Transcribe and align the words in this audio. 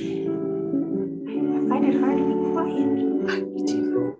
find 1.68 1.84
it 1.84 1.98
hard 2.00 2.18
to 2.18 2.24
be 2.24 2.52
quiet. 2.52 2.86
Me 2.86 3.66
too. 3.66 4.16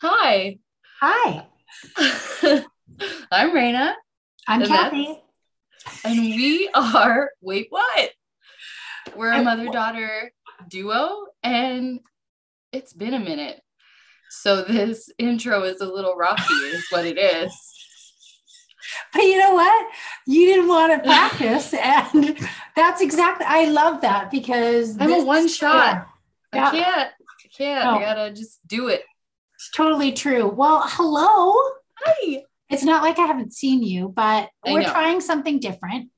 Hi. 0.00 0.58
Hi, 1.00 1.46
I'm 3.30 3.52
Raina, 3.52 3.94
I'm 4.48 4.62
And 4.62 4.68
Kathy. 4.68 5.16
and 6.04 6.18
we 6.18 6.68
are, 6.74 7.30
wait, 7.40 7.68
what? 7.70 8.10
We're 9.14 9.30
a 9.30 9.44
mother 9.44 9.68
daughter 9.68 10.32
duo, 10.68 11.26
and 11.44 12.00
it's 12.72 12.92
been 12.92 13.14
a 13.14 13.20
minute. 13.20 13.60
So 14.30 14.64
this 14.64 15.08
intro 15.18 15.62
is 15.62 15.80
a 15.80 15.86
little 15.86 16.16
rocky, 16.16 16.52
is 16.52 16.84
what 16.90 17.06
it 17.06 17.16
is. 17.16 17.52
But 19.12 19.22
you 19.22 19.38
know 19.38 19.54
what? 19.54 19.88
You 20.26 20.46
didn't 20.46 20.68
want 20.68 20.92
to 20.92 20.98
practice, 21.08 21.74
and 21.74 22.38
that's 22.76 23.00
exactly. 23.00 23.46
I 23.48 23.66
love 23.66 24.02
that 24.02 24.30
because 24.30 24.96
I'm 24.98 25.12
a 25.12 25.24
one 25.24 25.48
shot. 25.48 26.06
Yeah. 26.54 26.68
I 26.68 26.70
can't. 26.70 27.10
I 27.10 27.48
can't. 27.56 27.84
No. 27.84 27.90
I 27.98 28.00
gotta 28.00 28.32
just 28.32 28.66
do 28.66 28.88
it. 28.88 29.02
It's 29.54 29.70
totally 29.72 30.12
true. 30.12 30.46
Well, 30.46 30.82
hello. 30.86 31.54
Hi. 31.98 32.44
It's 32.70 32.84
not 32.84 33.02
like 33.02 33.18
I 33.18 33.26
haven't 33.26 33.54
seen 33.54 33.82
you, 33.82 34.08
but 34.08 34.50
I 34.64 34.72
we're 34.72 34.82
know. 34.82 34.90
trying 34.90 35.20
something 35.20 35.58
different. 35.58 36.10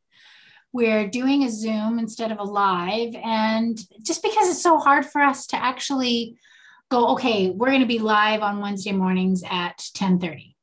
We're 0.73 1.09
doing 1.09 1.45
a 1.45 1.50
Zoom 1.50 1.98
instead 1.98 2.33
of 2.33 2.39
a 2.39 2.45
live. 2.45 3.14
And 3.14 3.78
just 4.02 4.23
because 4.23 4.48
it's 4.50 4.62
so 4.62 4.78
hard 4.78 5.06
for 5.06 5.20
us 5.20 5.47
to 5.48 5.56
actually 5.56 6.37
go, 6.91 7.09
okay, 7.12 7.50
we're 7.50 7.69
going 7.69 7.80
to 7.80 7.87
be 7.87 7.98
live 7.98 8.42
on 8.42 8.61
Wednesday 8.61 8.92
mornings 8.92 9.42
at 9.44 9.83
1030. 9.98 10.56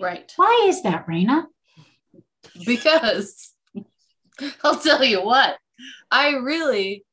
Right. 0.00 0.30
Why 0.36 0.66
is 0.68 0.82
that, 0.82 1.06
Raina? 1.06 1.44
because 2.64 3.52
I'll 4.62 4.78
tell 4.78 5.02
you 5.04 5.22
what, 5.22 5.56
I 6.10 6.30
really 6.36 7.04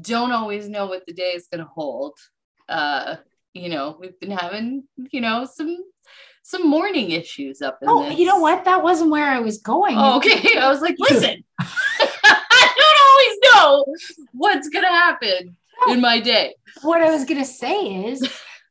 don't 0.00 0.32
always 0.32 0.68
know 0.68 0.86
what 0.86 1.04
the 1.06 1.12
day 1.12 1.32
is 1.32 1.46
going 1.48 1.60
to 1.60 1.70
hold. 1.72 2.14
Uh, 2.68 3.16
you 3.54 3.68
know, 3.68 3.96
we've 4.00 4.18
been 4.18 4.30
having, 4.30 4.84
you 5.10 5.20
know, 5.20 5.44
some 5.52 5.76
some 6.44 6.68
morning 6.68 7.10
issues 7.10 7.62
up 7.62 7.78
in 7.82 7.88
Oh, 7.88 8.08
this. 8.08 8.18
you 8.18 8.26
know 8.26 8.40
what? 8.40 8.64
That 8.64 8.82
wasn't 8.82 9.10
where 9.10 9.26
I 9.28 9.38
was 9.40 9.58
going. 9.58 9.94
Oh, 9.96 10.16
okay. 10.16 10.58
I 10.58 10.68
was 10.70 10.80
like, 10.80 10.96
listen, 10.98 11.44
I 11.60 12.74
don't 12.78 13.00
always 13.10 13.54
know 13.54 14.26
what's 14.32 14.68
going 14.68 14.84
to 14.84 14.90
happen 14.90 15.56
in 15.88 16.00
my 16.00 16.18
day. 16.18 16.54
What 16.82 17.02
I 17.02 17.10
was 17.10 17.24
going 17.24 17.40
to 17.40 17.46
say 17.46 18.06
is 18.06 18.28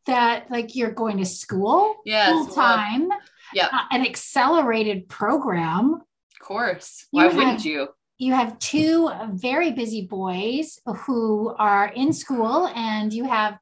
that, 0.07 0.49
like, 0.51 0.75
you're 0.75 0.91
going 0.91 1.17
to 1.19 1.25
school 1.25 1.95
Yes, 2.05 2.29
full 2.31 2.45
well, 2.47 2.55
time, 2.55 3.09
yeah. 3.53 3.67
uh, 3.71 3.85
an 3.91 4.05
accelerated 4.05 5.07
program. 5.09 5.93
Of 5.95 6.47
course. 6.47 7.05
You 7.11 7.17
Why 7.23 7.27
wouldn't 7.27 7.43
have- 7.43 7.65
you? 7.65 7.87
you 8.17 8.33
have 8.33 8.59
two 8.59 9.09
very 9.31 9.71
busy 9.71 10.05
boys 10.05 10.77
who 11.05 11.55
are 11.57 11.87
in 11.87 12.13
school 12.13 12.67
and 12.75 13.11
you 13.11 13.23
have 13.23 13.57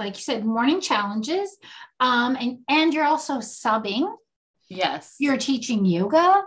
like 0.00 0.16
you 0.16 0.22
said 0.22 0.44
morning 0.44 0.80
challenges 0.80 1.56
um, 2.00 2.36
and 2.40 2.58
and 2.68 2.92
you're 2.92 3.04
also 3.04 3.34
subbing 3.34 4.12
Yes. 4.68 5.14
you're 5.20 5.36
teaching 5.36 5.84
yoga 5.84 6.42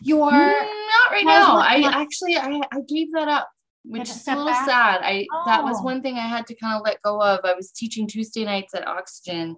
you're 0.00 0.30
not 0.30 1.10
right 1.10 1.24
now. 1.24 1.56
I 1.58 1.82
actually 2.02 2.36
I, 2.36 2.60
I 2.72 2.80
gave 2.88 3.12
that 3.12 3.26
up, 3.28 3.48
which 3.84 4.08
is 4.08 4.26
a 4.28 4.30
little 4.30 4.46
back? 4.46 4.64
sad. 4.64 5.00
I 5.02 5.26
that 5.46 5.64
was 5.64 5.78
Oh. 5.80 5.82
one 5.82 6.00
thing 6.02 6.14
I 6.16 6.28
had 6.28 6.46
to 6.46 6.54
kind 6.54 6.76
of 6.76 6.82
let 6.84 7.02
go 7.02 7.20
of. 7.20 7.40
I 7.44 7.54
was 7.54 7.72
teaching 7.72 8.06
Tuesday 8.06 8.44
nights 8.44 8.74
at 8.74 8.86
Oxygen, 8.86 9.56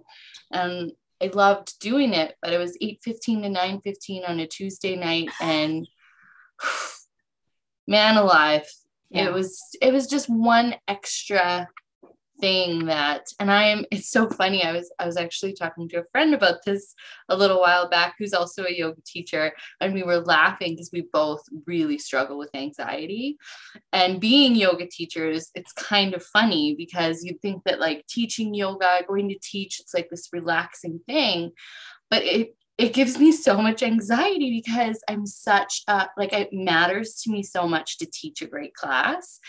and 0.51 0.91
I 1.21 1.29
loved 1.33 1.79
doing 1.79 2.13
it, 2.13 2.35
but 2.41 2.51
it 2.53 2.57
was 2.57 2.77
eight 2.81 2.99
fifteen 3.03 3.43
to 3.43 3.49
nine 3.49 3.81
fifteen 3.81 4.23
on 4.25 4.39
a 4.39 4.47
Tuesday 4.47 4.95
night, 4.95 5.29
and 5.41 5.87
man 7.87 8.17
alive, 8.17 8.67
Yeah. 9.09 9.27
it 9.27 9.33
was 9.33 9.61
it 9.81 9.93
was 9.93 10.07
just 10.07 10.29
one 10.29 10.75
extra 10.87 11.67
thing 12.41 12.85
that 12.85 13.27
and 13.39 13.51
i'm 13.51 13.85
it's 13.91 14.09
so 14.09 14.27
funny 14.29 14.63
i 14.63 14.71
was 14.71 14.91
i 14.99 15.05
was 15.05 15.15
actually 15.15 15.53
talking 15.53 15.87
to 15.87 15.99
a 15.99 16.05
friend 16.11 16.33
about 16.33 16.57
this 16.65 16.95
a 17.29 17.35
little 17.35 17.61
while 17.61 17.89
back 17.89 18.15
who's 18.17 18.33
also 18.33 18.65
a 18.65 18.73
yoga 18.73 18.99
teacher 19.05 19.53
and 19.79 19.93
we 19.93 20.03
were 20.03 20.19
laughing 20.19 20.73
because 20.73 20.89
we 20.91 21.05
both 21.13 21.41
really 21.65 21.97
struggle 21.97 22.37
with 22.37 22.49
anxiety. 22.53 23.37
And 23.93 24.19
being 24.19 24.55
yoga 24.55 24.87
teachers 24.87 25.51
it's 25.55 25.71
kind 25.73 26.13
of 26.13 26.23
funny 26.23 26.75
because 26.75 27.23
you'd 27.23 27.41
think 27.41 27.63
that 27.63 27.79
like 27.79 28.05
teaching 28.07 28.53
yoga 28.53 29.01
going 29.07 29.29
to 29.29 29.39
teach 29.41 29.79
it's 29.79 29.93
like 29.93 30.09
this 30.09 30.29
relaxing 30.33 30.99
thing 31.07 31.51
but 32.09 32.23
it 32.23 32.55
it 32.81 32.93
gives 32.93 33.19
me 33.19 33.31
so 33.31 33.61
much 33.61 33.83
anxiety 33.83 34.59
because 34.59 35.03
I'm 35.07 35.27
such 35.27 35.83
a 35.87 36.07
like 36.17 36.33
it 36.33 36.51
matters 36.51 37.21
to 37.21 37.31
me 37.31 37.43
so 37.43 37.67
much 37.67 37.99
to 37.99 38.07
teach 38.07 38.41
a 38.41 38.47
great 38.47 38.73
class. 38.73 39.39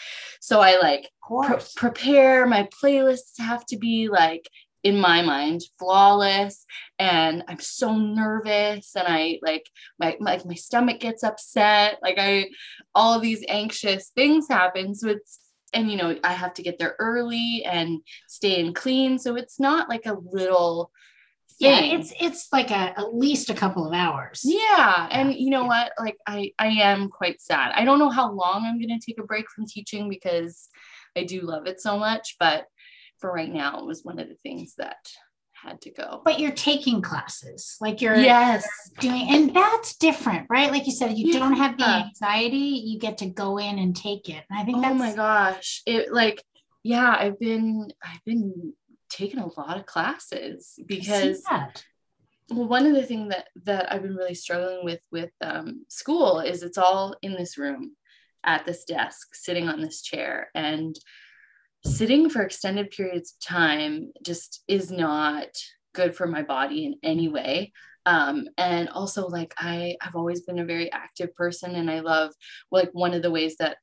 So 0.40 0.60
I 0.60 0.78
like 0.82 1.08
pre- 1.26 1.64
prepare 1.74 2.46
my 2.46 2.68
playlists 2.82 3.38
have 3.38 3.64
to 3.66 3.78
be 3.78 4.08
like 4.08 4.50
in 4.82 5.00
my 5.00 5.22
mind 5.22 5.60
flawless 5.78 6.66
and 6.98 7.44
i'm 7.46 7.60
so 7.60 7.96
nervous 7.96 8.96
and 8.96 9.06
i 9.06 9.38
like 9.40 9.64
my, 10.00 10.16
my 10.18 10.40
my 10.44 10.54
stomach 10.54 11.00
gets 11.00 11.22
upset. 11.22 11.98
Like 12.02 12.16
i 12.18 12.50
all 12.94 13.18
these 13.18 13.44
anxious 13.48 14.10
things 14.10 14.46
happen. 14.48 14.94
So 14.94 15.08
it's 15.08 15.38
and 15.72 15.90
you 15.90 15.96
know 15.96 16.18
i 16.22 16.32
have 16.34 16.52
to 16.54 16.62
get 16.62 16.78
there 16.78 16.96
early 16.98 17.64
and 17.64 18.00
stay 18.28 18.60
in 18.60 18.74
clean. 18.74 19.18
So 19.18 19.36
it's 19.36 19.58
not 19.58 19.88
like 19.88 20.04
a 20.04 20.18
little 20.22 20.90
yeah 21.62 21.80
it's 21.96 22.12
it's 22.20 22.48
like 22.52 22.70
a 22.70 22.98
at 22.98 23.14
least 23.14 23.50
a 23.50 23.54
couple 23.54 23.86
of 23.86 23.94
hours 23.94 24.40
Yeah, 24.44 25.08
and 25.10 25.34
you 25.34 25.50
know 25.50 25.62
yeah. 25.62 25.68
what? 25.68 25.92
Like 25.98 26.16
I 26.26 26.52
I 26.58 26.68
am 26.68 27.08
quite 27.08 27.40
sad. 27.40 27.72
I 27.74 27.84
don't 27.84 27.98
know 27.98 28.10
how 28.10 28.30
long 28.32 28.64
I'm 28.64 28.78
going 28.80 28.98
to 28.98 29.04
take 29.04 29.18
a 29.18 29.24
break 29.26 29.46
from 29.50 29.66
teaching 29.66 30.08
because 30.08 30.68
I 31.16 31.24
do 31.24 31.42
love 31.42 31.66
it 31.66 31.80
so 31.80 31.98
much, 31.98 32.36
but 32.40 32.66
for 33.20 33.32
right 33.32 33.52
now 33.52 33.78
it 33.80 33.86
was 33.86 34.02
one 34.04 34.18
of 34.18 34.28
the 34.28 34.34
things 34.36 34.74
that 34.78 34.96
had 35.52 35.80
to 35.82 35.90
go. 35.92 36.20
but 36.24 36.40
you're 36.40 36.50
taking 36.50 37.00
classes 37.00 37.76
like 37.80 38.00
you're 38.02 38.16
yes. 38.16 38.66
doing 38.98 39.28
and 39.30 39.54
that's 39.54 39.96
different 39.96 40.44
right 40.50 40.72
like 40.72 40.86
you 40.86 40.92
said 40.92 41.16
you 41.16 41.32
don't 41.32 41.54
have 41.54 41.78
the 41.78 41.86
anxiety 41.86 42.82
you 42.84 42.98
get 42.98 43.16
to 43.18 43.26
go 43.26 43.58
in 43.58 43.78
and 43.78 43.94
take 43.94 44.28
it 44.28 44.42
and 44.50 44.58
i 44.58 44.64
think 44.64 44.78
Oh 44.78 44.80
that's 44.80 44.98
my 44.98 45.14
gosh. 45.14 45.82
It 45.86 46.12
like 46.12 46.42
yeah, 46.84 47.14
I've 47.16 47.38
been 47.38 47.92
I've 48.02 48.24
been 48.24 48.72
taking 49.12 49.40
a 49.40 49.60
lot 49.60 49.76
of 49.76 49.86
classes 49.86 50.74
because 50.86 51.42
well 52.50 52.66
one 52.66 52.86
of 52.86 52.94
the 52.94 53.04
things 53.04 53.28
that 53.28 53.48
that 53.64 53.92
i've 53.92 54.02
been 54.02 54.16
really 54.16 54.34
struggling 54.34 54.84
with 54.84 55.00
with 55.10 55.30
um, 55.42 55.84
school 55.88 56.40
is 56.40 56.62
it's 56.62 56.78
all 56.78 57.14
in 57.22 57.34
this 57.34 57.58
room 57.58 57.94
at 58.44 58.64
this 58.64 58.84
desk 58.84 59.34
sitting 59.34 59.68
on 59.68 59.80
this 59.80 60.02
chair 60.02 60.50
and 60.54 60.98
sitting 61.84 62.30
for 62.30 62.42
extended 62.42 62.90
periods 62.90 63.32
of 63.32 63.46
time 63.46 64.12
just 64.24 64.62
is 64.68 64.90
not 64.90 65.48
good 65.94 66.14
for 66.14 66.26
my 66.26 66.42
body 66.42 66.86
in 66.86 66.94
any 67.02 67.28
way. 67.28 67.72
Um, 68.04 68.48
and 68.58 68.88
also 68.88 69.28
like 69.28 69.54
i 69.58 69.96
i've 70.00 70.16
always 70.16 70.40
been 70.40 70.58
a 70.58 70.64
very 70.64 70.90
active 70.90 71.32
person 71.36 71.76
and 71.76 71.88
i 71.88 72.00
love 72.00 72.32
like 72.72 72.90
one 72.92 73.14
of 73.14 73.22
the 73.22 73.30
ways 73.30 73.54
that 73.58 73.76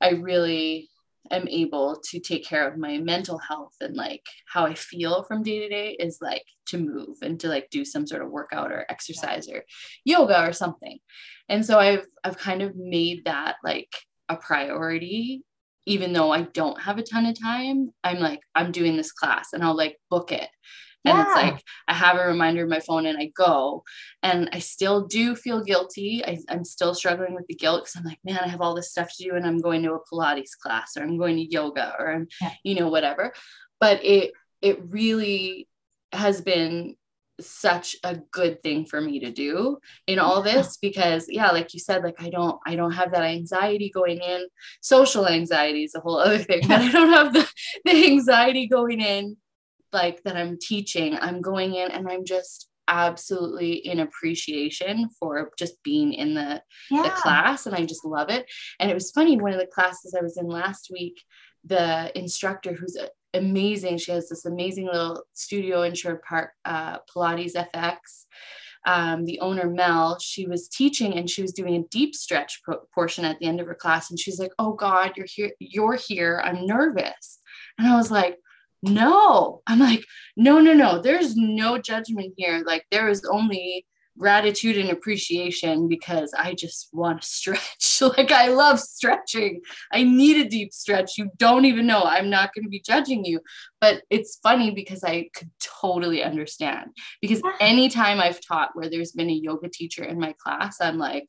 i 0.00 0.12
really 0.12 0.88
am 1.30 1.46
able 1.48 2.00
to 2.10 2.20
take 2.20 2.44
care 2.44 2.68
of 2.68 2.78
my 2.78 2.98
mental 2.98 3.38
health 3.38 3.74
and 3.80 3.96
like 3.96 4.24
how 4.46 4.66
I 4.66 4.74
feel 4.74 5.22
from 5.24 5.42
day 5.42 5.60
to 5.60 5.68
day 5.68 5.96
is 5.98 6.18
like 6.20 6.44
to 6.66 6.78
move 6.78 7.18
and 7.22 7.38
to 7.40 7.48
like 7.48 7.68
do 7.70 7.84
some 7.84 8.06
sort 8.06 8.22
of 8.22 8.30
workout 8.30 8.72
or 8.72 8.84
exercise 8.88 9.48
or 9.48 9.64
yoga 10.04 10.46
or 10.46 10.52
something. 10.52 10.98
And 11.48 11.64
so 11.64 11.78
I've 11.78 12.06
I've 12.24 12.38
kind 12.38 12.62
of 12.62 12.76
made 12.76 13.24
that 13.24 13.56
like 13.62 13.92
a 14.28 14.36
priority 14.36 15.44
even 15.86 16.12
though 16.12 16.30
I 16.30 16.42
don't 16.42 16.80
have 16.80 16.98
a 16.98 17.02
ton 17.02 17.26
of 17.26 17.40
time. 17.40 17.92
I'm 18.04 18.20
like 18.20 18.40
I'm 18.54 18.72
doing 18.72 18.96
this 18.96 19.12
class 19.12 19.52
and 19.52 19.62
I'll 19.64 19.76
like 19.76 19.98
book 20.10 20.32
it. 20.32 20.48
And 21.04 21.18
it's 21.18 21.34
like 21.34 21.62
I 21.88 21.94
have 21.94 22.16
a 22.16 22.26
reminder 22.26 22.62
in 22.62 22.68
my 22.68 22.80
phone 22.80 23.06
and 23.06 23.18
I 23.18 23.32
go 23.36 23.82
and 24.22 24.48
I 24.52 24.60
still 24.60 25.06
do 25.06 25.34
feel 25.34 25.62
guilty. 25.64 26.24
I, 26.24 26.38
I'm 26.48 26.64
still 26.64 26.94
struggling 26.94 27.34
with 27.34 27.46
the 27.48 27.54
guilt 27.54 27.82
because 27.84 27.96
I'm 27.96 28.04
like, 28.04 28.20
man, 28.24 28.38
I 28.42 28.48
have 28.48 28.60
all 28.60 28.74
this 28.74 28.90
stuff 28.90 29.10
to 29.16 29.24
do 29.24 29.34
and 29.34 29.46
I'm 29.46 29.58
going 29.58 29.82
to 29.82 29.94
a 29.94 30.00
Pilates 30.12 30.56
class 30.60 30.96
or 30.96 31.02
I'm 31.02 31.18
going 31.18 31.36
to 31.36 31.50
yoga 31.50 31.94
or 31.98 32.12
I'm, 32.12 32.28
Yeah. 32.40 32.52
you 32.62 32.74
know, 32.76 32.88
whatever. 32.88 33.32
But 33.80 34.04
it 34.04 34.32
it 34.60 34.78
really 34.88 35.68
has 36.12 36.40
been 36.40 36.94
such 37.40 37.96
a 38.04 38.16
good 38.30 38.62
thing 38.62 38.84
for 38.86 39.00
me 39.00 39.18
to 39.20 39.32
do 39.32 39.78
in 40.06 40.18
all 40.20 40.42
this 40.42 40.76
because 40.76 41.26
yeah 41.28 41.50
like 41.50 41.72
you 41.74 41.80
said 41.80 42.04
like 42.04 42.14
i 42.22 42.28
don't 42.28 42.60
i 42.66 42.76
don't 42.76 42.92
have 42.92 43.10
that 43.10 43.22
anxiety 43.24 43.90
going 43.92 44.18
in 44.18 44.46
social 44.80 45.26
anxiety 45.26 45.82
is 45.82 45.94
a 45.94 46.00
whole 46.00 46.18
other 46.18 46.38
thing 46.38 46.60
but 46.68 46.80
i 46.80 46.90
don't 46.92 47.08
have 47.08 47.32
the, 47.32 47.48
the 47.84 48.06
anxiety 48.06 48.68
going 48.68 49.00
in 49.00 49.36
like 49.92 50.22
that 50.24 50.36
i'm 50.36 50.58
teaching 50.60 51.16
i'm 51.20 51.40
going 51.40 51.74
in 51.74 51.90
and 51.90 52.08
i'm 52.08 52.24
just 52.24 52.68
absolutely 52.88 53.72
in 53.72 54.00
appreciation 54.00 55.08
for 55.18 55.50
just 55.58 55.82
being 55.82 56.12
in 56.12 56.34
the, 56.34 56.62
yeah. 56.90 57.02
the 57.02 57.10
class 57.10 57.66
and 57.66 57.74
I 57.74 57.84
just 57.84 58.04
love 58.04 58.30
it. 58.30 58.50
And 58.78 58.90
it 58.90 58.94
was 58.94 59.10
funny, 59.10 59.38
one 59.38 59.52
of 59.52 59.60
the 59.60 59.66
classes 59.66 60.14
I 60.18 60.22
was 60.22 60.36
in 60.36 60.46
last 60.48 60.90
week, 60.92 61.22
the 61.64 62.16
instructor 62.18 62.72
who's 62.74 62.98
amazing, 63.34 63.98
she 63.98 64.12
has 64.12 64.28
this 64.28 64.44
amazing 64.44 64.86
little 64.86 65.22
studio 65.32 65.82
in 65.82 65.94
Sherwood 65.94 66.22
Park, 66.22 66.50
uh, 66.64 66.98
Pilates 67.14 67.54
FX. 67.54 68.26
Um, 68.84 69.26
the 69.26 69.38
owner 69.38 69.70
Mel, 69.70 70.18
she 70.18 70.48
was 70.48 70.68
teaching 70.68 71.14
and 71.14 71.30
she 71.30 71.40
was 71.40 71.52
doing 71.52 71.76
a 71.76 71.86
deep 71.88 72.16
stretch 72.16 72.60
portion 72.92 73.24
at 73.24 73.38
the 73.38 73.46
end 73.46 73.60
of 73.60 73.68
her 73.68 73.76
class, 73.76 74.10
and 74.10 74.18
she's 74.18 74.40
like, 74.40 74.50
"Oh 74.58 74.72
God, 74.72 75.12
you're 75.16 75.24
here, 75.24 75.52
you're 75.60 75.94
here. 75.94 76.42
I'm 76.44 76.66
nervous," 76.66 77.38
and 77.78 77.86
I 77.86 77.96
was 77.96 78.10
like, 78.10 78.38
no. 78.82 79.62
I'm 79.66 79.78
like 79.78 80.04
no 80.36 80.60
no 80.60 80.72
no. 80.72 81.00
There's 81.00 81.36
no 81.36 81.78
judgment 81.78 82.34
here. 82.36 82.62
Like 82.66 82.86
there 82.90 83.08
is 83.08 83.24
only 83.24 83.86
gratitude 84.18 84.76
and 84.76 84.90
appreciation 84.90 85.88
because 85.88 86.34
i 86.36 86.52
just 86.52 86.90
want 86.92 87.22
to 87.22 87.26
stretch. 87.26 88.02
Like 88.18 88.32
i 88.32 88.48
love 88.48 88.78
stretching. 88.80 89.62
I 89.92 90.02
need 90.02 90.44
a 90.44 90.48
deep 90.48 90.72
stretch. 90.72 91.16
You 91.16 91.30
don't 91.38 91.64
even 91.64 91.86
know. 91.86 92.02
I'm 92.02 92.28
not 92.28 92.52
going 92.54 92.64
to 92.64 92.70
be 92.70 92.80
judging 92.80 93.24
you. 93.24 93.40
But 93.80 94.02
it's 94.10 94.38
funny 94.42 94.72
because 94.72 95.04
i 95.04 95.28
could 95.34 95.50
totally 95.60 96.22
understand. 96.22 96.90
Because 97.20 97.42
anytime 97.60 98.20
i've 98.20 98.40
taught 98.40 98.70
where 98.74 98.90
there's 98.90 99.12
been 99.12 99.30
a 99.30 99.32
yoga 99.32 99.68
teacher 99.68 100.04
in 100.04 100.18
my 100.18 100.34
class 100.42 100.80
i'm 100.80 100.98
like 100.98 101.28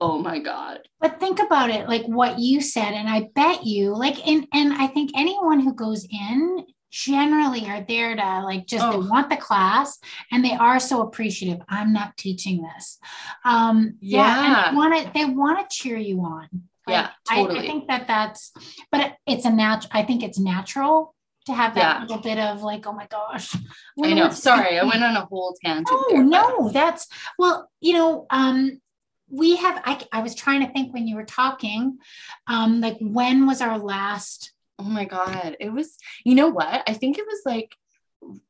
oh 0.00 0.18
my 0.18 0.38
god. 0.38 0.80
But 1.00 1.20
think 1.20 1.40
about 1.40 1.70
it 1.70 1.88
like 1.88 2.04
what 2.06 2.38
you 2.38 2.60
said 2.60 2.92
and 2.92 3.08
i 3.08 3.28
bet 3.34 3.64
you 3.64 3.94
like 3.96 4.26
and 4.26 4.46
and 4.52 4.72
i 4.74 4.86
think 4.86 5.12
anyone 5.14 5.60
who 5.60 5.74
goes 5.74 6.06
in 6.10 6.66
generally 6.90 7.66
are 7.66 7.84
there 7.86 8.16
to 8.16 8.42
like 8.44 8.66
just 8.66 8.84
oh. 8.84 8.92
they 8.92 9.08
want 9.08 9.28
the 9.30 9.36
class 9.36 9.98
and 10.32 10.44
they 10.44 10.54
are 10.54 10.80
so 10.80 11.02
appreciative. 11.02 11.60
I'm 11.68 11.92
not 11.92 12.16
teaching 12.16 12.62
this. 12.62 12.98
Um 13.44 13.96
yeah, 14.00 14.20
yeah 14.20 14.68
and 14.68 14.74
they 14.74 14.76
want 14.76 15.04
to 15.04 15.10
they 15.14 15.24
want 15.24 15.70
to 15.70 15.76
cheer 15.76 15.96
you 15.96 16.20
on. 16.20 16.48
Like, 16.86 16.94
yeah 16.94 17.10
totally. 17.28 17.60
I, 17.60 17.62
I, 17.62 17.66
think 17.66 17.88
that 17.88 18.06
that's 18.06 18.52
but 18.90 19.16
it's 19.26 19.44
a 19.44 19.50
natural 19.50 19.90
i 19.92 20.02
think 20.02 20.22
it's 20.22 20.38
natural 20.38 21.14
to 21.44 21.52
have 21.52 21.74
that 21.74 21.96
yeah. 21.96 22.00
little 22.02 22.22
bit 22.22 22.38
of 22.38 22.62
like 22.62 22.86
oh 22.86 22.92
my 22.92 23.06
gosh. 23.08 23.54
I 24.02 24.14
know. 24.14 24.30
Sorry 24.30 24.78
i 24.78 24.84
went 24.84 25.04
on 25.04 25.16
a 25.16 25.26
whole 25.26 25.54
tangent 25.62 25.88
oh 25.90 26.06
there, 26.10 26.24
no 26.24 26.62
but... 26.62 26.72
that's 26.72 27.06
well 27.38 27.70
you 27.80 27.92
know 27.92 28.26
um 28.30 28.80
we 29.30 29.56
have 29.56 29.80
I, 29.84 30.00
I 30.12 30.22
was 30.22 30.34
trying 30.34 30.66
to 30.66 30.72
think 30.72 30.92
when 30.92 31.06
you 31.06 31.16
were 31.16 31.24
talking 31.24 31.98
um 32.46 32.80
like 32.80 32.96
when 33.00 33.46
was 33.46 33.60
our 33.60 33.78
last 33.78 34.52
oh 34.78 34.84
my 34.84 35.04
god 35.04 35.56
it 35.60 35.72
was 35.72 35.96
you 36.24 36.34
know 36.34 36.48
what? 36.48 36.82
I 36.88 36.92
think 36.94 37.18
it 37.18 37.26
was 37.26 37.42
like 37.44 37.74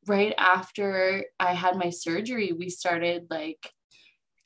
right 0.06 0.34
after 0.38 1.24
i 1.38 1.52
had 1.52 1.76
my 1.76 1.90
surgery 1.90 2.52
we 2.52 2.70
started 2.70 3.26
like 3.30 3.70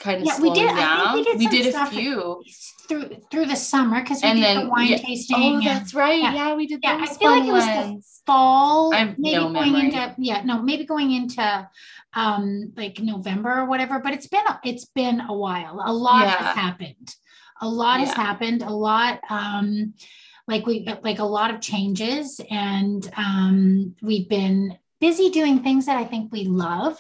kind 0.03 0.21
of 0.21 0.27
yeah, 0.27 0.41
we 0.41 0.51
did. 0.51 0.67
Down. 0.67 1.15
we 1.15 1.25
did, 1.25 1.39
we 1.39 1.47
did 1.47 1.75
a 1.75 1.87
few 1.87 2.43
through 2.89 3.17
through 3.31 3.47
the 3.47 3.57
summer 3.57 4.03
because 4.03 4.23
we 4.23 4.29
and 4.29 4.39
did 4.39 4.45
then, 4.45 4.65
the 4.65 4.71
wine 4.71 4.89
yeah, 4.89 4.97
tasting. 4.99 5.37
Oh, 5.37 5.61
that's 5.63 5.95
right. 5.95 6.21
Yeah, 6.21 6.35
yeah 6.35 6.55
we 6.55 6.67
did. 6.67 6.81
Yeah, 6.83 6.99
I 7.01 7.07
feel 7.07 7.31
like 7.31 7.49
it 7.49 7.53
was 7.53 7.65
the 7.65 8.03
fall. 8.27 8.95
I'm 8.95 9.15
maybe 9.19 9.37
no 9.37 9.53
going 9.53 9.73
memory. 9.73 9.95
into 9.95 10.15
yeah, 10.19 10.43
no, 10.45 10.61
maybe 10.61 10.85
going 10.85 11.13
into 11.13 11.69
um 12.15 12.73
like 12.77 12.99
November 12.99 13.61
or 13.61 13.67
whatever. 13.67 14.01
But 14.01 14.13
it's 14.15 14.27
been 14.27 14.45
it's 14.65 14.87
been 14.87 15.21
a 15.21 15.35
while. 15.35 15.81
A 15.85 15.93
lot 15.93 16.25
yeah. 16.25 16.31
has 16.31 16.57
happened. 16.57 17.15
A 17.61 17.69
lot 17.69 18.01
has 18.01 18.13
happened. 18.13 18.63
A 18.63 18.73
lot. 18.73 19.21
um 19.31 19.95
like 20.49 20.67
we 20.67 20.85
like 21.05 21.21
a 21.21 21.25
lot 21.25 21.55
of 21.55 21.61
changes 21.61 22.41
and 22.51 23.09
um 23.17 23.95
we've 24.03 24.29
been 24.29 24.77
busy 25.01 25.31
doing 25.31 25.63
things 25.63 25.87
that 25.87 25.97
I 25.97 26.05
think 26.05 26.33
we 26.33 26.45
love 26.45 26.99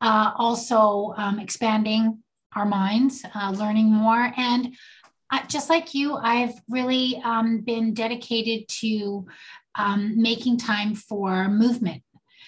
uh, 0.00 0.32
also 0.36 1.14
um, 1.16 1.38
expanding 1.38 2.22
our 2.54 2.66
minds, 2.66 3.24
uh, 3.34 3.50
learning 3.50 3.86
more. 3.86 4.32
And 4.36 4.74
uh, 5.30 5.46
just 5.46 5.70
like 5.70 5.94
you, 5.94 6.16
I've 6.16 6.54
really 6.68 7.20
um, 7.24 7.60
been 7.60 7.94
dedicated 7.94 8.68
to 8.80 9.26
um, 9.74 10.20
making 10.20 10.58
time 10.58 10.94
for 10.94 11.48
movement 11.48 12.02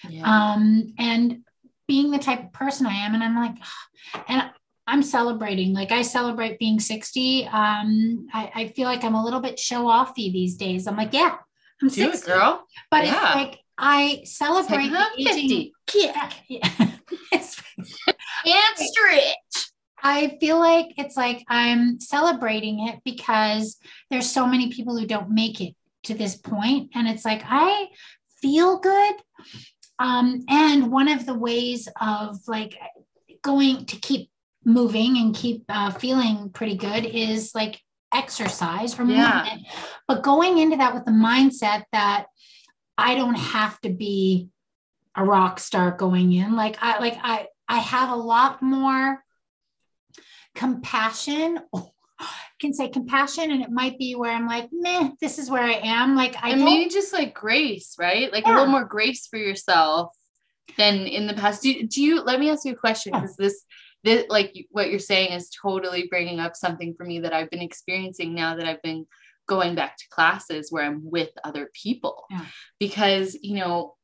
yeah. 0.09 0.53
Um, 0.53 0.93
and 0.97 1.43
being 1.87 2.11
the 2.11 2.19
type 2.19 2.43
of 2.45 2.53
person 2.53 2.85
I 2.85 3.05
am. 3.05 3.13
And 3.13 3.23
I'm 3.23 3.35
like, 3.35 3.55
and 4.27 4.49
I'm 4.85 5.03
celebrating. 5.03 5.73
Like 5.73 5.91
I 5.91 6.01
celebrate 6.01 6.59
being 6.59 6.79
60. 6.79 7.45
Um, 7.45 8.27
I, 8.33 8.51
I, 8.53 8.67
feel 8.69 8.85
like 8.85 9.03
I'm 9.03 9.15
a 9.15 9.23
little 9.23 9.39
bit 9.39 9.57
show 9.57 9.85
offy 9.85 10.31
these 10.31 10.57
days. 10.57 10.87
I'm 10.87 10.97
like, 10.97 11.13
yeah, 11.13 11.37
I'm 11.81 11.87
Do 11.87 12.11
60. 12.11 12.17
It, 12.17 12.25
girl. 12.33 12.65
But 12.91 13.05
yeah. 13.05 13.13
it's 13.13 13.35
like 13.35 13.59
I 13.77 14.21
celebrate 14.25 14.89
the 14.89 15.05
aging. 15.17 15.71
50. 15.87 16.11
Yeah. 16.49 16.69
and 17.31 18.77
stretch. 18.77 19.35
I 20.03 20.37
feel 20.39 20.59
like 20.59 20.93
it's 20.97 21.15
like 21.15 21.43
I'm 21.47 21.99
celebrating 21.99 22.87
it 22.87 22.99
because 23.05 23.77
there's 24.11 24.29
so 24.29 24.45
many 24.45 24.71
people 24.71 24.97
who 24.97 25.07
don't 25.07 25.31
make 25.31 25.61
it 25.61 25.75
to 26.03 26.13
this 26.13 26.35
point, 26.35 26.91
and 26.93 27.07
it's 27.07 27.23
like 27.23 27.41
I 27.45 27.87
feel 28.41 28.79
good. 28.79 29.15
Um, 29.99 30.43
and 30.49 30.91
one 30.91 31.07
of 31.07 31.25
the 31.25 31.33
ways 31.33 31.87
of 32.01 32.39
like 32.47 32.77
going 33.41 33.85
to 33.85 33.95
keep 33.97 34.29
moving 34.65 35.17
and 35.17 35.33
keep 35.33 35.63
uh, 35.69 35.91
feeling 35.91 36.49
pretty 36.49 36.75
good 36.75 37.05
is 37.05 37.55
like 37.55 37.79
exercise 38.13 38.99
or 38.99 39.05
yeah. 39.05 39.43
movement, 39.43 39.67
but 40.07 40.23
going 40.23 40.57
into 40.57 40.77
that 40.77 40.93
with 40.93 41.05
the 41.05 41.11
mindset 41.11 41.83
that 41.93 42.25
I 42.97 43.15
don't 43.15 43.37
have 43.37 43.79
to 43.81 43.89
be 43.89 44.49
a 45.15 45.23
rock 45.23 45.59
star 45.59 45.91
going 45.91 46.33
in. 46.33 46.55
Like 46.55 46.77
I 46.81 46.99
like 46.99 47.17
I 47.21 47.47
I 47.67 47.79
have 47.79 48.09
a 48.09 48.15
lot 48.15 48.61
more 48.61 49.22
compassion. 50.55 51.59
Can 52.59 52.73
say 52.73 52.87
compassion, 52.87 53.51
and 53.51 53.61
it 53.61 53.71
might 53.71 53.97
be 53.97 54.15
where 54.15 54.31
I'm 54.31 54.47
like, 54.47 54.69
meh, 54.71 55.09
this 55.19 55.37
is 55.37 55.49
where 55.49 55.63
I 55.63 55.81
am. 55.83 56.15
Like 56.15 56.35
I 56.41 56.51
and 56.51 56.63
maybe 56.63 56.89
just 56.89 57.11
like 57.11 57.33
grace, 57.33 57.95
right? 57.99 58.31
Like 58.31 58.45
yeah. 58.45 58.53
a 58.53 58.55
little 58.55 58.71
more 58.71 58.85
grace 58.85 59.27
for 59.27 59.37
yourself 59.37 60.15
than 60.77 61.05
in 61.05 61.27
the 61.27 61.33
past. 61.33 61.63
Do, 61.63 61.83
do 61.85 62.01
you? 62.01 62.21
Let 62.21 62.39
me 62.39 62.49
ask 62.49 62.63
you 62.63 62.71
a 62.71 62.77
question 62.77 63.11
because 63.11 63.35
yeah. 63.37 63.47
this, 63.47 63.65
this, 64.03 64.25
like 64.29 64.55
what 64.69 64.89
you're 64.89 64.99
saying, 64.99 65.33
is 65.33 65.49
totally 65.49 66.07
bringing 66.09 66.39
up 66.39 66.55
something 66.55 66.93
for 66.95 67.03
me 67.03 67.19
that 67.21 67.33
I've 67.33 67.49
been 67.49 67.61
experiencing 67.61 68.33
now 68.33 68.55
that 68.55 68.65
I've 68.65 68.81
been 68.81 69.07
going 69.45 69.75
back 69.75 69.97
to 69.97 70.05
classes 70.09 70.71
where 70.71 70.85
I'm 70.85 71.09
with 71.09 71.31
other 71.43 71.69
people, 71.73 72.23
yeah. 72.29 72.45
because 72.79 73.35
you 73.41 73.55
know, 73.55 73.95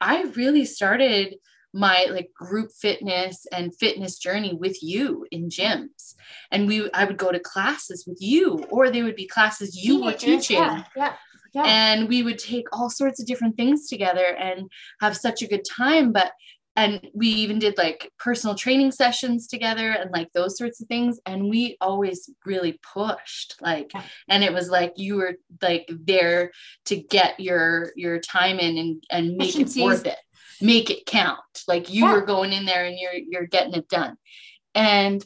I 0.00 0.22
really 0.34 0.64
started 0.64 1.36
my 1.78 2.06
like 2.10 2.32
group 2.34 2.70
fitness 2.72 3.46
and 3.52 3.74
fitness 3.76 4.18
journey 4.18 4.52
with 4.52 4.82
you 4.82 5.24
in 5.30 5.48
gyms. 5.48 6.14
And 6.50 6.66
we 6.66 6.90
i 6.92 7.04
would 7.04 7.16
go 7.16 7.30
to 7.30 7.38
classes 7.38 8.04
with 8.06 8.18
you 8.20 8.64
or 8.70 8.90
they 8.90 9.02
would 9.02 9.16
be 9.16 9.26
classes 9.26 9.76
you 9.76 10.02
were 10.02 10.12
teaching 10.12 10.58
yeah, 10.58 10.84
yeah, 10.96 11.14
yeah. 11.54 11.64
and 11.64 12.08
we 12.08 12.22
would 12.22 12.38
take 12.38 12.66
all 12.72 12.90
sorts 12.90 13.20
of 13.20 13.26
different 13.26 13.56
things 13.56 13.86
together 13.86 14.26
and 14.38 14.68
have 15.00 15.16
such 15.16 15.42
a 15.42 15.46
good 15.46 15.64
time. 15.64 16.12
But 16.12 16.32
and 16.74 17.08
we 17.12 17.26
even 17.26 17.58
did 17.58 17.76
like 17.76 18.12
personal 18.20 18.54
training 18.54 18.92
sessions 18.92 19.48
together 19.48 19.90
and 19.90 20.12
like 20.12 20.32
those 20.32 20.56
sorts 20.56 20.80
of 20.80 20.86
things. 20.86 21.18
And 21.26 21.50
we 21.50 21.76
always 21.80 22.30
really 22.46 22.78
pushed 22.94 23.56
like 23.60 23.90
yeah. 23.94 24.02
and 24.28 24.44
it 24.44 24.52
was 24.52 24.68
like 24.70 24.92
you 24.96 25.16
were 25.16 25.34
like 25.60 25.88
there 25.90 26.52
to 26.86 26.96
get 26.96 27.40
your 27.40 27.92
your 27.96 28.20
time 28.20 28.58
in 28.60 28.78
and 28.78 29.04
and 29.10 29.36
make 29.36 29.58
it 29.58 29.72
worth 29.76 30.06
it 30.06 30.18
make 30.60 30.90
it 30.90 31.06
count. 31.06 31.38
Like 31.66 31.90
you 31.90 32.04
yeah. 32.04 32.12
were 32.12 32.22
going 32.22 32.52
in 32.52 32.64
there 32.64 32.84
and 32.84 32.98
you're 32.98 33.14
you're 33.14 33.46
getting 33.46 33.74
it 33.74 33.88
done. 33.88 34.16
And 34.74 35.24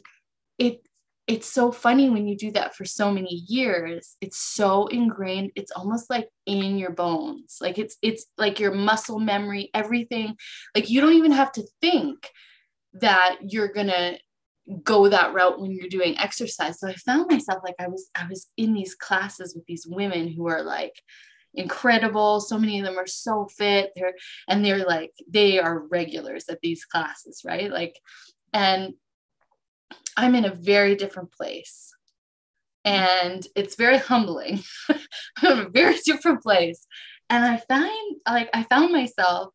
it 0.57 0.81
it's 1.25 1.47
so 1.47 1.71
funny 1.71 2.09
when 2.09 2.27
you 2.27 2.35
do 2.35 2.51
that 2.51 2.75
for 2.75 2.83
so 2.85 3.11
many 3.11 3.43
years. 3.47 4.17
It's 4.19 4.37
so 4.37 4.87
ingrained. 4.87 5.51
It's 5.55 5.71
almost 5.71 6.09
like 6.09 6.27
in 6.45 6.77
your 6.77 6.91
bones. 6.91 7.57
Like 7.61 7.77
it's 7.77 7.97
it's 8.01 8.25
like 8.37 8.59
your 8.59 8.73
muscle 8.73 9.19
memory 9.19 9.69
everything. 9.73 10.35
Like 10.75 10.89
you 10.89 11.01
don't 11.01 11.13
even 11.13 11.31
have 11.31 11.51
to 11.53 11.63
think 11.81 12.29
that 12.93 13.37
you're 13.41 13.71
gonna 13.71 14.17
go 14.83 15.09
that 15.09 15.33
route 15.33 15.59
when 15.59 15.71
you're 15.71 15.89
doing 15.89 16.17
exercise. 16.17 16.79
So 16.79 16.87
i 16.87 16.93
found 16.93 17.29
myself 17.29 17.61
like 17.63 17.75
i 17.79 17.87
was 17.87 18.09
i 18.15 18.27
was 18.27 18.47
in 18.57 18.73
these 18.73 18.95
classes 18.95 19.55
with 19.55 19.65
these 19.65 19.85
women 19.87 20.27
who 20.27 20.47
are 20.47 20.63
like 20.63 20.93
incredible. 21.53 22.39
So 22.39 22.57
many 22.57 22.79
of 22.79 22.85
them 22.85 22.97
are 22.97 23.07
so 23.07 23.47
fit. 23.57 23.91
They're 23.95 24.13
and 24.47 24.63
they're 24.63 24.85
like 24.85 25.11
they 25.27 25.59
are 25.59 25.87
regulars 25.87 26.49
at 26.49 26.59
these 26.61 26.85
classes, 26.85 27.41
right? 27.45 27.71
Like, 27.71 27.99
and 28.51 28.93
I'm 30.17 30.35
in 30.35 30.45
a 30.45 30.53
very 30.53 30.95
different 30.95 31.31
place. 31.31 31.93
And 32.85 33.45
it's 33.55 33.75
very 33.75 33.97
humbling. 33.97 34.61
I'm 34.89 35.59
in 35.59 35.65
a 35.67 35.69
very 35.69 35.97
different 36.05 36.41
place. 36.41 36.85
And 37.29 37.45
I 37.45 37.57
find 37.57 38.15
like 38.27 38.49
I 38.53 38.63
found 38.63 38.91
myself 38.91 39.53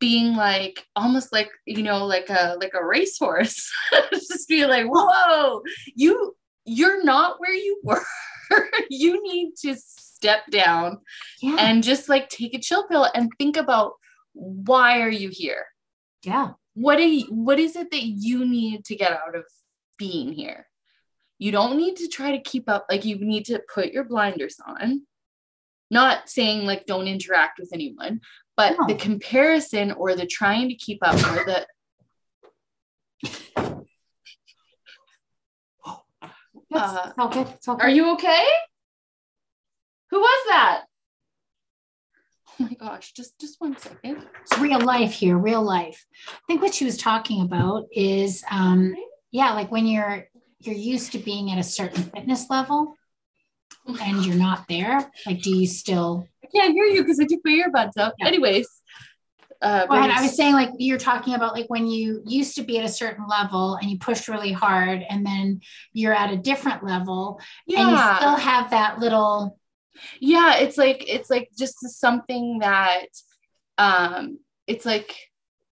being 0.00 0.36
like 0.36 0.84
almost 0.94 1.32
like 1.32 1.50
you 1.66 1.82
know 1.82 2.06
like 2.06 2.30
a 2.30 2.56
like 2.60 2.72
a 2.74 2.84
racehorse 2.84 3.70
just 4.12 4.48
be 4.48 4.64
like 4.64 4.86
whoa 4.86 5.60
you 5.94 6.36
you're 6.64 7.02
not 7.02 7.40
where 7.40 7.52
you 7.52 7.80
were 7.84 8.04
you 8.90 9.20
need 9.22 9.52
to 9.60 9.76
step 10.18 10.50
down 10.50 10.98
yeah. 11.40 11.56
and 11.60 11.84
just 11.84 12.08
like 12.08 12.28
take 12.28 12.54
a 12.54 12.58
chill 12.58 12.88
pill 12.88 13.06
and 13.14 13.30
think 13.38 13.56
about 13.56 13.92
why 14.32 15.00
are 15.00 15.10
you 15.10 15.28
here? 15.28 15.66
Yeah. 16.24 16.54
what 16.74 16.98
are 16.98 17.02
you, 17.02 17.26
what 17.26 17.60
is 17.60 17.76
it 17.76 17.92
that 17.92 18.02
you 18.02 18.44
need 18.44 18.84
to 18.86 18.96
get 18.96 19.12
out 19.12 19.36
of 19.36 19.44
being 19.96 20.32
here? 20.32 20.66
You 21.38 21.52
don't 21.52 21.76
need 21.76 21.94
to 21.96 22.08
try 22.08 22.32
to 22.32 22.42
keep 22.42 22.68
up. 22.68 22.86
Like 22.90 23.04
you 23.04 23.16
need 23.16 23.44
to 23.46 23.62
put 23.72 23.92
your 23.92 24.02
blinders 24.02 24.56
on. 24.66 25.02
Not 25.90 26.28
saying 26.28 26.66
like 26.66 26.86
don't 26.86 27.06
interact 27.06 27.60
with 27.60 27.70
anyone, 27.72 28.20
but 28.56 28.76
no. 28.78 28.86
the 28.88 28.96
comparison 28.96 29.92
or 29.92 30.16
the 30.16 30.26
trying 30.26 30.68
to 30.68 30.74
keep 30.74 30.98
up 31.02 31.14
or 31.14 31.44
the 31.44 31.66
uh, 36.74 37.12
okay. 37.20 37.40
okay. 37.40 37.84
Are 37.84 37.88
you 37.88 38.12
okay? 38.14 38.44
Who 40.10 40.20
was 40.20 40.46
that? 40.48 40.84
Oh 42.60 42.64
my 42.64 42.74
gosh, 42.74 43.12
just 43.12 43.38
just 43.40 43.60
one 43.60 43.76
second. 43.78 44.26
It's 44.42 44.58
real 44.58 44.80
life 44.80 45.12
here, 45.12 45.38
real 45.38 45.62
life. 45.62 46.04
I 46.28 46.40
think 46.46 46.60
what 46.60 46.74
she 46.74 46.84
was 46.84 46.96
talking 46.96 47.42
about 47.42 47.86
is 47.92 48.44
um 48.50 48.94
yeah, 49.30 49.52
like 49.52 49.70
when 49.70 49.86
you're 49.86 50.26
you're 50.60 50.74
used 50.74 51.12
to 51.12 51.18
being 51.18 51.50
at 51.52 51.58
a 51.58 51.62
certain 51.62 52.02
fitness 52.02 52.50
level 52.50 52.94
and 54.02 54.24
you're 54.24 54.34
not 54.34 54.66
there, 54.68 55.10
like 55.24 55.40
do 55.40 55.54
you 55.54 55.66
still 55.66 56.26
I 56.42 56.48
can't 56.48 56.72
hear 56.72 56.84
you 56.84 57.02
because 57.02 57.20
I 57.20 57.26
took 57.26 57.40
my 57.44 57.52
earbuds 57.52 57.96
out. 57.96 58.14
Yeah. 58.18 58.26
Anyways. 58.26 58.68
Uh, 59.60 59.86
I 59.90 60.22
was 60.22 60.36
saying 60.36 60.54
like 60.54 60.70
you're 60.78 60.98
talking 60.98 61.34
about 61.34 61.52
like 61.52 61.66
when 61.66 61.88
you 61.88 62.22
used 62.24 62.54
to 62.54 62.62
be 62.62 62.78
at 62.78 62.84
a 62.84 62.88
certain 62.88 63.26
level 63.26 63.74
and 63.74 63.90
you 63.90 63.98
pushed 63.98 64.28
really 64.28 64.52
hard 64.52 65.04
and 65.10 65.26
then 65.26 65.60
you're 65.92 66.14
at 66.14 66.32
a 66.32 66.36
different 66.36 66.84
level 66.84 67.40
yeah. 67.66 67.80
and 67.80 67.90
you 67.90 68.16
still 68.18 68.36
have 68.36 68.70
that 68.70 69.00
little 69.00 69.57
yeah 70.20 70.56
it's 70.56 70.78
like 70.78 71.04
it's 71.08 71.30
like 71.30 71.48
just 71.58 71.80
something 71.98 72.58
that 72.60 73.06
um 73.78 74.38
it's 74.66 74.84
like 74.84 75.14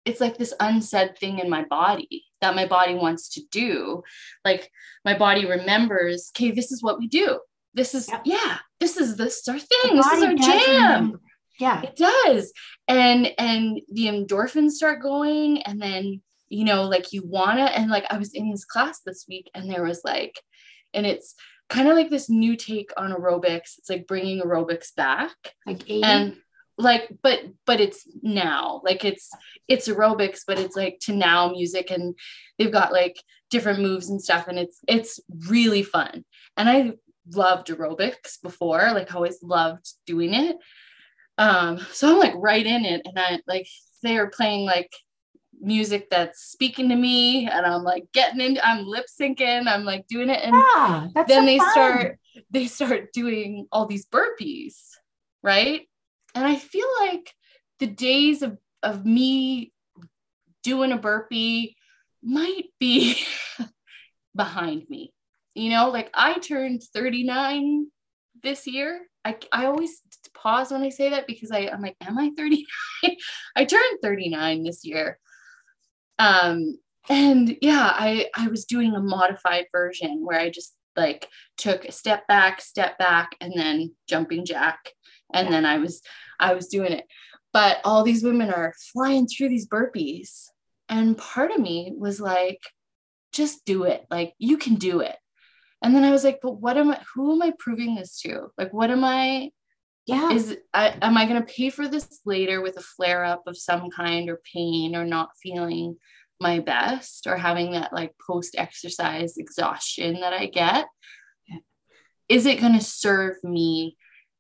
it's 0.05 0.21
like 0.21 0.39
this 0.39 0.55
unsaid 0.61 1.19
thing 1.19 1.39
in 1.39 1.51
my 1.51 1.65
body 1.65 2.25
that 2.41 2.57
my 2.57 2.67
body 2.67 2.95
wants 2.95 3.29
to 3.31 3.43
do. 3.51 4.03
Like 4.45 4.71
my 5.05 5.17
body 5.17 5.47
remembers 5.47 6.31
okay 6.35 6.51
this 6.51 6.73
is 6.73 6.83
what 6.83 6.99
we 6.99 7.07
do. 7.07 7.39
This 7.75 7.95
is 7.95 8.09
yep. 8.09 8.23
yeah 8.25 8.59
this 8.79 8.97
is 8.97 9.17
this 9.17 9.47
our 9.49 9.59
thing. 9.59 9.97
This 9.97 10.07
is 10.07 10.23
our 10.23 10.35
jam. 10.35 10.95
remember. 10.95 11.21
yeah. 11.59 11.83
It 11.83 11.97
does. 11.97 12.53
And 12.89 13.33
and 13.39 13.81
the 13.93 14.07
endorphins 14.07 14.73
start 14.73 15.03
going 15.03 15.63
and 15.63 15.81
then 15.81 16.23
you 16.49 16.65
know 16.65 16.85
like 16.85 17.13
you 17.13 17.23
wanna 17.25 17.63
and 17.63 17.89
like 17.93 18.05
i 18.11 18.19
was 18.19 18.35
in 18.35 18.51
this 18.51 18.65
class 18.65 19.03
this 19.07 19.25
week 19.29 19.49
and 19.55 19.71
there 19.71 19.85
was 19.85 20.01
like 20.05 20.35
and 20.93 21.07
it's 21.07 21.37
kind 21.71 21.89
of 21.89 21.97
like 21.97 22.11
this 22.11 22.29
new 22.29 22.57
take 22.57 22.91
on 22.97 23.13
aerobics. 23.13 23.79
It's 23.79 23.89
like 23.89 24.07
bringing 24.07 24.43
aerobics 24.43 24.95
back. 24.95 25.35
Like 25.67 25.83
80? 25.83 26.03
and 26.03 26.37
like 26.81 27.09
but 27.23 27.41
but 27.67 27.81
it's 27.81 28.09
now 28.23 28.81
like 28.85 29.05
it's 29.05 29.31
it's 29.69 29.89
aerobics 29.89 30.41
but 30.47 30.59
it's 30.59 30.77
like 30.77 30.99
to 31.01 31.13
now 31.13 31.51
music 31.51 31.91
and 31.91 32.19
they've 32.59 32.73
got 32.73 32.93
like 32.93 33.23
different 33.51 33.81
moves 33.81 34.09
and 34.09 34.23
stuff 34.23 34.49
and 34.49 34.59
it's 34.59 34.81
it's 34.89 35.21
really 35.49 35.83
fun 35.83 36.25
and 36.57 36.69
i 36.69 36.93
loved 37.35 37.69
aerobics 37.69 38.41
before 38.43 38.93
like 38.93 39.15
always 39.15 39.43
loved 39.43 39.93
doing 40.07 40.33
it 40.33 40.57
um 41.39 41.79
so 41.93 42.11
i'm 42.11 42.19
like 42.19 42.35
right 42.37 42.67
in 42.67 42.85
it 42.85 43.03
and 43.05 43.19
i 43.19 43.39
like 43.47 43.67
they 44.03 44.17
are 44.17 44.31
playing 44.31 44.65
like 44.65 44.91
music 45.61 46.09
that's 46.11 46.41
speaking 46.41 46.89
to 46.89 46.97
me 46.97 47.47
and 47.47 47.67
I'm 47.67 47.83
like 47.83 48.05
getting 48.13 48.41
into 48.41 48.67
I'm 48.67 48.87
lip 48.87 49.07
syncing, 49.21 49.67
I'm 49.67 49.85
like 49.85 50.07
doing 50.07 50.31
it 50.31 50.41
and 50.43 50.55
yeah, 50.55 51.09
then 51.15 51.29
so 51.29 51.47
they 51.47 51.59
fun. 51.59 51.71
start 51.71 52.19
they 52.51 52.67
start 52.67 53.13
doing 53.13 53.67
all 53.71 53.87
these 53.87 54.07
burpees, 54.07 54.75
right? 55.43 55.83
And 56.35 56.47
I 56.47 56.57
feel 56.57 56.87
like 57.01 57.33
the 57.79 57.87
days 57.87 58.43
of 58.43 58.59
of 58.83 59.05
me 59.05 59.73
doing 60.63 60.93
a 60.93 60.99
burpee 60.99 61.77
might 62.23 62.67
be 62.79 63.19
behind 64.35 64.85
me. 64.89 65.13
You 65.55 65.71
know, 65.71 65.91
like 65.91 66.11
I 66.15 66.35
turned 66.39 66.83
39 66.95 67.87
this 68.43 68.67
year. 68.67 69.03
I, 69.23 69.37
I 69.53 69.67
always 69.67 70.01
pause 70.33 70.71
when 70.71 70.83
I 70.83 70.89
say 70.89 71.11
that 71.11 71.27
because 71.27 71.51
I, 71.51 71.69
I'm 71.69 71.83
like, 71.83 71.97
am 72.01 72.17
I 72.17 72.31
39? 72.35 72.65
I 73.57 73.65
turned 73.67 73.99
39 74.03 74.65
this 74.65 74.85
year 74.85 75.19
um 76.21 76.79
and 77.09 77.57
yeah 77.61 77.93
i 77.95 78.27
i 78.37 78.49
was 78.49 78.65
doing 78.67 78.95
a 78.95 79.01
modified 79.01 79.67
version 79.73 80.21
where 80.25 80.39
i 80.39 80.51
just 80.51 80.77
like 80.97 81.29
took 81.57 81.85
a 81.85 81.93
step 81.93 82.27
back 82.27 82.61
step 82.61 82.99
back 82.99 83.31
and 83.41 83.53
then 83.57 83.95
jumping 84.09 84.45
jack. 84.45 84.91
And 85.33 85.53
then 85.53 85.65
i 85.65 85.79
was 85.79 86.03
i 86.39 86.55
was 86.55 86.69
doing 86.69 86.93
it. 86.93 87.07
But 87.53 87.81
all 87.85 88.05
these 88.05 88.23
women 88.23 88.51
are 88.53 88.75
flying 88.93 89.27
through 89.27 89.49
these 89.49 89.69
burpees. 89.69 90.47
And 90.89 91.19
part 91.19 91.51
of 91.51 91.61
me 91.61 91.93
was 91.97 92.21
like 92.21 92.61
just 93.33 93.65
do 93.65 93.85
it. 93.85 94.05
Like 94.11 94.35
you 94.39 94.57
can 94.59 94.75
do 94.75 95.01
it. 95.01 95.17
And 95.83 95.95
then 95.95 96.05
i 96.05 96.11
was 96.11 96.25
like 96.25 96.41
but 96.43 96.61
what 96.61 96.77
am 96.77 96.91
i 96.91 97.01
who 97.15 97.33
am 97.33 97.43
i 97.43 97.53
proving 97.59 97.95
this 97.95 98.21
to? 98.23 98.49
Like 98.59 98.73
what 98.73 98.91
am 98.91 99.05
i 99.05 99.51
yeah. 100.11 100.33
Is 100.33 100.57
I, 100.75 100.97
am 101.03 101.17
i 101.17 101.27
going 101.27 101.45
to 101.45 101.53
pay 101.53 101.71
for 101.71 101.89
this 101.89 102.21
later 102.25 102.61
with 102.61 102.77
a 102.77 102.83
flare 102.83 103.25
up 103.25 103.43
of 103.47 103.57
some 103.57 103.91
kind 103.91 104.29
or 104.29 104.41
pain 104.53 104.95
or 104.95 105.05
not 105.05 105.31
feeling 105.43 105.97
my 106.41 106.59
best 106.61 107.27
or 107.27 107.37
having 107.37 107.73
that 107.73 107.93
like 107.93 108.13
post 108.27 108.55
exercise 108.57 109.37
exhaustion 109.37 110.21
that 110.21 110.33
i 110.33 110.47
get? 110.47 110.87
Yeah. 111.49 111.59
is 112.29 112.47
it 112.47 112.61
going 112.61 112.75
to 112.75 112.85
serve 112.85 113.37
me 113.43 113.97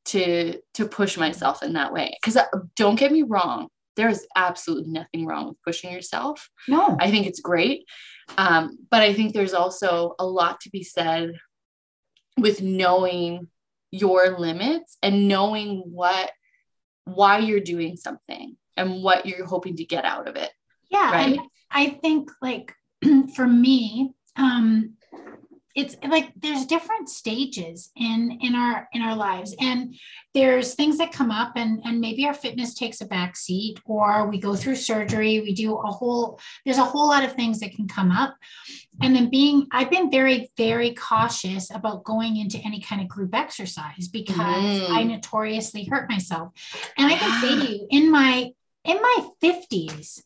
to 0.06 0.60
to 0.74 0.86
push 0.86 1.16
myself 1.16 1.62
in 1.62 1.74
that 1.74 1.92
way? 1.92 2.16
Because 2.20 2.36
uh, 2.36 2.46
don't 2.76 2.98
get 2.98 3.12
me 3.12 3.22
wrong 3.22 3.68
there's 3.96 4.24
absolutely 4.34 4.90
nothing 4.90 5.26
wrong 5.26 5.48
with 5.48 5.62
pushing 5.62 5.92
yourself. 5.92 6.48
No. 6.68 6.96
I 7.00 7.10
think 7.10 7.26
it's 7.26 7.40
great 7.40 7.84
um, 8.38 8.78
but 8.90 9.02
i 9.02 9.12
think 9.12 9.32
there's 9.32 9.54
also 9.54 10.14
a 10.18 10.26
lot 10.26 10.60
to 10.60 10.70
be 10.70 10.82
said 10.82 11.32
with 12.36 12.62
knowing 12.62 13.48
your 13.90 14.38
limits 14.38 14.96
and 15.02 15.28
knowing 15.28 15.82
what 15.86 16.30
why 17.04 17.38
you're 17.38 17.60
doing 17.60 17.96
something 17.96 18.56
and 18.76 19.02
what 19.02 19.26
you're 19.26 19.46
hoping 19.46 19.76
to 19.76 19.84
get 19.84 20.04
out 20.04 20.28
of 20.28 20.36
it. 20.36 20.50
Yeah 20.90 21.12
right. 21.12 21.40
I 21.70 21.90
think 22.02 22.30
like 22.40 22.74
for 23.34 23.46
me 23.46 24.12
um 24.36 24.94
it's 25.76 25.96
like 26.08 26.32
there's 26.36 26.66
different 26.66 27.08
stages 27.08 27.90
in 27.96 28.38
in 28.40 28.54
our 28.54 28.88
in 28.92 29.02
our 29.02 29.14
lives. 29.14 29.54
And 29.60 29.94
there's 30.34 30.74
things 30.74 30.98
that 30.98 31.12
come 31.12 31.30
up 31.30 31.52
and 31.56 31.80
and 31.84 32.00
maybe 32.00 32.26
our 32.26 32.34
fitness 32.34 32.74
takes 32.74 33.00
a 33.00 33.06
back 33.06 33.36
seat 33.36 33.78
or 33.84 34.28
we 34.28 34.40
go 34.40 34.56
through 34.56 34.76
surgery. 34.76 35.40
We 35.40 35.54
do 35.54 35.76
a 35.76 35.90
whole 35.90 36.40
there's 36.64 36.78
a 36.78 36.84
whole 36.84 37.08
lot 37.08 37.24
of 37.24 37.34
things 37.34 37.60
that 37.60 37.72
can 37.72 37.86
come 37.86 38.10
up. 38.10 38.36
And 39.00 39.14
then 39.14 39.30
being 39.30 39.66
i've 39.70 39.90
been 39.90 40.10
very 40.10 40.50
very 40.56 40.94
cautious 40.94 41.70
about 41.70 42.04
going 42.04 42.36
into 42.36 42.58
any 42.58 42.80
kind 42.80 43.00
of 43.00 43.08
group 43.08 43.34
exercise 43.34 44.08
because 44.08 44.36
mm. 44.36 44.90
i 44.90 45.04
notoriously 45.04 45.84
hurt 45.84 46.10
myself. 46.10 46.52
And 46.96 47.12
i 47.12 47.16
can 47.16 47.40
say 47.40 47.66
to 47.66 47.72
you 47.72 47.86
in 47.90 48.10
my 48.10 48.50
in 48.84 48.96
my 49.00 49.28
50s 49.42 50.22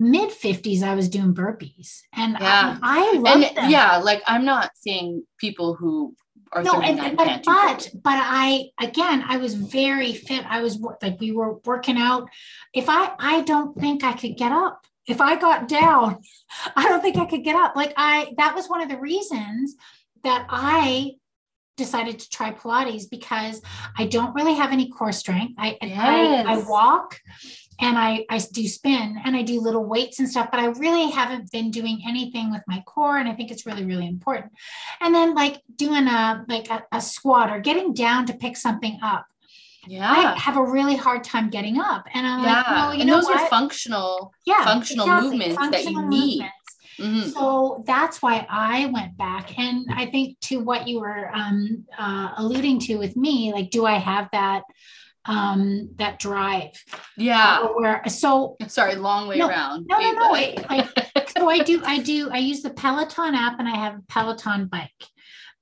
mid 0.00 0.30
50s 0.30 0.82
i 0.82 0.94
was 0.94 1.08
doing 1.08 1.34
burpees. 1.34 2.00
And 2.14 2.36
yeah. 2.40 2.78
i, 2.82 3.14
I 3.14 3.18
love 3.18 3.54
them. 3.54 3.70
yeah 3.70 3.98
like 3.98 4.22
i'm 4.26 4.44
not 4.44 4.72
seeing 4.76 5.24
people 5.38 5.74
who 5.74 6.14
are 6.52 6.62
no 6.62 6.80
and, 6.80 7.16
but 7.16 7.42
but, 7.44 7.90
but 8.02 8.18
i 8.20 8.70
again 8.80 9.24
i 9.28 9.36
was 9.36 9.54
very 9.54 10.12
fit. 10.12 10.44
I 10.48 10.62
was 10.62 10.78
like 11.02 11.20
we 11.20 11.32
were 11.32 11.54
working 11.64 11.96
out. 11.96 12.28
If 12.72 12.88
i 12.88 13.12
i 13.18 13.42
don't 13.42 13.78
think 13.78 14.04
i 14.04 14.12
could 14.12 14.36
get 14.36 14.52
up. 14.52 14.86
If 15.06 15.20
i 15.20 15.36
got 15.36 15.68
down 15.68 16.18
i 16.76 16.84
don't 16.88 17.00
think 17.00 17.16
i 17.16 17.26
could 17.26 17.44
get 17.44 17.56
up. 17.56 17.76
Like 17.76 17.92
i 17.96 18.32
that 18.36 18.54
was 18.54 18.68
one 18.68 18.82
of 18.82 18.88
the 18.88 18.98
reasons 18.98 19.76
that 20.22 20.46
i 20.48 21.12
decided 21.76 22.18
to 22.18 22.28
try 22.28 22.52
pilates 22.52 23.08
because 23.10 23.60
i 23.98 24.06
don't 24.06 24.34
really 24.34 24.54
have 24.54 24.72
any 24.72 24.88
core 24.90 25.12
strength 25.12 25.54
i 25.58 25.76
yes. 25.82 26.46
I, 26.46 26.54
I 26.54 26.58
walk 26.68 27.20
and 27.80 27.98
I, 27.98 28.24
I 28.30 28.38
do 28.52 28.66
spin 28.68 29.20
and 29.24 29.34
I 29.34 29.42
do 29.42 29.60
little 29.60 29.84
weights 29.84 30.18
and 30.18 30.28
stuff, 30.28 30.48
but 30.50 30.60
I 30.60 30.66
really 30.66 31.10
haven't 31.10 31.50
been 31.50 31.70
doing 31.70 32.02
anything 32.06 32.50
with 32.50 32.62
my 32.66 32.82
core. 32.86 33.18
And 33.18 33.28
I 33.28 33.32
think 33.32 33.50
it's 33.50 33.66
really, 33.66 33.84
really 33.84 34.06
important. 34.06 34.52
And 35.00 35.14
then 35.14 35.34
like 35.34 35.60
doing 35.74 36.06
a 36.06 36.44
like 36.48 36.70
a, 36.70 36.84
a 36.92 37.00
squat 37.00 37.50
or 37.50 37.60
getting 37.60 37.92
down 37.92 38.26
to 38.26 38.34
pick 38.34 38.56
something 38.56 38.98
up. 39.02 39.26
Yeah. 39.86 40.10
I 40.10 40.38
have 40.38 40.56
a 40.56 40.64
really 40.64 40.96
hard 40.96 41.24
time 41.24 41.50
getting 41.50 41.78
up. 41.78 42.06
And 42.14 42.26
I'm 42.26 42.42
yeah. 42.42 42.54
like, 42.54 42.66
well, 42.68 42.94
you 42.94 43.00
and 43.00 43.08
know 43.08 43.16
those 43.16 43.26
what? 43.26 43.40
are 43.40 43.48
functional, 43.48 44.32
yeah, 44.46 44.64
functional 44.64 45.06
exactly. 45.06 45.30
movements 45.30 45.56
functional 45.56 45.94
that 45.94 46.02
you 46.02 46.08
need. 46.08 46.50
Mm-hmm. 46.98 47.30
So 47.30 47.82
that's 47.86 48.22
why 48.22 48.46
I 48.48 48.86
went 48.86 49.16
back. 49.16 49.58
And 49.58 49.86
I 49.90 50.06
think 50.06 50.38
to 50.42 50.58
what 50.58 50.86
you 50.88 51.00
were 51.00 51.30
um, 51.34 51.84
uh, 51.98 52.32
alluding 52.36 52.80
to 52.80 52.96
with 52.96 53.16
me, 53.16 53.52
like, 53.52 53.70
do 53.70 53.86
I 53.86 53.98
have 53.98 54.28
that 54.32 54.62
um 55.26 55.88
that 55.96 56.18
drive? 56.18 56.72
Yeah. 57.16 57.60
Uh, 57.62 57.68
where 57.68 58.02
so 58.08 58.56
sorry 58.68 58.94
long 58.94 59.26
way 59.26 59.38
no, 59.38 59.48
around. 59.48 59.86
no 59.88 59.98
no 59.98 60.12
no. 60.12 60.34
I, 60.34 60.54
I, 60.68 61.26
so 61.36 61.48
i 61.48 61.60
do 61.60 61.82
i 61.84 61.98
do 61.98 62.28
i 62.30 62.36
use 62.36 62.60
the 62.60 62.68
peloton 62.68 63.34
app 63.34 63.58
and 63.58 63.66
i 63.66 63.74
have 63.74 63.94
a 63.94 64.02
peloton 64.06 64.66
bike 64.66 64.90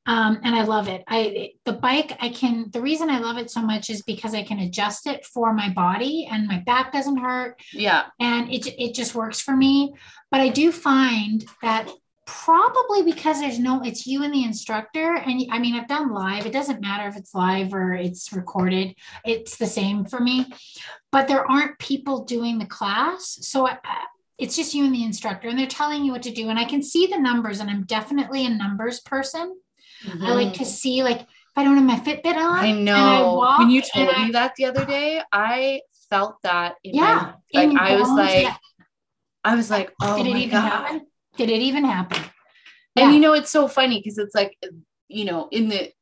Um, 0.04 0.40
and 0.42 0.56
I 0.56 0.64
love 0.64 0.88
it. 0.88 1.04
I 1.06 1.52
the 1.64 1.75
bike, 1.75 2.16
I 2.21 2.30
can 2.30 2.71
the 2.73 2.80
reason 2.80 3.09
I 3.09 3.21
love 3.21 3.38
it 3.38 3.50
so 3.50 3.62
much 3.62 3.88
is 3.88 4.02
because 4.02 4.35
I 4.35 4.42
can 4.42 4.59
adjust 4.59 5.06
it 5.06 5.25
for 5.25 5.52
my 5.52 5.68
body 5.68 6.28
and 6.30 6.49
my 6.49 6.59
back 6.59 6.92
doesn't 6.92 7.18
hurt. 7.18 7.61
Yeah. 7.73 8.06
And 8.18 8.52
it 8.52 8.66
it 8.66 8.94
just 8.94 9.14
works 9.14 9.40
for 9.40 9.56
me. 9.56 9.94
But 10.30 10.40
I 10.40 10.49
do 10.49 10.73
find 10.73 11.44
that 11.62 11.88
probably 12.25 13.02
because 13.02 13.40
there's 13.40 13.59
no 13.59 13.82
it's 13.82 14.06
you 14.06 14.23
and 14.23 14.32
the 14.32 14.44
instructor 14.44 15.16
and 15.16 15.44
i 15.50 15.59
mean 15.59 15.75
i've 15.75 15.88
done 15.88 16.14
live 16.14 16.47
it 16.47 16.52
doesn't 16.52 16.80
matter 16.80 17.09
if 17.09 17.16
it's 17.16 17.35
live 17.35 17.75
or 17.75 17.94
it's 17.94 18.32
recorded 18.32 18.94
it's 19.25 19.56
the 19.56 19.66
same 19.66 20.04
for 20.04 20.21
me 20.21 20.47
but 21.11 21.26
there 21.26 21.44
aren't 21.50 21.78
people 21.80 22.25
doing 22.25 22.59
the 22.59 22.66
class 22.66 23.38
so 23.42 23.66
I, 23.66 23.76
it's 24.38 24.54
just 24.54 24.73
you 24.73 24.85
and 24.85 24.94
the 24.94 25.02
instructor 25.04 25.49
and 25.49 25.59
they're 25.59 25.66
telling 25.66 26.04
you 26.04 26.12
what 26.12 26.23
to 26.23 26.32
do 26.32 26.49
and 26.49 26.61
i 26.61 26.64
can 26.64 26.82
see 26.82 27.06
the 27.09 27.18
numbers 27.18 27.59
and 27.59 27.68
i'm 27.68 27.85
definitely 27.85 28.47
a 28.47 28.50
numbers 28.50 29.00
person 29.00 29.56
mm-hmm. 30.04 30.25
i 30.25 30.32
like 30.32 30.52
to 30.54 30.64
see 30.64 31.02
like 31.02 31.21
if 31.21 31.56
i 31.56 31.64
don't 31.64 31.76
have 31.76 31.85
my 31.85 32.00
fitbit 32.00 32.37
on 32.37 32.64
i 32.64 32.73
know 32.73 33.40
I 33.40 33.59
when 33.59 33.71
you 33.71 33.82
told 33.82 34.09
me 34.09 34.25
I, 34.25 34.30
that 34.32 34.54
the 34.56 34.66
other 34.66 34.85
day 34.85 35.23
i 35.32 35.80
felt 36.11 36.37
that 36.42 36.76
yeah 36.82 37.35
my, 37.54 37.64
like 37.64 37.80
i 37.80 37.97
was 37.97 38.11
like 38.11 38.42
yeah. 38.44 38.56
i 39.44 39.54
was 39.54 39.71
like 39.71 39.92
oh 40.02 40.16
did 40.16 40.26
it 40.26 40.37
even 40.37 40.50
God. 40.50 40.71
happen 40.71 41.06
did 41.37 41.50
it 41.50 41.62
even 41.62 41.85
happen? 41.85 42.23
Yeah. 42.94 43.04
And 43.04 43.14
you 43.14 43.21
know, 43.21 43.32
it's 43.32 43.50
so 43.50 43.68
funny 43.68 43.99
because 43.99 44.18
it's 44.18 44.35
like, 44.35 44.56
you 45.09 45.25
know, 45.25 45.49
in 45.50 45.68
the 45.68 45.92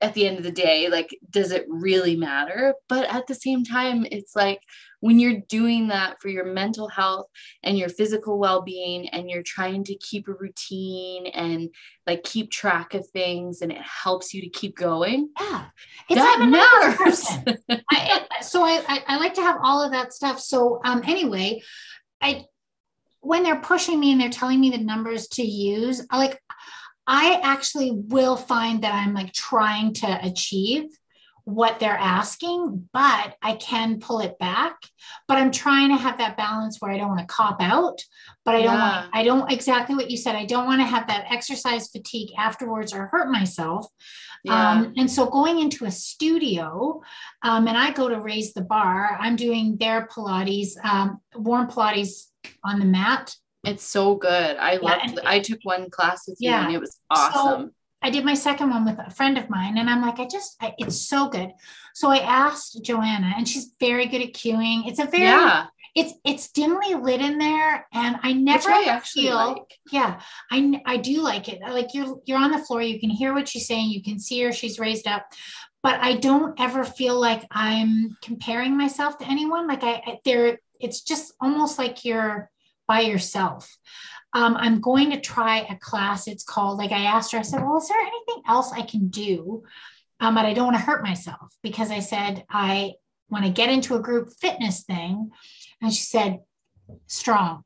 at 0.00 0.14
the 0.14 0.26
end 0.26 0.38
of 0.38 0.44
the 0.44 0.50
day, 0.50 0.88
like, 0.88 1.16
does 1.28 1.52
it 1.52 1.66
really 1.68 2.16
matter? 2.16 2.74
But 2.88 3.12
at 3.12 3.26
the 3.26 3.34
same 3.34 3.64
time, 3.64 4.06
it's 4.10 4.34
like 4.34 4.60
when 5.00 5.18
you're 5.18 5.40
doing 5.48 5.88
that 5.88 6.20
for 6.20 6.28
your 6.28 6.44
mental 6.44 6.88
health 6.88 7.26
and 7.62 7.78
your 7.78 7.88
physical 7.88 8.38
well-being 8.38 9.08
and 9.08 9.30
you're 9.30 9.42
trying 9.42 9.84
to 9.84 9.94
keep 9.96 10.28
a 10.28 10.32
routine 10.32 11.26
and 11.28 11.70
like 12.06 12.22
keep 12.22 12.50
track 12.50 12.94
of 12.94 13.08
things 13.08 13.62
and 13.62 13.72
it 13.72 13.80
helps 13.80 14.32
you 14.32 14.42
to 14.42 14.48
keep 14.48 14.76
going 14.76 15.30
yeah. 15.40 15.66
It's 16.08 16.20
that 16.20 16.48
matters. 16.48 17.80
I, 17.90 18.26
so 18.42 18.64
I, 18.64 18.82
I, 18.88 19.02
I 19.06 19.16
like 19.18 19.34
to 19.34 19.42
have 19.42 19.58
all 19.62 19.82
of 19.82 19.92
that 19.92 20.12
stuff. 20.12 20.40
So 20.40 20.80
um 20.84 21.02
anyway 21.06 21.62
i 22.20 22.44
when 23.20 23.42
they're 23.42 23.60
pushing 23.60 24.00
me 24.00 24.12
and 24.12 24.20
they're 24.20 24.30
telling 24.30 24.60
me 24.60 24.70
the 24.70 24.78
numbers 24.78 25.28
to 25.28 25.42
use, 25.42 26.04
I 26.10 26.16
like 26.16 26.40
I 27.12 27.40
actually 27.42 27.90
will 27.90 28.36
find 28.36 28.84
that 28.84 28.94
I'm 28.94 29.14
like 29.14 29.32
trying 29.32 29.94
to 29.94 30.24
achieve 30.24 30.84
what 31.42 31.80
they're 31.80 31.90
asking, 31.90 32.88
but 32.92 33.34
I 33.42 33.56
can 33.56 33.98
pull 33.98 34.20
it 34.20 34.38
back. 34.38 34.76
But 35.26 35.38
I'm 35.38 35.50
trying 35.50 35.88
to 35.88 35.96
have 35.96 36.18
that 36.18 36.36
balance 36.36 36.76
where 36.78 36.92
I 36.92 36.98
don't 36.98 37.08
want 37.08 37.18
to 37.18 37.26
cop 37.26 37.60
out, 37.60 38.00
but 38.44 38.54
I 38.54 38.62
don't 38.62 38.74
yeah. 38.74 39.00
want, 39.00 39.10
I 39.12 39.24
don't 39.24 39.50
exactly 39.50 39.96
what 39.96 40.08
you 40.08 40.16
said. 40.16 40.36
I 40.36 40.44
don't 40.44 40.66
want 40.66 40.80
to 40.82 40.86
have 40.86 41.08
that 41.08 41.26
exercise 41.32 41.88
fatigue 41.88 42.30
afterwards 42.38 42.94
or 42.94 43.06
hurt 43.06 43.28
myself. 43.28 43.88
Yeah. 44.44 44.70
Um, 44.70 44.94
and 44.96 45.10
so 45.10 45.26
going 45.26 45.58
into 45.58 45.86
a 45.86 45.90
studio, 45.90 47.02
um, 47.42 47.66
and 47.66 47.76
I 47.76 47.90
go 47.90 48.08
to 48.08 48.20
raise 48.20 48.52
the 48.52 48.62
bar, 48.62 49.18
I'm 49.20 49.34
doing 49.34 49.78
their 49.78 50.06
Pilates, 50.06 50.82
um, 50.84 51.20
warm 51.34 51.66
Pilates 51.66 52.28
on 52.62 52.78
the 52.78 52.86
mat. 52.86 53.34
It's 53.64 53.84
so 53.84 54.14
good. 54.14 54.56
I 54.56 54.72
yeah, 54.72 54.78
loved 54.78 55.20
I 55.24 55.40
took 55.40 55.60
one 55.62 55.90
class 55.90 56.26
with 56.26 56.38
you 56.40 56.50
and 56.50 56.74
it 56.74 56.80
was 56.80 56.98
awesome. 57.10 57.66
So 57.66 57.70
I 58.02 58.08
did 58.08 58.24
my 58.24 58.34
second 58.34 58.70
one 58.70 58.86
with 58.86 58.98
a 58.98 59.10
friend 59.10 59.36
of 59.36 59.50
mine 59.50 59.76
and 59.76 59.90
I'm 59.90 60.00
like, 60.00 60.18
I 60.18 60.26
just, 60.26 60.56
I, 60.60 60.72
it's 60.78 61.06
so 61.06 61.28
good. 61.28 61.50
So 61.94 62.08
I 62.08 62.18
asked 62.18 62.82
Joanna 62.82 63.34
and 63.36 63.46
she's 63.46 63.74
very 63.78 64.06
good 64.06 64.22
at 64.22 64.32
cueing. 64.32 64.88
It's 64.88 64.98
a 64.98 65.04
very, 65.04 65.24
yeah. 65.24 65.66
it's, 65.94 66.14
it's 66.24 66.50
dimly 66.50 66.94
lit 66.94 67.20
in 67.20 67.36
there. 67.36 67.86
And 67.92 68.16
I 68.22 68.32
never 68.32 68.70
I 68.70 69.00
feel, 69.00 69.36
like. 69.36 69.78
yeah, 69.92 70.20
I, 70.50 70.80
I 70.86 70.96
do 70.96 71.20
like 71.20 71.50
it. 71.50 71.60
Like 71.60 71.92
you're, 71.92 72.16
you're 72.24 72.38
on 72.38 72.52
the 72.52 72.64
floor. 72.64 72.80
You 72.80 72.98
can 72.98 73.10
hear 73.10 73.34
what 73.34 73.48
she's 73.48 73.66
saying. 73.66 73.90
You 73.90 74.02
can 74.02 74.18
see 74.18 74.40
her. 74.44 74.52
She's 74.52 74.78
raised 74.78 75.06
up, 75.06 75.26
but 75.82 76.00
I 76.00 76.14
don't 76.14 76.58
ever 76.58 76.84
feel 76.84 77.20
like 77.20 77.46
I'm 77.50 78.16
comparing 78.22 78.78
myself 78.78 79.18
to 79.18 79.28
anyone. 79.28 79.66
Like 79.68 79.82
I, 79.82 80.02
I 80.06 80.18
there, 80.24 80.58
it's 80.80 81.02
just 81.02 81.34
almost 81.38 81.78
like 81.78 82.06
you're 82.06 82.50
by 82.90 83.02
yourself. 83.02 83.78
Um, 84.32 84.56
I'm 84.56 84.80
going 84.80 85.12
to 85.12 85.20
try 85.20 85.58
a 85.58 85.76
class. 85.76 86.26
It's 86.26 86.42
called, 86.42 86.76
like 86.76 86.90
I 86.90 87.04
asked 87.04 87.30
her, 87.30 87.38
I 87.38 87.42
said, 87.42 87.62
well, 87.62 87.78
is 87.78 87.86
there 87.86 88.00
anything 88.00 88.42
else 88.48 88.72
I 88.72 88.82
can 88.82 89.06
do? 89.06 89.62
Um, 90.18 90.34
but 90.34 90.44
I 90.44 90.54
don't 90.54 90.66
want 90.66 90.76
to 90.76 90.82
hurt 90.82 91.04
myself 91.04 91.54
because 91.62 91.92
I 91.92 92.00
said, 92.00 92.44
I 92.50 92.94
want 93.28 93.44
to 93.44 93.52
get 93.52 93.70
into 93.70 93.94
a 93.94 94.00
group 94.00 94.30
fitness 94.40 94.82
thing. 94.82 95.30
And 95.80 95.92
she 95.92 96.02
said, 96.02 96.40
strong. 97.06 97.62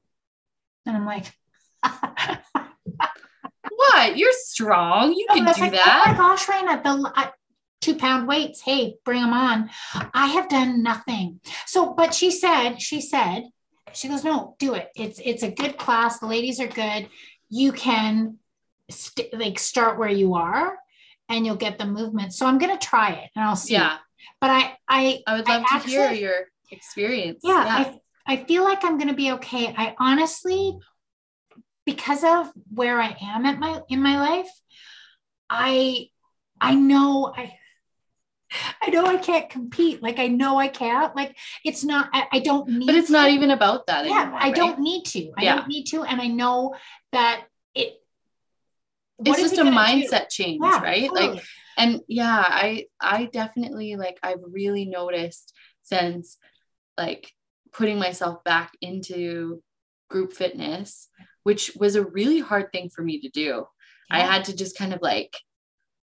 And 0.84 0.94
I'm 0.94 1.06
like, 1.06 1.32
what? 3.70 4.18
You're 4.18 4.30
strong. 4.34 5.14
You 5.14 5.26
can 5.32 5.38
do 5.38 5.60
like, 5.62 5.72
that. 5.72 6.04
Oh 6.06 6.10
my 6.12 6.16
gosh, 6.18 6.44
Raina, 6.44 6.82
the 6.82 7.12
I, 7.16 7.30
two 7.80 7.96
pound 7.96 8.28
weights. 8.28 8.60
Hey, 8.60 8.96
bring 9.06 9.22
them 9.22 9.32
on. 9.32 9.70
I 10.12 10.26
have 10.26 10.50
done 10.50 10.82
nothing. 10.82 11.40
So, 11.64 11.94
but 11.94 12.12
she 12.12 12.30
said, 12.30 12.74
she 12.82 13.00
said, 13.00 13.44
she 13.94 14.08
goes, 14.08 14.24
no, 14.24 14.56
do 14.58 14.74
it. 14.74 14.90
It's 14.96 15.20
it's 15.24 15.42
a 15.42 15.50
good 15.50 15.76
class. 15.76 16.18
The 16.18 16.26
ladies 16.26 16.60
are 16.60 16.66
good. 16.66 17.08
You 17.48 17.72
can 17.72 18.38
st- 18.90 19.32
like 19.34 19.58
start 19.58 19.98
where 19.98 20.08
you 20.08 20.34
are, 20.34 20.76
and 21.28 21.46
you'll 21.46 21.56
get 21.56 21.78
the 21.78 21.86
movement. 21.86 22.32
So 22.34 22.46
I'm 22.46 22.58
gonna 22.58 22.78
try 22.78 23.10
it, 23.12 23.30
and 23.34 23.44
I'll 23.44 23.56
see. 23.56 23.74
Yeah. 23.74 23.98
But 24.40 24.50
I 24.50 24.76
I 24.88 25.22
I 25.26 25.36
would 25.36 25.48
love 25.48 25.62
I 25.62 25.68
to 25.68 25.74
actually, 25.74 25.92
hear 25.92 26.12
your 26.12 26.48
experience. 26.70 27.40
Yeah, 27.42 27.64
yeah. 27.64 27.92
I 28.26 28.34
I 28.34 28.44
feel 28.44 28.64
like 28.64 28.84
I'm 28.84 28.98
gonna 28.98 29.14
be 29.14 29.32
okay. 29.32 29.74
I 29.76 29.94
honestly, 29.98 30.78
because 31.86 32.24
of 32.24 32.52
where 32.72 33.00
I 33.00 33.16
am 33.20 33.46
at 33.46 33.58
my 33.58 33.80
in 33.88 34.02
my 34.02 34.18
life, 34.18 34.50
I 35.48 36.08
I 36.60 36.74
know 36.74 37.32
I 37.36 37.54
I 38.82 38.90
know 38.90 39.06
I 39.06 39.16
can't 39.16 39.48
compete. 39.48 40.02
Like 40.02 40.18
I 40.18 40.28
know 40.28 40.58
I 40.58 40.68
can't. 40.68 41.14
Like 41.14 41.36
it's 41.64 41.84
not. 41.84 42.08
I, 42.12 42.26
I 42.32 42.38
don't 42.40 42.68
need. 42.68 42.86
But 42.86 42.94
it's 42.96 43.08
to. 43.08 43.12
not 43.12 43.30
even 43.30 43.50
about 43.50 43.86
that. 43.86 44.06
Yeah, 44.06 44.22
anymore, 44.22 44.38
I 44.38 44.44
right? 44.44 44.54
don't 44.54 44.80
need 44.80 45.04
to. 45.06 45.32
I 45.36 45.42
yeah. 45.42 45.56
don't 45.56 45.68
need 45.68 45.84
to, 45.86 46.02
and 46.02 46.20
I 46.20 46.26
know 46.28 46.74
that 47.12 47.44
it. 47.74 47.94
It's 49.24 49.40
just 49.40 49.58
a 49.58 49.64
mindset 49.64 50.22
do? 50.22 50.26
change, 50.30 50.60
yeah, 50.62 50.82
right? 50.82 51.08
Totally. 51.08 51.34
Like, 51.34 51.44
and 51.76 52.00
yeah, 52.08 52.44
I 52.46 52.86
I 53.00 53.26
definitely 53.26 53.96
like 53.96 54.18
I've 54.22 54.40
really 54.42 54.84
noticed 54.84 55.52
since 55.82 56.38
like 56.96 57.32
putting 57.72 57.98
myself 57.98 58.42
back 58.44 58.72
into 58.80 59.62
group 60.08 60.32
fitness, 60.32 61.08
which 61.42 61.72
was 61.76 61.96
a 61.96 62.04
really 62.04 62.40
hard 62.40 62.70
thing 62.72 62.88
for 62.88 63.02
me 63.02 63.20
to 63.20 63.28
do. 63.28 63.66
Yeah. 64.10 64.16
I 64.16 64.18
had 64.20 64.44
to 64.46 64.56
just 64.56 64.78
kind 64.78 64.94
of 64.94 65.00
like, 65.02 65.36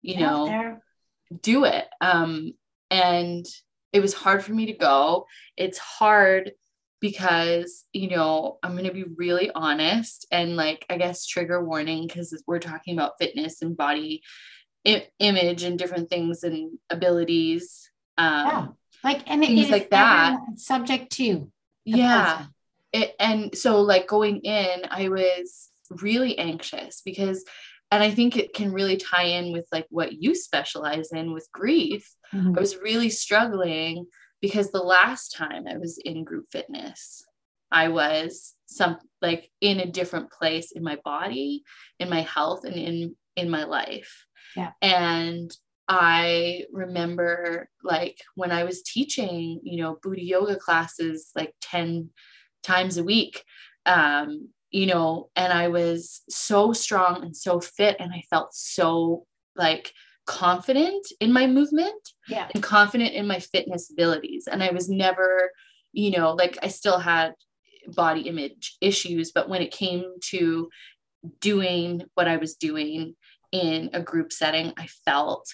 you 0.02 0.20
know, 0.20 0.78
do 1.42 1.66
it. 1.66 1.86
Um, 2.02 2.54
and 2.90 3.46
it 3.94 4.00
was 4.00 4.14
hard 4.14 4.44
for 4.44 4.54
me 4.54 4.68
to 4.68 4.74
go. 4.74 5.26
It's 5.56 5.78
hard 5.78 6.54
because, 7.00 7.86
you 7.94 8.10
know, 8.10 8.58
I'm 8.64 8.72
going 8.72 8.86
to 8.86 8.94
be 8.94 9.04
really 9.04 9.52
honest 9.54 10.26
and 10.32 10.56
like, 10.56 10.86
I 10.90 10.98
guess, 10.98 11.26
trigger 11.26 11.64
warning 11.64 12.08
because 12.08 12.42
we're 12.48 12.60
talking 12.60 12.96
about 12.96 13.20
fitness 13.20 13.62
and 13.62 13.78
body 13.78 14.24
I- 14.86 15.08
image 15.20 15.64
and 15.64 15.78
different 15.78 16.10
things 16.10 16.44
and 16.44 16.80
abilities. 16.90 17.90
Um, 18.18 18.48
yeah. 18.48 18.68
Like, 19.04 19.30
and 19.30 19.42
things 19.42 19.70
like 19.70 19.92
that. 19.92 20.38
Subject 20.56 21.12
to. 21.14 21.52
Yeah. 21.86 22.46
It, 22.92 23.16
and 23.20 23.56
so, 23.56 23.82
like, 23.82 24.08
going 24.08 24.38
in, 24.42 24.82
I 24.90 25.10
was 25.10 25.70
really 26.02 26.38
anxious 26.38 27.02
because 27.06 27.46
and 27.92 28.04
i 28.04 28.12
think 28.12 28.36
it 28.36 28.54
can 28.54 28.72
really 28.72 28.98
tie 28.98 29.24
in 29.24 29.52
with 29.52 29.66
like 29.72 29.88
what 29.90 30.14
you 30.14 30.36
specialize 30.36 31.12
in 31.12 31.34
with 31.34 31.48
grief. 31.52 32.14
Mm-hmm. 32.34 32.58
i 32.58 32.60
was 32.60 32.78
really 32.78 33.10
struggling 33.10 34.06
because 34.42 34.72
the 34.72 34.84
last 34.84 35.36
time 35.36 35.66
i 35.68 35.78
was 35.78 35.98
in 35.98 36.24
group 36.24 36.46
fitness 36.52 37.24
i 37.72 37.88
was 37.88 38.54
some 38.66 38.98
like 39.22 39.50
in 39.62 39.80
a 39.80 39.92
different 39.92 40.32
place 40.32 40.72
in 40.72 40.84
my 40.84 40.98
body 41.04 41.64
in 42.00 42.10
my 42.10 42.22
health 42.22 42.66
and 42.66 42.76
in 42.76 43.16
in 43.38 43.50
my 43.50 43.64
life. 43.64 44.26
Yeah. 44.56 44.72
And 44.82 45.56
i 45.90 46.66
remember 46.74 47.70
like 47.82 48.20
when 48.36 48.52
i 48.52 48.66
was 48.66 48.84
teaching 48.84 49.62
you 49.64 49.82
know 49.82 49.98
buddha 50.04 50.22
yoga 50.22 50.58
classes 50.58 51.32
like 51.34 51.54
10 51.62 52.10
times 52.62 52.98
a 52.98 53.06
week 53.06 53.46
um 53.86 54.50
you 54.72 54.86
know, 54.86 55.30
and 55.36 55.54
I 55.54 55.68
was 55.70 56.22
so 56.30 56.74
strong 56.74 57.24
and 57.24 57.36
so 57.36 57.60
fit, 57.60 57.98
and 58.00 58.12
I 58.14 58.24
felt 58.30 58.54
so 58.54 59.26
like 59.56 59.94
confident 60.26 61.08
in 61.20 61.32
my 61.32 61.48
movement 61.48 62.10
yeah. 62.28 62.50
and 62.54 62.62
confident 62.62 63.14
in 63.14 63.26
my 63.26 63.40
fitness 63.40 63.90
abilities. 63.90 64.48
And 64.52 64.62
I 64.62 64.72
was 64.72 64.90
never, 64.90 65.52
you 65.94 66.12
know, 66.12 66.34
like 66.34 66.58
I 66.62 66.68
still 66.68 67.00
had 67.00 67.34
body 67.88 68.22
image 68.22 68.76
issues, 68.82 69.32
but 69.32 69.50
when 69.50 69.62
it 69.62 69.72
came 69.72 70.04
to 70.26 70.70
doing 71.40 72.04
what 72.14 72.28
I 72.28 72.38
was 72.38 72.56
doing 72.56 73.16
in 73.52 73.90
a 73.94 74.02
group 74.02 74.32
setting, 74.32 74.74
I 74.78 74.88
felt 75.06 75.48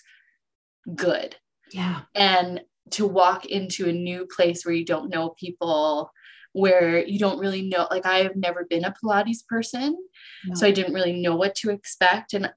good. 0.95 1.36
Yeah. 1.71 2.02
And 2.15 2.62
to 2.91 3.08
walk 3.08 3.45
into 3.45 3.88
a 3.88 3.93
new 3.93 4.28
place 4.36 4.65
where 4.65 4.76
you 4.76 4.86
don't 4.86 5.10
know 5.10 5.30
people, 5.30 6.12
where 6.53 7.05
you 7.05 7.19
don't 7.19 7.39
really 7.39 7.63
know 7.63 7.87
like 7.91 8.05
i 8.05 8.19
have 8.19 8.35
never 8.35 8.65
been 8.65 8.85
a 8.85 8.93
pilates 9.03 9.45
person 9.47 9.97
no. 10.45 10.55
so 10.55 10.65
i 10.65 10.71
didn't 10.71 10.93
really 10.93 11.21
know 11.21 11.35
what 11.35 11.55
to 11.55 11.69
expect 11.69 12.33
and 12.33 12.49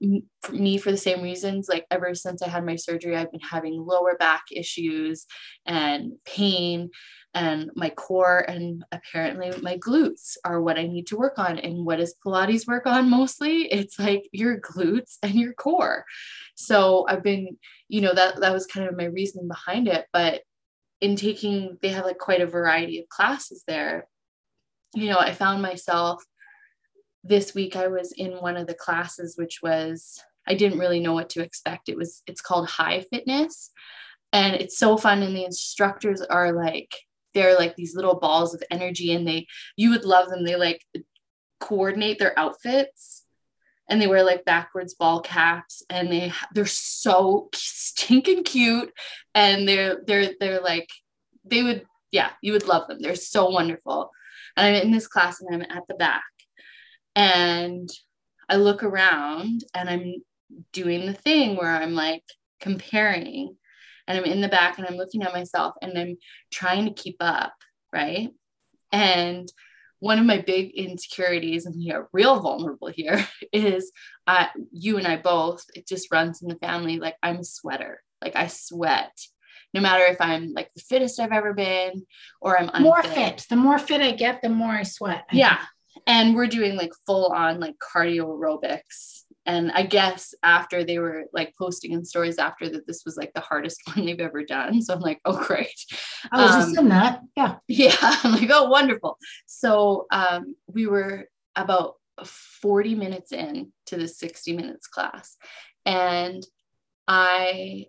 for 0.42 0.52
me 0.52 0.78
for 0.78 0.90
the 0.90 0.96
same 0.96 1.22
reasons 1.22 1.68
like 1.68 1.86
ever 1.90 2.14
since 2.14 2.42
i 2.42 2.48
had 2.48 2.64
my 2.64 2.76
surgery 2.76 3.16
i've 3.16 3.32
been 3.32 3.40
having 3.40 3.74
lower 3.84 4.16
back 4.16 4.44
issues 4.52 5.26
and 5.66 6.12
pain 6.24 6.90
and 7.36 7.70
my 7.76 7.90
core 7.90 8.38
and 8.48 8.82
apparently 8.92 9.52
my 9.60 9.76
glutes 9.76 10.38
are 10.46 10.62
what 10.62 10.78
I 10.78 10.86
need 10.86 11.06
to 11.08 11.18
work 11.18 11.38
on. 11.38 11.58
And 11.58 11.84
what 11.84 11.98
does 11.98 12.14
Pilates 12.24 12.66
work 12.66 12.86
on 12.86 13.10
mostly? 13.10 13.64
It's 13.64 13.98
like 13.98 14.26
your 14.32 14.58
glutes 14.58 15.18
and 15.22 15.34
your 15.34 15.52
core. 15.52 16.06
So 16.54 17.04
I've 17.10 17.22
been, 17.22 17.58
you 17.88 18.00
know, 18.00 18.14
that 18.14 18.40
that 18.40 18.54
was 18.54 18.66
kind 18.66 18.88
of 18.88 18.96
my 18.96 19.04
reasoning 19.04 19.48
behind 19.48 19.86
it. 19.86 20.06
But 20.14 20.44
in 21.00 21.16
taking, 21.16 21.78
they 21.82 21.88
have 21.90 22.04
like 22.04 22.18
quite 22.18 22.40
a 22.40 22.46
variety 22.46 22.98
of 22.98 23.08
classes 23.08 23.64
there. 23.66 24.08
You 24.94 25.10
know, 25.10 25.18
I 25.18 25.32
found 25.32 25.62
myself 25.62 26.24
this 27.22 27.54
week 27.54 27.76
I 27.76 27.88
was 27.88 28.12
in 28.12 28.32
one 28.32 28.56
of 28.56 28.66
the 28.66 28.74
classes, 28.74 29.36
which 29.36 29.60
was 29.62 30.22
I 30.48 30.54
didn't 30.54 30.78
really 30.78 31.00
know 31.00 31.12
what 31.12 31.30
to 31.30 31.42
expect. 31.42 31.88
It 31.88 31.96
was 31.96 32.22
it's 32.26 32.40
called 32.40 32.68
high 32.68 33.04
fitness. 33.10 33.70
And 34.32 34.54
it's 34.54 34.78
so 34.78 34.96
fun. 34.96 35.22
And 35.22 35.36
the 35.36 35.44
instructors 35.44 36.22
are 36.22 36.52
like 36.52 36.94
they're 37.36 37.56
like 37.56 37.76
these 37.76 37.94
little 37.94 38.18
balls 38.18 38.54
of 38.54 38.62
energy 38.70 39.12
and 39.12 39.28
they 39.28 39.46
you 39.76 39.90
would 39.90 40.06
love 40.06 40.28
them 40.30 40.44
they 40.44 40.56
like 40.56 40.82
coordinate 41.60 42.18
their 42.18 42.36
outfits 42.38 43.25
and 43.88 44.00
they 44.00 44.06
wear 44.06 44.24
like 44.24 44.44
backwards 44.44 44.94
ball 44.94 45.20
caps 45.20 45.82
and 45.88 46.10
they 46.10 46.32
they're 46.54 46.66
so 46.66 47.48
stinking 47.54 48.44
cute 48.44 48.92
and 49.34 49.68
they're 49.68 50.02
they're 50.06 50.30
they're 50.40 50.60
like 50.60 50.88
they 51.44 51.62
would 51.62 51.86
yeah 52.10 52.30
you 52.42 52.52
would 52.52 52.66
love 52.66 52.86
them 52.88 52.98
they're 53.00 53.14
so 53.14 53.48
wonderful 53.48 54.10
and 54.56 54.66
i'm 54.66 54.82
in 54.82 54.90
this 54.90 55.06
class 55.06 55.40
and 55.40 55.54
i'm 55.54 55.76
at 55.76 55.86
the 55.88 55.94
back 55.94 56.24
and 57.14 57.88
i 58.48 58.56
look 58.56 58.82
around 58.82 59.64
and 59.74 59.88
i'm 59.88 60.14
doing 60.72 61.06
the 61.06 61.14
thing 61.14 61.56
where 61.56 61.70
i'm 61.70 61.94
like 61.94 62.24
comparing 62.60 63.56
and 64.06 64.18
I'm 64.18 64.24
in 64.24 64.40
the 64.40 64.48
back 64.48 64.78
and 64.78 64.86
I'm 64.86 64.96
looking 64.96 65.22
at 65.22 65.32
myself 65.32 65.74
and 65.82 65.98
I'm 65.98 66.16
trying 66.52 66.84
to 66.86 66.92
keep 66.92 67.16
up, 67.20 67.54
right? 67.92 68.30
And 68.92 69.48
one 70.00 70.18
of 70.18 70.26
my 70.26 70.38
big 70.38 70.72
insecurities, 70.74 71.66
and 71.66 71.74
we 71.76 71.90
are 71.90 72.08
real 72.12 72.40
vulnerable 72.40 72.88
here, 72.88 73.26
is 73.52 73.92
uh, 74.26 74.46
you 74.72 74.98
and 74.98 75.06
I 75.06 75.16
both, 75.16 75.64
it 75.74 75.86
just 75.86 76.12
runs 76.12 76.42
in 76.42 76.48
the 76.48 76.56
family. 76.56 76.98
Like 76.98 77.16
I'm 77.22 77.36
a 77.36 77.44
sweater, 77.44 78.02
like 78.22 78.36
I 78.36 78.46
sweat. 78.48 79.16
No 79.74 79.80
matter 79.80 80.04
if 80.04 80.20
I'm 80.20 80.52
like 80.54 80.70
the 80.74 80.80
fittest 80.80 81.20
I've 81.20 81.32
ever 81.32 81.52
been 81.52 82.06
or 82.40 82.58
I'm 82.58 82.68
unfit. 82.68 82.82
more 82.82 83.02
fit. 83.02 83.46
The 83.50 83.56
more 83.56 83.78
fit 83.78 84.00
I 84.00 84.12
get, 84.12 84.40
the 84.40 84.48
more 84.48 84.70
I 84.70 84.84
sweat. 84.84 85.24
I 85.30 85.36
yeah. 85.36 85.56
Think. 85.56 85.68
And 86.06 86.34
we're 86.34 86.46
doing 86.46 86.76
like 86.76 86.92
full 87.04 87.32
on 87.32 87.58
like 87.58 87.74
cardio 87.78 88.26
aerobics 88.26 89.24
and 89.46 89.70
i 89.72 89.82
guess 89.82 90.34
after 90.42 90.84
they 90.84 90.98
were 90.98 91.24
like 91.32 91.54
posting 91.56 91.92
in 91.92 92.04
stories 92.04 92.38
after 92.38 92.68
that 92.68 92.86
this 92.86 93.04
was 93.04 93.16
like 93.16 93.32
the 93.32 93.40
hardest 93.40 93.80
one 93.94 94.04
they've 94.04 94.20
ever 94.20 94.44
done. 94.44 94.82
So 94.82 94.94
i'm 94.94 95.00
like 95.00 95.20
oh 95.24 95.42
great. 95.44 95.84
I 96.30 96.42
was 96.42 96.54
um, 96.54 96.60
just 96.60 96.78
in 96.78 96.88
that 96.90 97.20
yeah. 97.36 97.56
yeah 97.68 97.96
i'm 98.02 98.32
like 98.32 98.50
oh 98.52 98.68
wonderful. 98.68 99.18
So 99.46 100.06
um, 100.10 100.56
we 100.66 100.86
were 100.86 101.28
about 101.54 101.94
40 102.24 102.94
minutes 102.94 103.32
in 103.32 103.72
to 103.86 103.96
the 103.96 104.08
60 104.08 104.54
minutes 104.54 104.86
class. 104.86 105.36
And 105.84 106.44
i 107.08 107.86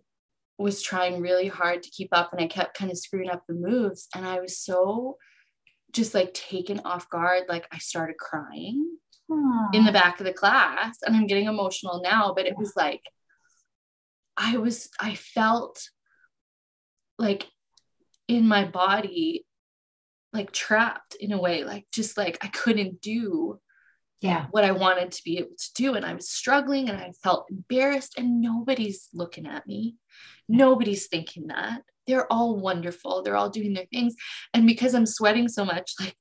was 0.60 0.82
trying 0.82 1.22
really 1.22 1.48
hard 1.48 1.84
to 1.84 1.92
keep 1.92 2.10
up 2.12 2.34
and 2.34 2.42
i 2.42 2.48
kept 2.48 2.78
kind 2.78 2.92
of 2.92 2.98
screwing 2.98 3.30
up 3.30 3.44
the 3.48 3.54
moves. 3.54 4.08
And 4.16 4.26
i 4.26 4.40
was 4.40 4.60
so 4.60 5.18
just 5.94 6.14
like 6.14 6.34
taken 6.34 6.82
off 6.84 7.10
guard. 7.10 7.44
Like 7.48 7.68
i 7.72 7.78
started 7.78 8.18
crying 8.18 8.98
in 9.30 9.84
the 9.84 9.92
hmm. 9.92 9.94
back 9.94 10.20
of 10.20 10.26
the 10.26 10.34
class 10.34 11.00
and 11.06 11.16
i'm 11.16 11.28
getting 11.28 11.48
emotional 11.48 12.02
now 12.04 12.34
but 12.36 12.46
it 12.46 12.58
was 12.58 12.74
like 12.76 13.02
i 14.36 14.58
was 14.58 14.90
i 15.00 15.16
felt 15.16 15.90
like 17.18 17.46
in 18.28 18.48
my 18.48 18.66
body 18.66 19.46
like 20.34 20.52
trapped 20.52 21.16
in 21.16 21.32
a 21.32 21.40
way 21.40 21.64
like 21.64 21.86
just 21.92 22.18
like 22.18 22.38
i 22.42 22.48
couldn't 22.48 23.02
do 23.02 23.60
yeah. 24.22 24.48
what 24.52 24.64
i 24.64 24.72
wanted 24.72 25.12
to 25.12 25.24
be 25.24 25.38
able 25.38 25.56
to 25.58 25.74
do 25.76 25.94
and 25.94 26.06
i 26.06 26.14
was 26.14 26.30
struggling 26.30 26.90
and 26.90 26.98
i 26.98 27.12
felt 27.24 27.48
embarrassed 27.50 28.18
and 28.18 28.42
nobody's 28.42 29.10
looking 29.14 29.46
at 29.46 29.68
me. 29.68 29.96
Nobody's 30.50 31.08
thinking 31.08 31.48
that. 31.48 31.82
They're 32.08 32.32
all 32.32 32.58
wonderful. 32.58 33.22
They're 33.22 33.36
all 33.36 33.50
doing 33.50 33.74
their 33.74 33.86
things. 33.92 34.16
And 34.54 34.66
because 34.66 34.96
i'm 34.96 35.06
sweating 35.06 35.48
so 35.48 35.66
much 35.66 35.94
like 36.00 36.16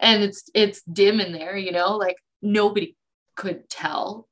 and 0.00 0.22
it's 0.22 0.48
it's 0.54 0.82
dim 0.82 1.20
in 1.20 1.32
there 1.32 1.56
you 1.56 1.72
know 1.72 1.96
like 1.96 2.16
nobody 2.44 2.96
could 3.36 3.68
tell, 3.68 4.28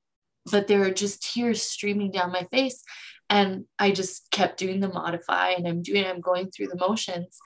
but 0.50 0.66
there 0.68 0.82
are 0.82 0.90
just 0.90 1.22
tears 1.22 1.62
streaming 1.62 2.10
down 2.10 2.32
my 2.32 2.46
face. 2.50 2.82
And 3.30 3.64
I 3.78 3.92
just 3.92 4.30
kept 4.30 4.58
doing 4.58 4.80
the 4.80 4.88
modify 4.88 5.50
and 5.50 5.66
I'm 5.66 5.82
doing, 5.82 6.04
I'm 6.04 6.20
going 6.20 6.50
through 6.50 6.66
the 6.66 6.76
motions 6.76 7.38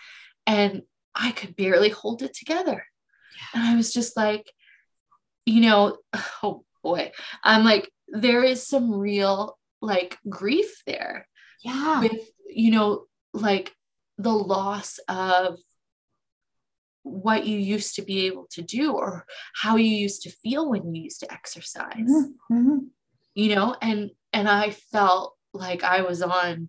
and 0.46 0.82
I 1.14 1.30
could 1.30 1.54
barely 1.56 1.90
hold 1.90 2.22
it 2.22 2.34
together. 2.34 2.84
And 3.54 3.62
I 3.62 3.76
was 3.76 3.92
just 3.92 4.16
like, 4.16 4.50
you 5.44 5.60
know, 5.60 5.98
oh 6.42 6.64
boy, 6.82 7.12
I'm 7.42 7.64
like, 7.64 7.90
there 8.08 8.42
is 8.42 8.66
some 8.66 8.92
real 8.92 9.58
like 9.80 10.18
grief 10.28 10.82
there. 10.86 11.28
Yeah. 11.64 12.00
With, 12.00 12.20
you 12.48 12.70
know, 12.70 13.04
like 13.32 13.72
the 14.18 14.32
loss 14.32 14.98
of 15.08 15.58
what 17.06 17.46
you 17.46 17.56
used 17.56 17.94
to 17.94 18.02
be 18.02 18.26
able 18.26 18.46
to 18.50 18.62
do 18.62 18.92
or 18.92 19.24
how 19.54 19.76
you 19.76 19.88
used 19.88 20.22
to 20.22 20.30
feel 20.30 20.68
when 20.68 20.92
you 20.92 21.02
used 21.04 21.20
to 21.20 21.32
exercise. 21.32 21.94
Mm-hmm. 21.96 22.54
mm-hmm. 22.54 22.78
you 23.34 23.54
know 23.54 23.76
and 23.80 24.10
and 24.32 24.48
i 24.48 24.70
felt 24.70 25.36
like 25.52 25.84
i 25.84 26.02
was 26.02 26.20
on 26.22 26.68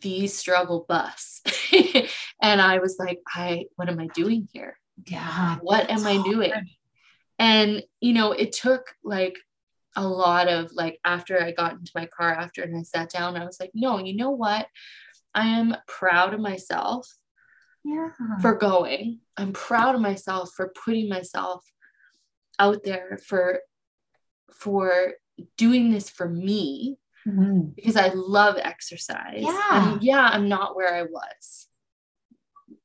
the 0.00 0.28
struggle 0.28 0.86
bus. 0.88 1.42
And 2.42 2.60
i 2.60 2.78
was 2.78 2.96
like 2.98 3.20
i 3.34 3.64
what 3.76 3.88
am 3.88 3.98
i 3.98 4.06
doing 4.14 4.48
here? 4.52 4.78
Yeah 5.06 5.56
what 5.60 5.90
am 5.90 6.06
i 6.06 6.22
doing? 6.22 6.52
And 7.38 7.82
you 8.00 8.12
know 8.12 8.32
it 8.32 8.52
took 8.52 8.94
like 9.02 9.36
a 9.96 10.06
lot 10.06 10.48
of 10.48 10.70
like 10.72 10.98
after 11.04 11.42
i 11.42 11.50
got 11.52 11.72
into 11.72 11.92
my 11.94 12.06
car 12.06 12.32
after 12.32 12.62
and 12.62 12.76
i 12.76 12.82
sat 12.82 13.10
down 13.10 13.36
i 13.36 13.44
was 13.44 13.58
like 13.60 13.70
no 13.74 13.98
you 13.98 14.16
know 14.16 14.30
what? 14.30 14.66
I 15.34 15.48
am 15.48 15.76
proud 15.88 16.32
of 16.32 16.40
myself 16.40 17.08
yeah. 17.84 18.08
for 18.40 18.54
going. 18.54 19.20
I'm 19.36 19.52
proud 19.52 19.94
of 19.94 20.00
myself 20.00 20.52
for 20.56 20.72
putting 20.84 21.08
myself 21.08 21.64
out 22.58 22.82
there 22.84 23.18
for 23.24 23.60
for 24.52 25.14
doing 25.56 25.90
this 25.90 26.08
for 26.08 26.28
me 26.28 26.96
mm-hmm. 27.26 27.70
because 27.74 27.96
I 27.96 28.08
love 28.14 28.56
exercise. 28.56 29.42
Yeah. 29.42 29.92
And 29.92 30.02
yeah, 30.02 30.28
I'm 30.32 30.48
not 30.48 30.76
where 30.76 30.94
I 30.94 31.02
was. 31.02 31.68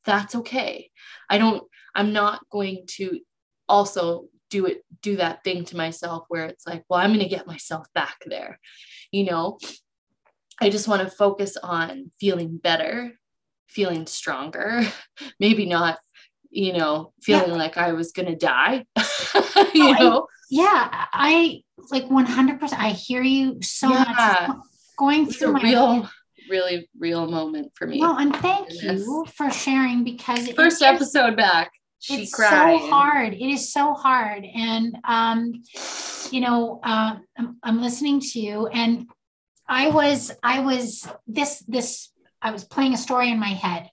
That's 0.06 0.36
okay. 0.36 0.92
I 1.30 1.38
don't 1.38 1.64
I'm 1.96 2.14
not 2.14 2.42
going 2.50 2.86
to 2.98 3.20
also 3.68 4.28
do 4.50 4.66
it 4.66 4.84
do 5.02 5.18
that 5.18 5.44
thing 5.44 5.64
to 5.66 5.78
myself 5.78 6.26
where 6.28 6.46
it's 6.46 6.66
like, 6.66 6.84
well, 6.90 7.00
I'm 7.00 7.12
going 7.12 7.20
to 7.20 7.30
get 7.30 7.48
myself 7.48 7.88
back 7.94 8.18
there. 8.26 8.60
You 9.12 9.26
know, 9.26 9.60
I 10.60 10.70
just 10.70 10.88
want 10.88 11.04
to 11.04 11.16
focus 11.16 11.56
on 11.58 12.12
feeling 12.20 12.58
better 12.58 13.19
feeling 13.70 14.06
stronger, 14.06 14.82
maybe 15.40 15.66
not, 15.66 16.00
you 16.50 16.74
know, 16.74 17.14
feeling 17.22 17.52
yeah. 17.52 17.56
like 17.56 17.78
I 17.78 17.94
was 17.94 18.12
going 18.12 18.28
to 18.28 18.36
die, 18.36 18.86
you 19.74 19.94
know? 19.94 20.22
I, 20.22 20.28
yeah. 20.50 21.06
I 21.14 21.62
like 21.92 22.06
100%. 22.06 22.74
I 22.74 22.90
hear 22.90 23.22
you 23.22 23.62
so 23.62 23.90
yeah. 23.90 24.48
much 24.48 24.58
going 24.98 25.28
through 25.28 25.58
a 25.58 25.62
real, 25.62 26.10
really 26.50 26.90
real 26.98 27.28
moment 27.28 27.72
for 27.76 27.88
me. 27.88 28.00
Well, 28.00 28.18
and 28.18 28.36
thank 28.36 28.70
you 28.82 29.26
for 29.34 29.50
sharing 29.50 30.04
because 30.04 30.50
first 30.50 30.82
episode 30.82 31.38
back. 31.38 31.72
She 32.00 32.24
it's 32.24 32.34
cried. 32.34 32.80
so 32.80 32.88
hard. 32.88 33.34
It 33.34 33.42
is 33.42 33.74
so 33.74 33.94
hard. 33.94 34.46
And, 34.46 34.98
um, 35.04 35.62
you 36.32 36.40
know, 36.40 36.80
uh, 36.82 37.18
I'm, 37.38 37.58
I'm 37.62 37.82
listening 37.82 38.22
to 38.22 38.40
you 38.40 38.68
and 38.68 39.06
I 39.68 39.90
was, 39.90 40.32
I 40.42 40.62
was 40.62 41.08
this, 41.28 41.60
this 41.68 42.10
I 42.42 42.52
was 42.52 42.64
playing 42.64 42.94
a 42.94 42.98
story 42.98 43.32
in 43.32 43.40
my 43.40 43.50
head 43.50 43.90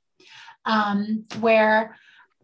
um, 0.65 1.25
where 1.41 1.97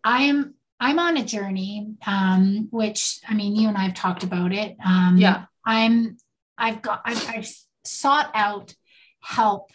I'm 0.04 0.54
I'm 0.80 0.98
on 0.98 1.16
a 1.16 1.24
journey, 1.24 1.94
um, 2.06 2.68
which 2.70 3.20
I 3.28 3.34
mean, 3.34 3.54
you 3.54 3.68
and 3.68 3.76
I 3.76 3.82
have 3.82 3.94
talked 3.94 4.24
about 4.24 4.52
it. 4.52 4.76
Um, 4.84 5.16
yeah, 5.18 5.44
I'm 5.64 6.16
I've 6.58 6.82
got 6.82 7.02
I've, 7.04 7.28
I've 7.28 7.48
sought 7.84 8.30
out 8.34 8.74
help 9.20 9.70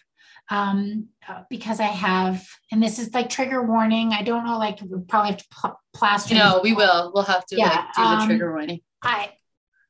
um, 0.50 1.08
uh, 1.28 1.44
because 1.50 1.80
I 1.80 1.86
have, 1.86 2.46
and 2.72 2.82
this 2.82 3.00
is 3.00 3.14
like 3.14 3.30
trigger 3.30 3.62
warning. 3.62 4.12
I 4.14 4.24
don't 4.24 4.46
know, 4.46 4.58
like 4.58 4.80
we 4.82 5.00
probably 5.02 5.32
have 5.32 5.40
to 5.40 5.46
pl- 5.52 5.82
plaster. 5.94 6.36
No, 6.36 6.60
we 6.64 6.74
will. 6.74 7.12
We'll 7.14 7.24
have 7.24 7.46
to 7.48 7.56
yeah, 7.56 7.70
like, 7.70 7.94
do 7.96 8.02
the 8.02 8.08
um, 8.08 8.28
trigger 8.28 8.52
warning. 8.52 8.82
I 9.02 9.32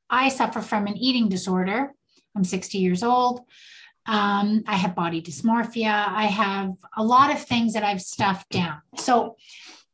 I 0.09 0.29
suffer 0.29 0.61
from 0.61 0.87
an 0.87 0.97
eating 0.97 1.29
disorder. 1.29 1.93
I'm 2.35 2.43
60 2.43 2.77
years 2.77 3.03
old. 3.03 3.41
Um, 4.07 4.63
I 4.65 4.75
have 4.75 4.95
body 4.95 5.21
dysmorphia. 5.21 6.07
I 6.07 6.25
have 6.25 6.71
a 6.95 7.03
lot 7.03 7.31
of 7.31 7.43
things 7.43 7.73
that 7.73 7.83
I've 7.83 8.01
stuffed 8.01 8.49
down. 8.49 8.81
So 8.95 9.35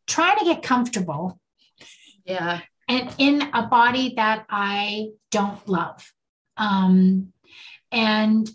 trying 0.06 0.38
to 0.40 0.46
get 0.46 0.62
comfortable. 0.62 1.40
Yeah. 2.26 2.62
And 2.88 3.14
in 3.18 3.42
a 3.54 3.68
body 3.68 4.14
that 4.16 4.46
I 4.50 5.10
don't 5.32 5.68
love. 5.68 6.14
Um, 6.58 7.34
and 7.92 8.50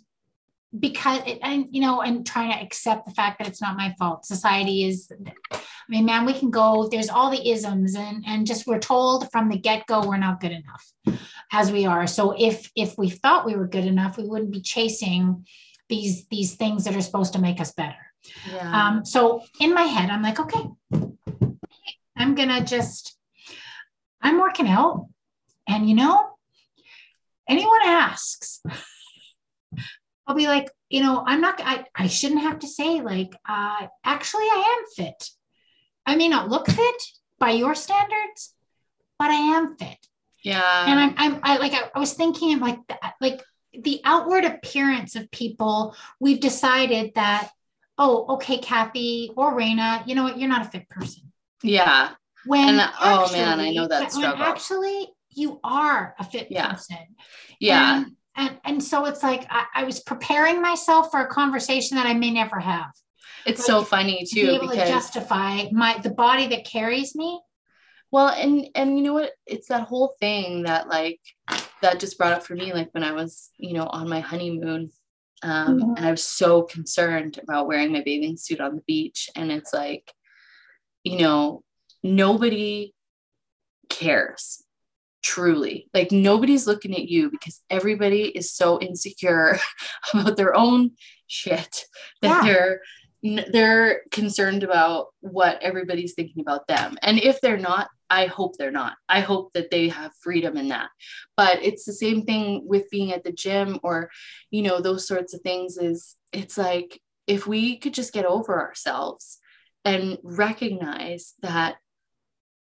because 0.79 1.21
it, 1.27 1.39
and 1.43 1.67
you 1.71 1.81
know 1.81 2.03
and 2.03 2.27
trying 2.27 2.53
to 2.53 2.63
accept 2.63 3.07
the 3.07 3.13
fact 3.13 3.39
that 3.39 3.49
it's 3.49 3.63
not 3.63 3.77
my 3.77 3.95
fault. 3.99 4.25
Society 4.25 4.85
is 4.85 5.11
i 5.53 5.61
mean 5.89 6.05
man 6.05 6.27
we 6.27 6.35
can 6.35 6.51
go 6.51 6.89
there's 6.89 7.09
all 7.09 7.31
the 7.31 7.51
isms 7.51 7.95
and 7.95 8.23
and 8.27 8.47
just 8.47 8.67
we're 8.67 8.79
told 8.79 9.31
from 9.33 9.49
the 9.49 9.57
get-go 9.57 10.07
we're 10.07 10.19
not 10.19 10.41
good 10.41 10.53
enough 10.53 10.93
as 11.53 11.73
we 11.73 11.87
are. 11.87 12.07
So 12.07 12.35
if 12.39 12.71
if 12.77 12.99
we 12.99 13.09
thought 13.09 13.47
we 13.47 13.57
were 13.57 13.67
good 13.67 13.87
enough 13.87 14.19
we 14.19 14.25
wouldn't 14.25 14.51
be 14.51 14.61
chasing 14.61 15.47
these 15.89 16.27
these 16.27 16.57
things 16.57 16.85
that 16.85 16.95
are 16.95 17.01
supposed 17.01 17.33
to 17.33 17.41
make 17.41 17.61
us 17.61 17.73
better. 17.73 17.97
Yeah. 18.53 18.89
um 18.89 19.05
so 19.07 19.43
in 19.61 19.73
my 19.73 19.85
head 19.85 20.11
i'm 20.11 20.23
like 20.23 20.39
okay 20.41 20.65
i'm 22.17 22.35
gonna 22.35 22.63
just 22.63 23.17
i'm 24.21 24.39
working 24.39 24.69
out. 24.69 25.09
And 25.67 25.89
you 25.89 25.95
know 25.95 26.31
anyone 27.49 27.81
asks 27.85 28.61
I'll 30.29 30.37
be 30.37 30.47
like, 30.47 30.71
you 30.91 31.01
know, 31.01 31.25
I'm 31.27 31.41
not, 31.41 31.59
I, 31.65 31.87
I 31.95 32.07
shouldn't 32.07 32.43
have 32.43 32.59
to 32.59 32.69
say, 32.69 33.01
like, 33.01 33.35
uh, 33.49 33.87
actually, 34.05 34.45
I 34.45 34.77
am 34.79 34.85
fit. 34.95 35.31
I 36.05 36.17
may 36.17 36.29
not 36.29 36.51
look 36.51 36.67
fit 36.69 37.03
by 37.39 37.51
your 37.51 37.75
standards, 37.75 38.55
but 39.19 39.31
I 39.31 39.57
am 39.57 39.77
fit. 39.77 39.97
Yeah. 40.45 40.85
And 40.87 41.01
I'm, 41.01 41.15
I'm, 41.17 41.41
I 41.43 41.57
like, 41.57 41.73
I, 41.73 41.91
I 41.95 41.99
was 41.99 42.13
thinking 42.13 42.55
of 42.55 42.61
like, 42.61 42.79
like 43.23 43.43
the 43.73 44.03
outward 44.05 44.45
appearance 44.45 45.17
of 45.17 45.31
people, 45.31 45.97
we've 46.21 46.41
decided 46.41 47.13
that, 47.15 47.51
oh, 47.97 48.35
okay, 48.35 48.59
Kathy 48.59 49.31
or 49.35 49.57
Raina, 49.57 50.07
you 50.07 50.15
know 50.15 50.25
what, 50.25 50.39
you're 50.39 50.49
not 50.49 50.67
a 50.67 50.71
fit 50.71 50.89
person. 50.91 51.33
Yeah. 51.63 52.11
When 52.45 52.79
and, 52.79 52.91
oh 53.01 53.33
man, 53.33 53.61
I 53.61 53.71
know 53.71 53.89
that 53.89 54.13
struggle. 54.13 54.43
actually, 54.43 55.09
you 55.31 55.59
are 55.65 56.15
a 56.19 56.25
fit 56.25 56.49
yeah. 56.51 56.73
person. 56.73 56.99
Yeah. 57.61 57.97
And 57.99 58.13
and 58.39 58.59
and 58.65 58.83
so 58.83 59.05
it's 59.05 59.23
like 59.23 59.47
I, 59.51 59.65
I, 59.75 59.85
was 59.85 60.01
preparing 60.01 60.63
myself 60.63 61.11
for 61.11 61.21
a 61.21 61.27
conversation 61.27 61.97
that 61.97 62.07
I 62.07 62.15
may 62.15 62.31
never 62.31 62.59
have. 62.61 62.93
It's 63.45 63.61
like, 63.61 63.67
so 63.67 63.83
funny 63.83 64.25
too 64.25 64.47
be 64.47 64.55
able 64.55 64.69
because 64.69 64.89
to 64.89 64.95
justify 64.95 65.65
my 65.73 65.99
the 66.03 66.11
body 66.11 66.47
that 66.49 66.65
carries 66.65 67.15
me. 67.15 67.41
Well, 68.11 68.29
and 68.29 68.69
and 68.75 68.97
you 68.97 69.05
know 69.05 69.15
what? 69.15 69.33
It's 69.47 69.69
that 69.69 69.89
whole 69.89 70.15
thing 70.21 70.63
that 70.63 70.89
like 70.89 71.21
that 71.83 72.01
just 72.01 72.17
brought 72.17 72.33
up 72.33 72.45
for 72.45 72.55
me, 72.55 72.73
like 72.73 72.89
when 72.93 73.05
I 73.05 73.13
was 73.13 73.51
you 73.59 73.75
know 73.75 73.87
on 73.87 74.09
my 74.09 74.21
honeymoon, 74.21 74.91
um, 75.43 75.81
mm-hmm. 75.81 75.95
and 75.97 76.07
I 76.07 76.11
was 76.11 76.23
so 76.23 76.63
concerned 76.63 77.39
about 77.43 77.67
wearing 77.67 77.93
my 77.93 78.03
bathing 78.03 78.37
suit 78.37 78.61
on 78.61 78.77
the 78.77 78.83
beach, 78.87 79.29
and 79.35 79.51
it's 79.51 79.75
like, 79.75 80.13
you 81.03 81.19
know, 81.19 81.63
nobody 82.03 82.95
cares 83.91 84.63
truly. 85.23 85.89
Like 85.95 86.13
nobody's 86.13 86.67
looking 86.67 86.95
at 86.95 87.09
you 87.09 87.31
because 87.31 87.61
everybody 87.71 88.23
is 88.25 88.53
so 88.53 88.81
insecure 88.81 89.59
about 90.15 90.37
their 90.37 90.55
own 90.55 90.93
shit. 91.27 91.85
That 92.23 92.45
yeah. 92.45 92.53
they're 92.53 92.81
they're 93.51 94.03
concerned 94.13 94.63
about 94.63 95.09
what 95.21 95.61
everybody's 95.61 96.15
thinking 96.15 96.41
about 96.41 96.69
them. 96.69 96.97
And 97.03 97.19
if 97.19 97.41
they're 97.41 97.59
not 97.59 97.89
i 98.11 98.27
hope 98.27 98.57
they're 98.57 98.71
not. 98.71 98.97
I 99.09 99.21
hope 99.21 99.53
that 99.53 99.71
they 99.71 99.89
have 99.89 100.13
freedom 100.21 100.57
in 100.57 100.69
that. 100.69 100.91
But 101.37 101.63
it's 101.63 101.85
the 101.85 101.93
same 101.93 102.23
thing 102.23 102.63
with 102.67 102.91
being 102.91 103.13
at 103.13 103.25
the 103.25 103.33
gym 103.33 103.79
or 103.83 104.11
you 104.51 104.63
know 104.63 104.81
those 104.81 105.07
sorts 105.07 105.35
of 105.35 105.41
things 105.43 105.77
is 105.77 106.17
it's 106.33 106.59
like 106.59 107.01
if 107.27 107.47
we 107.47 107.77
could 107.77 107.95
just 107.95 108.13
get 108.13 108.25
over 108.25 108.61
ourselves 108.61 109.39
and 109.85 110.19
recognize 110.23 111.35
that 111.43 111.77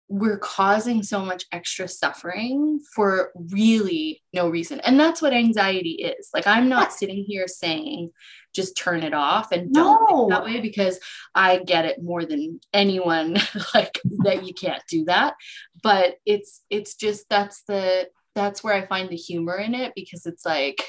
we're 0.09 0.38
causing 0.38 1.03
so 1.03 1.21
much 1.21 1.44
extra 1.53 1.87
suffering 1.87 2.81
for 2.94 3.31
really 3.35 4.23
no 4.33 4.49
reason. 4.49 4.81
And 4.81 4.99
that's 4.99 5.21
what 5.21 5.35
anxiety 5.35 6.03
is. 6.03 6.31
Like, 6.33 6.47
I'm 6.47 6.68
not 6.68 6.92
sitting 6.92 7.25
here 7.25 7.47
saying 7.47 8.11
just 8.55 8.77
turn 8.77 9.03
it 9.03 9.12
off 9.12 9.53
and 9.53 9.73
don't 9.73 10.11
no. 10.11 10.29
that 10.31 10.44
way 10.44 10.61
because 10.61 10.99
I 11.35 11.59
get 11.59 11.85
it 11.85 12.03
more 12.03 12.25
than 12.25 12.61
anyone 12.73 13.37
like 13.75 14.01
that 14.25 14.47
you 14.47 14.55
can't 14.55 14.83
do 14.88 15.05
that. 15.05 15.35
But 15.83 16.16
it's 16.25 16.62
it's 16.71 16.94
just 16.94 17.27
that's 17.29 17.62
the 17.64 18.09
that's 18.35 18.64
where 18.64 18.75
I 18.75 18.87
find 18.87 19.11
the 19.11 19.16
humor 19.16 19.57
in 19.57 19.75
it 19.75 19.92
because 19.94 20.25
it's 20.25 20.47
like 20.47 20.83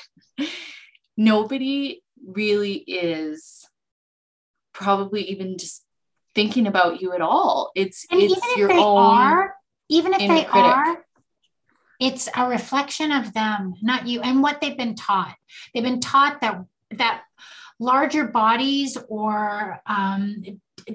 nobody 1.18 2.02
really 2.26 2.76
is 2.76 3.68
probably 4.74 5.24
even 5.24 5.58
just 5.58 5.84
thinking 6.36 6.68
about 6.68 7.02
you 7.02 7.14
at 7.14 7.22
all. 7.22 7.72
It's 7.76 8.06
and 8.12 8.22
it's 8.22 8.34
even 8.34 8.44
if 8.44 8.68
they 8.70 8.82
are, 8.82 9.56
even 9.90 10.14
if 10.14 10.20
they 10.20 10.44
critic. 10.44 10.54
are, 10.54 11.06
it's 12.00 12.30
a 12.36 12.48
reflection 12.48 13.12
of 13.12 13.34
them, 13.34 13.74
not 13.82 14.08
you, 14.08 14.22
and 14.22 14.42
what 14.42 14.62
they've 14.62 14.78
been 14.78 14.96
taught. 14.96 15.36
They've 15.74 15.84
been 15.84 16.00
taught 16.00 16.42
that 16.42 16.64
that 16.92 17.24
larger 17.80 18.26
bodies 18.26 18.98
or 19.08 19.82
um, 19.86 20.44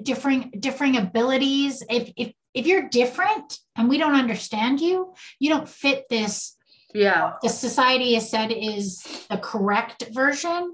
differing 0.01 0.51
differing 0.59 0.97
abilities. 0.97 1.83
If 1.89 2.11
if 2.17 2.33
if 2.53 2.65
you're 2.65 2.89
different 2.89 3.59
and 3.75 3.89
we 3.89 3.97
don't 3.97 4.15
understand 4.15 4.79
you, 4.79 5.13
you 5.39 5.49
don't 5.49 5.69
fit 5.69 6.05
this. 6.09 6.55
Yeah, 6.93 7.33
the 7.41 7.49
society 7.49 8.13
has 8.13 8.29
said 8.29 8.51
is 8.51 9.03
the 9.29 9.37
correct 9.37 10.05
version. 10.11 10.73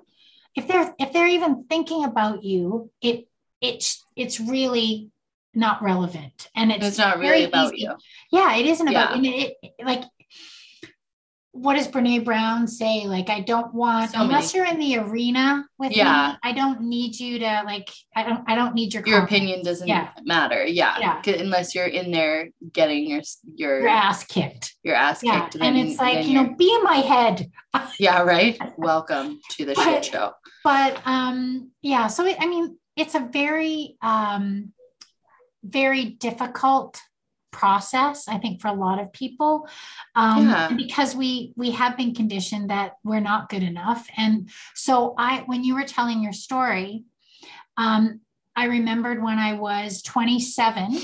If 0.56 0.68
they're 0.68 0.94
if 1.00 1.12
they're 1.12 1.28
even 1.28 1.66
thinking 1.70 2.06
about 2.06 2.44
you, 2.44 2.92
it 3.02 3.28
it's 3.62 4.04
it's 4.16 4.40
really 4.40 5.10
not 5.54 5.82
relevant 5.82 6.50
and 6.56 6.72
it's, 6.72 6.86
it's 6.86 6.98
not 6.98 7.20
really 7.20 7.44
about 7.44 7.74
easy. 7.74 7.84
you 7.84 7.94
yeah 8.32 8.56
it 8.56 8.66
isn't 8.66 8.88
about 8.88 9.22
yeah. 9.22 9.32
it, 9.32 9.58
it, 9.62 9.86
like 9.86 10.04
what 11.54 11.76
does 11.76 11.88
Brene 11.88 12.24
Brown 12.24 12.66
say? 12.66 13.08
Like, 13.08 13.30
I 13.30 13.42
don't 13.42 13.74
want 13.74 14.12
so 14.12 14.22
unless 14.22 14.54
many. 14.54 14.66
you're 14.66 14.74
in 14.74 14.80
the 14.80 15.10
arena 15.10 15.66
with 15.78 15.96
yeah. 15.96 16.38
me, 16.44 16.50
I 16.50 16.54
don't 16.54 16.82
need 16.82 17.20
you 17.20 17.40
to 17.40 17.64
like. 17.66 17.90
I 18.16 18.24
don't. 18.24 18.44
I 18.48 18.56
don't 18.56 18.74
need 18.74 18.94
your. 18.94 19.04
Your 19.06 19.24
opinion 19.24 19.62
doesn't 19.62 19.88
yeah. 19.88 20.12
matter. 20.24 20.66
Yeah. 20.66 21.20
yeah. 21.26 21.34
Unless 21.40 21.76
you're 21.76 21.88
in 21.88 22.12
there 22.12 22.50
getting 22.72 23.10
your 23.10 23.22
your, 23.56 23.82
your 23.82 23.90
ass 23.90 24.24
kicked. 24.24 24.76
Your 24.84 24.96
ass 24.96 25.22
yeah. 25.24 25.42
kicked. 25.42 25.56
And, 25.56 25.64
and 25.64 25.78
it's 25.78 26.00
like 26.00 26.26
you 26.26 26.36
know, 26.36 26.56
be 26.56 26.74
in 26.74 26.84
my 26.84 26.98
head. 26.98 27.52
yeah. 28.00 28.22
Right. 28.22 28.58
Welcome 28.78 29.42
to 29.52 29.66
the 29.66 29.74
but, 29.74 29.84
shit 29.84 30.06
show. 30.06 30.32
But 30.64 31.02
um, 31.06 31.72
yeah. 31.82 32.08
So 32.08 32.26
it, 32.26 32.38
I 32.40 32.48
mean, 32.48 32.78
it's 32.96 33.16
a 33.16 33.20
very 33.20 33.98
um, 34.02 34.72
very 35.64 36.06
difficult 36.06 37.02
process 37.52 38.30
i 38.30 38.38
think 38.38 38.62
for 38.62 38.70
a 38.70 38.74
lot 38.74 39.00
of 39.00 39.12
people. 39.12 39.68
Um, 40.16 40.48
yeah. 40.48 40.72
because 40.76 41.16
we 41.16 41.54
we 41.58 41.72
have 41.72 41.98
been 41.98 42.16
conditioned 42.16 42.70
that 42.70 42.94
we're 43.04 43.20
not 43.20 43.50
good 43.50 43.62
enough. 43.62 44.08
And 44.18 44.50
so 44.74 45.14
i 45.18 45.44
when 45.46 45.64
you 45.64 45.76
were 45.76 45.84
telling 45.84 46.24
your 46.24 46.34
story 46.34 47.04
um, 47.78 48.22
i 48.56 48.66
remembered 48.66 49.22
when 49.22 49.38
i 49.38 49.54
was 49.54 50.02
27 50.02 50.98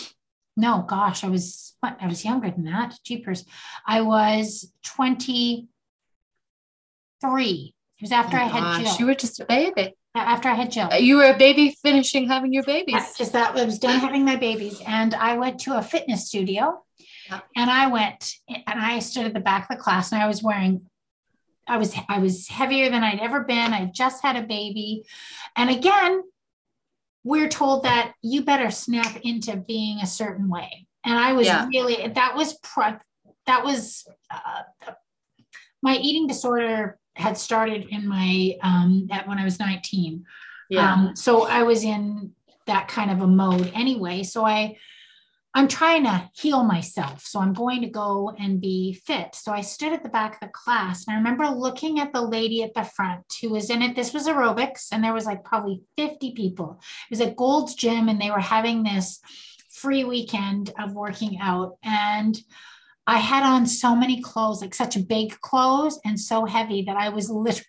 no 0.56 0.84
gosh 0.88 1.24
i 1.24 1.28
was 1.28 1.76
what 1.82 1.98
i 2.02 2.08
was 2.08 2.24
younger 2.24 2.50
than 2.50 2.64
that. 2.64 2.96
Jeepers. 3.04 3.46
I 3.86 4.02
was 4.02 4.72
23 4.84 7.74
it 8.00 8.02
was 8.02 8.12
after 8.12 8.38
oh 8.38 8.42
i 8.42 8.44
had 8.44 8.62
gosh, 8.62 8.84
Jill. 8.84 9.00
you 9.00 9.06
were 9.06 9.16
just 9.16 9.40
a 9.40 9.46
baby 9.46 9.96
after 10.20 10.50
I 10.50 10.54
had 10.54 10.72
Jill. 10.72 10.90
You 10.98 11.18
were 11.18 11.32
a 11.32 11.38
baby 11.38 11.76
finishing 11.82 12.28
having 12.28 12.54
your 12.54 12.64
babies. 12.64 12.96
Yes, 12.96 13.18
just 13.18 13.34
that 13.34 13.56
I 13.56 13.66
was 13.66 13.80
done 13.80 14.00
having 14.00 14.26
my 14.26 14.36
babies. 14.36 14.82
And 14.86 15.14
I 15.14 15.38
went 15.38 15.60
to 15.62 15.78
a 15.78 15.82
fitness 15.82 16.28
studio 16.28 16.84
yeah. 17.30 17.42
and 17.56 17.70
I 17.70 17.88
went 17.88 18.34
and 18.48 18.64
I 18.68 19.00
stood 19.00 19.26
at 19.26 19.34
the 19.34 19.40
back 19.40 19.70
of 19.70 19.78
the 19.78 19.84
class 19.84 20.12
and 20.12 20.22
I 20.22 20.28
was 20.28 20.42
wearing, 20.42 20.90
I 21.68 21.78
was, 21.78 21.94
I 22.08 22.20
was 22.20 22.48
heavier 22.48 22.90
than 22.90 23.04
I'd 23.04 23.20
ever 23.20 23.42
been. 23.44 23.74
I 23.74 23.86
just 23.86 24.24
had 24.24 24.36
a 24.36 24.48
baby. 24.48 25.04
And 25.56 25.70
again, 25.70 26.24
we're 27.24 27.50
told 27.50 27.84
that 27.84 28.14
you 28.22 28.44
better 28.44 28.72
snap 28.72 29.20
into 29.24 29.56
being 29.58 30.00
a 30.00 30.08
certain 30.08 30.50
way. 30.50 30.88
And 31.04 31.18
I 31.18 31.34
was 31.34 31.48
yeah. 31.48 31.68
really, 31.68 32.08
that 32.08 32.36
was, 32.36 32.58
pro, 32.64 32.98
that 33.46 33.64
was, 33.66 34.08
uh, 34.32 34.92
my 35.84 35.96
eating 35.98 36.28
disorder 36.28 36.98
had 37.18 37.38
started 37.38 37.88
in 37.90 38.08
my 38.08 38.58
um, 38.64 39.08
at 39.12 39.28
when 39.28 39.38
I 39.38 39.44
was 39.44 39.60
19. 39.60 40.26
Yeah. 40.70 40.94
Um, 40.94 41.16
so 41.16 41.48
I 41.48 41.64
was 41.64 41.84
in 41.84 42.32
that 42.66 42.88
kind 42.88 43.12
of 43.12 43.22
a 43.22 43.28
mode 43.28 43.72
anyway. 43.74 44.24
So 44.24 44.46
I 44.46 44.78
I'm 45.58 45.68
trying 45.68 46.04
to 46.04 46.30
heal 46.36 46.64
myself. 46.64 47.26
So 47.26 47.40
I'm 47.40 47.54
going 47.54 47.82
to 47.82 47.90
go 47.90 48.32
and 48.38 48.62
be 48.62 48.94
fit. 48.94 49.34
So 49.34 49.52
I 49.52 49.62
stood 49.62 49.92
at 49.92 50.04
the 50.04 50.10
back 50.10 50.36
of 50.36 50.40
the 50.42 50.54
class 50.54 51.08
and 51.08 51.16
I 51.16 51.18
remember 51.18 51.48
looking 51.48 52.00
at 52.00 52.14
the 52.14 52.22
lady 52.22 52.62
at 52.62 52.76
the 52.76 52.84
front 52.84 53.24
who 53.42 53.50
was 53.50 53.72
in 53.72 53.82
it. 53.82 53.96
This 53.96 54.14
was 54.14 54.28
aerobics 54.28 54.90
and 54.92 55.04
there 55.04 55.16
was 55.16 55.26
like 55.26 55.44
probably 55.44 55.82
50 55.98 56.34
people. 56.34 56.80
It 57.10 57.10
was 57.10 57.22
at 57.22 57.36
Gold's 57.36 57.74
Gym 57.74 58.08
and 58.08 58.22
they 58.22 58.30
were 58.30 58.40
having 58.40 58.84
this 58.84 59.20
free 59.72 60.04
weekend 60.04 60.72
of 60.80 60.94
working 60.94 61.40
out. 61.42 61.78
And 61.84 62.40
I 63.08 63.20
had 63.20 63.44
on 63.44 63.66
so 63.66 63.96
many 63.96 64.22
clothes, 64.22 64.62
like 64.62 64.76
such 64.76 65.08
big 65.08 65.40
clothes 65.40 66.00
and 66.06 66.20
so 66.20 66.46
heavy 66.46 66.84
that 66.84 66.98
I 66.98 67.10
was 67.10 67.30
literally, 67.30 67.66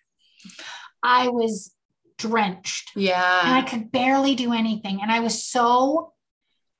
I 1.01 1.29
was 1.29 1.73
drenched. 2.17 2.91
Yeah. 2.95 3.39
And 3.45 3.55
I 3.55 3.61
could 3.61 3.91
barely 3.91 4.35
do 4.35 4.51
anything. 4.53 4.99
And 5.01 5.11
I 5.11 5.21
was 5.21 5.43
so 5.43 6.13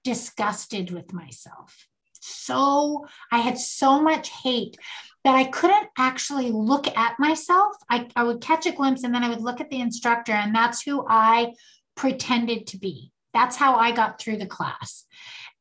disgusted 0.03 0.91
with 0.91 1.13
myself. 1.13 1.87
So 2.19 3.05
I 3.31 3.39
had 3.39 3.57
so 3.57 4.01
much 4.01 4.29
hate 4.29 4.77
that 5.23 5.35
I 5.35 5.45
couldn't 5.45 5.87
actually 5.97 6.51
look 6.51 6.87
at 6.97 7.19
myself. 7.19 7.75
I, 7.89 8.07
I 8.15 8.23
would 8.23 8.41
catch 8.41 8.65
a 8.65 8.71
glimpse 8.71 9.03
and 9.03 9.13
then 9.13 9.23
I 9.23 9.29
would 9.29 9.41
look 9.41 9.61
at 9.61 9.69
the 9.69 9.81
instructor, 9.81 10.31
and 10.31 10.55
that's 10.55 10.81
who 10.81 11.05
I 11.07 11.53
pretended 11.95 12.67
to 12.67 12.77
be. 12.77 13.11
That's 13.33 13.55
how 13.55 13.75
I 13.75 13.91
got 13.91 14.19
through 14.19 14.37
the 14.37 14.45
class. 14.45 15.05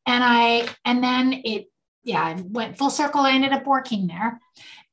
And 0.07 0.23
I, 0.25 0.69
and 0.85 1.03
then 1.03 1.43
it, 1.45 1.67
yeah, 2.09 2.25
I 2.25 2.41
went 2.41 2.79
full 2.79 2.89
circle. 2.89 3.21
I 3.21 3.33
ended 3.33 3.53
up 3.53 3.67
working 3.67 4.07
there 4.07 4.41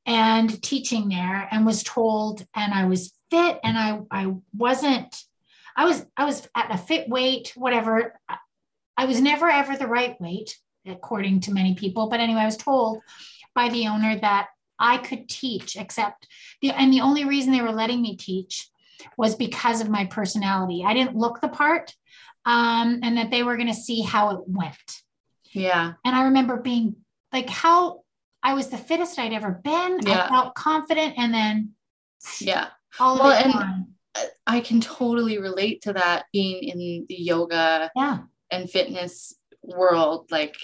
and 0.04 0.62
teaching 0.62 1.08
there 1.08 1.48
and 1.50 1.64
was 1.64 1.82
told, 1.82 2.44
and 2.54 2.74
I 2.74 2.84
was 2.84 3.14
fit 3.30 3.58
and 3.64 3.78
I, 3.78 4.00
I 4.10 4.34
wasn't, 4.54 5.16
I 5.74 5.86
was, 5.86 6.04
I 6.14 6.26
was 6.26 6.46
at 6.54 6.74
a 6.74 6.76
fit 6.76 7.08
weight, 7.08 7.54
whatever. 7.56 8.20
I 8.98 9.06
was 9.06 9.22
never 9.22 9.48
ever 9.48 9.76
the 9.76 9.86
right 9.86 10.20
weight, 10.20 10.58
according 10.86 11.40
to 11.40 11.52
many 11.52 11.74
people. 11.74 12.10
But 12.10 12.20
anyway, 12.20 12.40
I 12.40 12.44
was 12.44 12.58
told 12.58 13.00
by 13.54 13.70
the 13.70 13.86
owner 13.86 14.18
that 14.20 14.48
I 14.78 14.98
could 14.98 15.26
teach, 15.26 15.74
except 15.76 16.28
the, 16.60 16.70
and 16.72 16.92
the 16.92 17.00
only 17.00 17.24
reason 17.24 17.50
they 17.50 17.62
were 17.62 17.72
letting 17.72 18.02
me 18.02 18.16
teach 18.16 18.68
was 19.16 19.34
because 19.34 19.80
of 19.80 19.88
my 19.88 20.04
personality. 20.04 20.84
I 20.86 20.92
didn't 20.92 21.16
look 21.16 21.40
the 21.40 21.48
part, 21.48 21.94
um, 22.44 23.00
and 23.02 23.16
that 23.16 23.30
they 23.30 23.42
were 23.42 23.56
going 23.56 23.68
to 23.68 23.74
see 23.74 24.02
how 24.02 24.36
it 24.36 24.40
went. 24.46 25.02
Yeah. 25.52 25.94
And 26.04 26.14
I 26.14 26.24
remember 26.24 26.58
being 26.58 26.96
like, 27.36 27.50
how 27.50 28.00
I 28.42 28.54
was 28.54 28.68
the 28.68 28.78
fittest 28.78 29.18
I'd 29.18 29.32
ever 29.32 29.60
been. 29.62 30.00
Yeah. 30.02 30.24
I 30.24 30.28
felt 30.28 30.54
confident, 30.54 31.14
and 31.18 31.32
then 31.34 31.74
Yeah. 32.40 32.68
all 32.98 33.18
Well, 33.18 33.32
and- 33.32 33.52
gone. 33.52 33.86
I 34.46 34.60
can 34.60 34.80
totally 34.80 35.36
relate 35.38 35.82
to 35.82 35.92
that 35.92 36.24
being 36.32 36.64
in 36.64 36.78
the 37.10 37.14
yoga 37.32 37.90
Yeah. 37.94 38.18
and 38.50 38.70
fitness 38.70 39.34
world, 39.62 40.30
like 40.30 40.56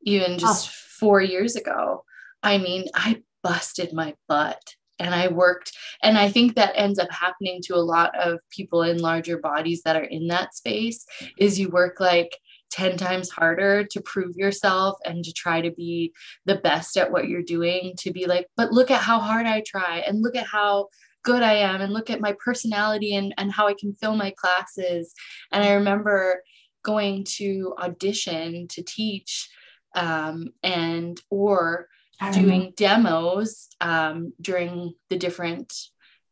even 0.00 0.32
oh. 0.32 0.38
just 0.38 0.68
Oh. 0.68 0.72
four 1.00 1.20
years 1.20 1.54
ago. 1.54 2.04
I 2.42 2.56
mean, 2.56 2.86
I 2.94 3.22
busted 3.42 3.92
my 3.92 4.14
butt 4.26 4.62
and 4.98 5.14
I 5.14 5.28
worked. 5.28 5.76
And 6.02 6.16
I 6.16 6.30
think 6.30 6.54
that 6.54 6.72
ends 6.76 6.98
up 6.98 7.10
happening 7.10 7.60
to 7.64 7.74
a 7.74 7.86
lot 7.94 8.18
of 8.18 8.40
people 8.50 8.80
in 8.82 8.98
larger 9.02 9.36
bodies 9.36 9.82
that 9.84 9.96
are 9.96 10.10
in 10.16 10.28
that 10.28 10.54
space 10.54 11.04
is 11.36 11.60
you 11.60 11.68
work 11.68 12.00
like 12.00 12.38
10 12.70 12.96
times 12.96 13.30
harder 13.30 13.84
to 13.84 14.00
prove 14.00 14.36
yourself 14.36 14.98
and 15.04 15.24
to 15.24 15.32
try 15.32 15.60
to 15.60 15.70
be 15.70 16.12
the 16.44 16.56
best 16.56 16.96
at 16.96 17.10
what 17.10 17.28
you're 17.28 17.42
doing 17.42 17.94
to 17.98 18.12
be 18.12 18.26
like 18.26 18.46
but 18.56 18.72
look 18.72 18.90
at 18.90 19.00
how 19.00 19.18
hard 19.18 19.46
i 19.46 19.62
try 19.66 20.02
and 20.06 20.22
look 20.22 20.36
at 20.36 20.46
how 20.46 20.88
good 21.24 21.42
i 21.42 21.54
am 21.54 21.80
and 21.80 21.92
look 21.92 22.10
at 22.10 22.20
my 22.20 22.34
personality 22.44 23.14
and, 23.14 23.34
and 23.38 23.52
how 23.52 23.66
i 23.66 23.74
can 23.74 23.94
fill 23.94 24.14
my 24.14 24.32
classes. 24.36 25.14
And 25.52 25.64
i 25.64 25.72
remember 25.72 26.42
going 26.82 27.24
to 27.24 27.74
audition 27.78 28.68
to 28.68 28.82
teach 28.82 29.50
um, 29.94 30.48
and 30.62 31.20
or 31.30 31.88
doing 32.32 32.72
demos 32.76 33.68
um, 33.80 34.32
during 34.40 34.94
the 35.08 35.16
different 35.16 35.72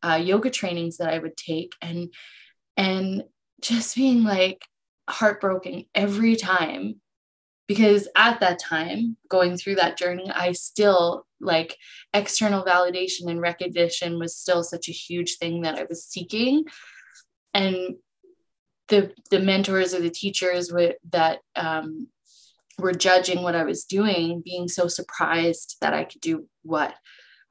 uh, 0.02 0.16
yoga 0.16 0.50
trainings 0.50 0.96
that 0.96 1.12
I 1.12 1.18
would 1.18 1.36
take 1.36 1.74
and 1.80 2.12
and 2.76 3.24
just 3.60 3.96
being 3.96 4.24
like 4.24 4.62
heartbroken 5.08 5.84
every 5.94 6.36
time 6.36 7.00
because 7.68 8.08
at 8.16 8.40
that 8.40 8.58
time 8.58 9.16
going 9.28 9.56
through 9.56 9.76
that 9.76 9.96
journey 9.96 10.30
I 10.30 10.52
still 10.52 11.26
like 11.40 11.76
external 12.12 12.64
validation 12.64 13.28
and 13.28 13.40
recognition 13.40 14.18
was 14.18 14.36
still 14.36 14.62
such 14.62 14.88
a 14.88 14.92
huge 14.92 15.36
thing 15.36 15.62
that 15.62 15.78
I 15.78 15.84
was 15.88 16.04
seeking 16.04 16.64
and 17.54 17.96
the 18.88 19.12
the 19.30 19.40
mentors 19.40 19.94
or 19.94 20.00
the 20.00 20.10
teachers 20.10 20.72
were, 20.72 20.94
that 21.10 21.40
um, 21.54 22.08
were 22.78 22.92
judging 22.92 23.42
what 23.42 23.56
I 23.56 23.64
was 23.64 23.84
doing, 23.84 24.42
being 24.44 24.68
so 24.68 24.88
surprised 24.88 25.76
that 25.80 25.94
I 25.94 26.04
could 26.04 26.20
do 26.20 26.46
what 26.62 26.94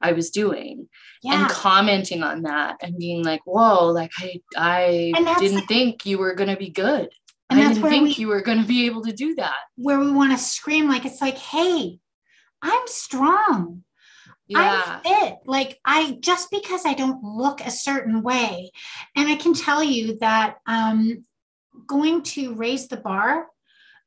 I 0.00 0.12
was 0.12 0.30
doing 0.30 0.88
yeah. 1.22 1.42
and 1.42 1.50
commenting 1.50 2.22
on 2.22 2.42
that 2.42 2.76
and 2.82 2.98
being 2.98 3.24
like, 3.24 3.40
whoa, 3.44 3.86
like 3.86 4.12
I 4.20 4.40
I 4.56 5.36
didn't 5.38 5.66
think 5.66 6.06
you 6.06 6.18
were 6.18 6.34
gonna 6.34 6.56
be 6.56 6.70
good. 6.70 7.08
And 7.50 7.60
I 7.60 7.68
didn't 7.74 7.88
think 7.88 8.04
we- 8.04 8.14
you 8.14 8.28
were 8.28 8.42
gonna 8.42 8.64
be 8.64 8.86
able 8.86 9.02
to 9.04 9.12
do 9.12 9.34
that. 9.36 9.56
where 9.76 10.00
we 10.00 10.10
want 10.10 10.32
to 10.32 10.38
scream 10.38 10.88
like 10.88 11.04
it's 11.04 11.20
like, 11.20 11.38
hey, 11.38 12.00
I'm 12.62 12.86
strong. 12.86 13.84
Yeah. 14.48 14.82
I'm 14.84 15.00
fit. 15.02 15.38
Like 15.44 15.78
I 15.84 16.18
just 16.20 16.50
because 16.50 16.86
I 16.86 16.94
don't 16.94 17.22
look 17.22 17.60
a 17.60 17.70
certain 17.70 18.22
way. 18.22 18.70
And 19.14 19.28
I 19.28 19.36
can 19.36 19.54
tell 19.54 19.82
you 19.82 20.18
that 20.18 20.56
um 20.66 21.24
going 21.86 22.22
to 22.22 22.54
raise 22.54 22.88
the 22.88 22.96
bar, 22.96 23.48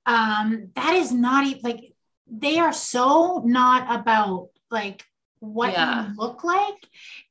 um, 0.06 0.72
that 0.76 0.96
is 0.96 1.12
not 1.12 1.62
like 1.64 1.94
they 2.26 2.58
are 2.58 2.74
so 2.74 3.44
not 3.46 4.00
about 4.00 4.50
like 4.72 5.04
what 5.40 5.72
Yeah. 5.74 6.08
you 6.10 6.16
look 6.18 6.44
like. 6.44 6.76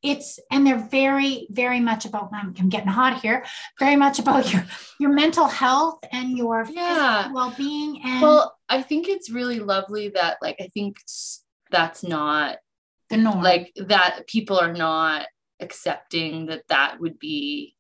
It's 0.03 0.39
and 0.51 0.67
they're 0.67 0.89
very, 0.91 1.47
very 1.51 1.81
much 1.81 2.05
about 2.07 2.31
I'm, 2.33 2.55
I'm 2.59 2.69
getting 2.69 2.89
hot 2.89 3.21
here, 3.21 3.45
very 3.79 3.97
much 3.97 4.19
about 4.19 4.53
your 4.53 4.65
your 4.99 5.11
mental 5.13 5.47
health 5.47 5.99
and 6.13 6.37
your 6.37 6.67
Yeah. 6.71 7.31
well-being 7.33 8.01
and 8.05 8.23
Well, 8.23 8.57
I 8.69 8.83
think 8.83 9.09
it's 9.09 9.31
really 9.31 9.61
lovely 9.61 10.09
that 10.11 10.39
like 10.43 10.57
I 10.61 10.69
think 10.75 10.99
that's 11.71 12.03
not 12.03 12.57
the 13.11 13.17
norm. 13.19 13.43
like 13.43 13.73
that 13.77 14.27
people 14.27 14.59
are 14.59 14.73
not 14.73 15.27
accepting 15.61 16.47
that 16.47 16.63
that 16.69 17.01
would 17.01 17.19
be 17.19 17.75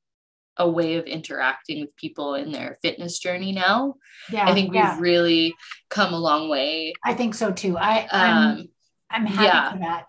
a 0.60 0.68
way 0.68 0.96
of 0.96 1.04
interacting 1.06 1.80
with 1.80 1.94
people 1.96 2.34
in 2.34 2.50
their 2.50 2.76
fitness 2.82 3.18
journey 3.20 3.52
now. 3.52 3.94
yeah, 4.32 4.44
I 4.48 4.52
think 4.54 4.72
we've 4.72 4.80
yeah. 4.80 4.98
really 4.98 5.54
come 5.88 6.12
a 6.12 6.18
long 6.18 6.48
way. 6.48 6.92
I 7.04 7.14
think 7.14 7.34
so 7.34 7.52
too. 7.52 7.78
I 7.78 8.06
Um, 8.08 8.68
I'm 9.11 9.27
happy 9.27 9.44
yeah. 9.47 9.73
for 9.73 9.79
that. 9.79 10.07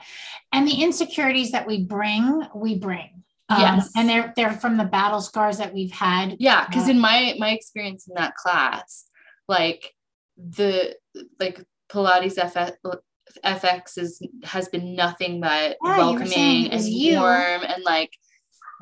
And 0.52 0.68
the 0.68 0.82
insecurities 0.84 1.52
that 1.52 1.66
we 1.68 1.84
bring, 1.86 2.44
we 2.56 2.78
bring. 2.78 3.24
Um, 3.50 3.62
Yes. 3.62 3.92
And 3.96 4.08
they're 4.10 4.34
they're 4.36 4.54
from 4.54 4.78
the 4.78 4.84
battle 4.86 5.22
scars 5.22 5.58
that 5.58 5.74
we've 5.74 5.92
had. 5.92 6.36
yeah, 6.40 6.66
because 6.68 6.88
Yeah. 6.88 6.94
in 6.96 7.00
my 7.00 7.36
my 7.40 7.52
experience 7.52 8.08
in 8.08 8.14
that 8.16 8.36
class, 8.36 9.06
like 9.48 9.94
the 10.38 10.96
like 11.40 11.64
Pilates 11.92 12.38
FX, 12.38 12.74
FX 13.44 13.98
is 13.98 14.22
has 14.44 14.70
been 14.70 14.96
nothing 14.96 15.40
but 15.42 15.78
Yeah, 15.84 16.10
you 16.12 16.20
were 16.20 16.26
saying 16.26 16.62
welcoming 16.64 16.72
and 16.72 16.84
you. 16.86 17.20
warm 17.20 17.64
and 17.64 17.84
like 17.84 18.12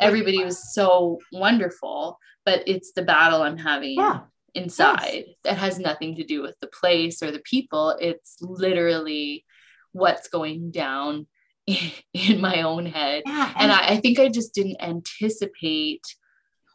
everybody 0.01 0.43
was 0.43 0.73
so 0.73 1.19
wonderful. 1.31 2.17
But 2.45 2.63
it's 2.67 2.91
the 2.93 3.01
battle 3.03 3.41
I'm 3.41 3.57
having 3.57 3.95
Yeah. 3.97 4.21
inside 4.53 5.25
that 5.43 5.57
has 5.57 5.79
nothing 5.79 6.15
to 6.15 6.23
do 6.23 6.41
with 6.41 6.57
the 6.59 6.67
place 6.67 7.21
or 7.23 7.31
the 7.31 7.39
people. 7.39 7.95
It's 7.99 8.37
literally 8.41 9.45
what's 9.97 10.27
going 10.29 10.71
down 10.71 11.27
in, 11.65 11.91
in 12.13 12.41
my 12.41 12.61
own 12.61 12.85
head. 12.85 13.23
Yeah. 13.25 13.53
And 13.57 13.71
I, 13.71 13.89
I 13.89 13.97
think 13.97 14.19
I 14.19 14.29
just 14.29 14.53
didn't 14.53 14.81
anticipate 14.81 16.03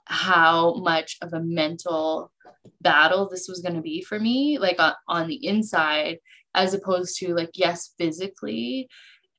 how 0.06 0.74
much 0.74 1.16
of 1.22 1.32
a 1.32 1.40
mental 1.40 2.32
battle 2.80 3.28
this 3.28 3.46
was 3.48 3.60
going 3.60 3.74
to 3.76 3.80
be 3.80 4.02
for 4.02 4.18
me, 4.18 4.58
like 4.58 4.80
on, 4.80 4.94
on 5.08 5.28
the 5.28 5.46
inside, 5.46 6.18
as 6.54 6.74
opposed 6.74 7.18
to 7.18 7.34
like, 7.34 7.50
yes, 7.54 7.94
physically. 7.98 8.88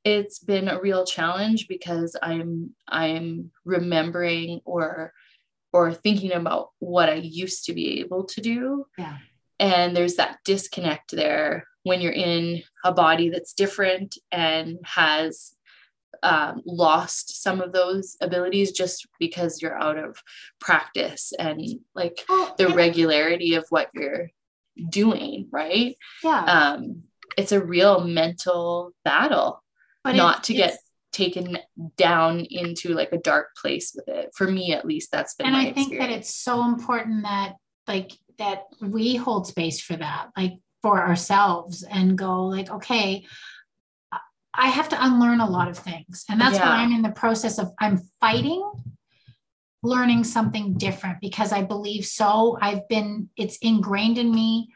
It's 0.04 0.38
been 0.38 0.68
a 0.68 0.80
real 0.80 1.06
challenge 1.06 1.66
because 1.66 2.14
I'm 2.22 2.74
I'm 2.86 3.50
remembering 3.64 4.60
or 4.66 5.14
or 5.72 5.94
thinking 5.94 6.32
about 6.32 6.68
what 6.78 7.08
I 7.08 7.14
used 7.14 7.64
to 7.66 7.72
be 7.72 8.00
able 8.00 8.24
to 8.24 8.40
do. 8.42 8.84
Yeah. 8.98 9.16
And 9.58 9.96
there's 9.96 10.16
that 10.16 10.38
disconnect 10.44 11.12
there 11.12 11.64
when 11.84 12.00
you're 12.00 12.12
in 12.12 12.62
a 12.84 12.92
body 12.92 13.28
that's 13.30 13.52
different 13.52 14.16
and 14.32 14.78
has 14.84 15.54
um, 16.22 16.62
lost 16.64 17.42
some 17.42 17.60
of 17.60 17.72
those 17.72 18.16
abilities 18.20 18.72
just 18.72 19.06
because 19.18 19.60
you're 19.60 19.78
out 19.78 19.98
of 19.98 20.16
practice 20.60 21.32
and 21.38 21.60
like 21.94 22.24
Well, 22.28 22.54
the 22.56 22.68
regularity 22.68 23.54
of 23.54 23.66
what 23.68 23.90
you're 23.94 24.30
doing, 24.88 25.48
right? 25.52 25.96
yeah. 26.22 26.40
Um, 26.44 27.02
it's 27.36 27.52
a 27.52 27.62
real 27.64 28.00
mental 28.04 28.92
battle 29.04 29.62
but 30.02 30.14
not 30.14 30.36
it's- 30.36 30.46
to 30.46 30.54
get 30.54 30.78
taken 31.12 31.58
down 31.96 32.40
into 32.50 32.92
like 32.94 33.12
a 33.12 33.18
dark 33.18 33.54
place 33.60 33.92
with 33.94 34.08
it. 34.08 34.30
For 34.34 34.50
me, 34.50 34.72
at 34.72 34.84
least, 34.84 35.12
that's 35.12 35.34
been 35.34 35.46
and 35.46 35.56
I 35.56 35.72
think 35.72 35.96
that 35.98 36.10
it's 36.10 36.34
so 36.34 36.64
important 36.64 37.22
that 37.22 37.54
like 37.86 38.12
that 38.38 38.64
we 38.80 39.16
hold 39.16 39.46
space 39.46 39.80
for 39.80 39.96
that, 39.96 40.30
like 40.36 40.54
for 40.82 41.00
ourselves 41.00 41.82
and 41.82 42.18
go 42.18 42.46
like, 42.46 42.70
okay, 42.70 43.24
I- 44.56 44.68
have 44.68 44.88
to 44.90 45.04
unlearn 45.04 45.40
a 45.40 45.50
lot 45.50 45.68
of 45.68 45.78
things. 45.78 46.24
And 46.28 46.40
that's 46.40 46.56
Yeah. 46.56 46.68
why 46.68 46.76
I'm 46.76 46.92
in 46.92 47.02
the 47.02 47.10
process 47.10 47.58
of 47.58 47.72
I'm 47.80 47.98
fighting 48.20 48.62
learning 49.82 50.24
something 50.24 50.74
different 50.78 51.20
because 51.20 51.52
I 51.52 51.62
believe 51.62 52.06
so. 52.06 52.56
I've 52.60 52.88
been, 52.88 53.28
it's 53.36 53.58
ingrained 53.58 54.16
in 54.18 54.34
me. 54.34 54.72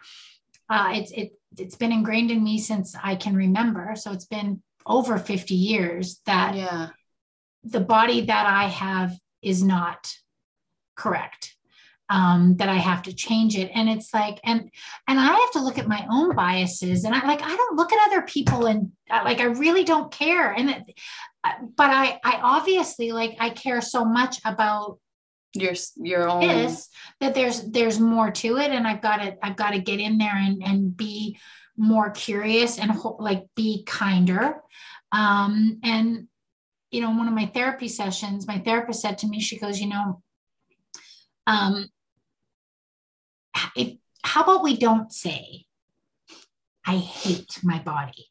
Uh, 0.69 0.91
it's 0.95 1.11
it 1.13 1.33
it's 1.57 1.77
been 1.77 1.93
ingrained 1.93 2.31
in 2.31 2.45
me 2.45 2.59
since 2.59 2.95
I 3.03 3.17
can 3.17 3.35
remember. 3.35 3.95
So 3.97 4.13
it's 4.13 4.27
been 4.27 4.63
over 4.87 5.19
50 5.19 5.55
years 5.55 6.21
that 6.27 6.55
yeah, 6.55 6.91
the 7.65 7.81
body 7.81 8.21
that 8.27 8.47
I 8.47 8.65
have 8.67 9.13
is 9.43 9.63
not 9.63 10.13
correct. 10.95 11.57
Um, 12.09 12.57
that 12.57 12.69
I 12.69 12.77
have 12.77 13.03
to 13.03 13.13
change 13.13 13.57
it. 13.57 13.71
And 13.75 13.89
it's 13.89 14.15
like, 14.15 14.41
and 14.45 14.71
and 15.07 15.21
I 15.21 15.25
have 15.25 15.53
to 15.53 15.63
look 15.63 15.79
at 15.79 15.89
my 15.89 16.07
own 16.11 16.35
biases. 16.35 17.05
And 17.05 17.15
I 17.15 17.27
like 17.27 17.43
I 17.43 17.55
don't 17.55 17.77
look 17.77 17.93
at 17.93 18.07
other 18.09 18.23
people 18.23 18.67
and 18.67 18.93
uh, 19.11 19.23
like 19.25 19.41
I 19.41 19.45
really 19.45 19.85
don't 19.85 20.11
care. 20.13 20.53
And 20.53 20.71
it, 20.71 20.99
uh, 21.45 21.53
but 21.77 21.91
I 21.91 22.19
I 22.25 22.41
obviously 22.43 23.13
like 23.13 23.37
I 23.41 23.51
care 23.51 23.81
so 23.81 24.05
much 24.05 24.41
about 24.45 24.99
your 25.55 25.73
your 25.97 26.29
own 26.29 26.41
this 26.41 26.89
that 27.21 27.35
there's 27.35 27.63
there's 27.71 27.99
more 27.99 28.31
to 28.31 28.59
it 28.59 28.71
and 28.71 28.87
i've 28.87 29.01
got 29.01 29.17
to 29.17 29.35
i've 29.45 29.57
got 29.57 29.71
to 29.71 29.79
get 29.79 29.99
in 29.99 30.19
there 30.19 30.37
and 30.37 30.63
and 30.63 30.97
be 30.97 31.39
more 31.77 32.11
curious 32.11 32.79
and 32.79 32.91
ho- 32.91 33.17
like 33.19 33.45
be 33.57 33.83
kinder 33.85 34.61
um 35.13 35.79
and 35.83 36.29
you 36.91 37.01
know 37.01 37.11
one 37.11 37.29
of 37.29 37.35
my 37.35 37.47
therapy 37.47 37.89
sessions 37.89 38.47
my 38.47 38.59
therapist 38.59 39.01
said 39.01 39.17
to 39.17 39.27
me 39.27 39.41
she 39.41 39.59
goes 39.59 39.81
you 39.81 39.89
know 39.89 40.23
um 41.47 41.89
if 43.77 43.97
how 44.25 44.43
about 44.43 44.63
we 44.63 44.77
don't 44.77 45.13
say 45.13 45.65
i 46.87 46.97
hate 46.97 47.59
my 47.63 47.79
body 47.79 48.27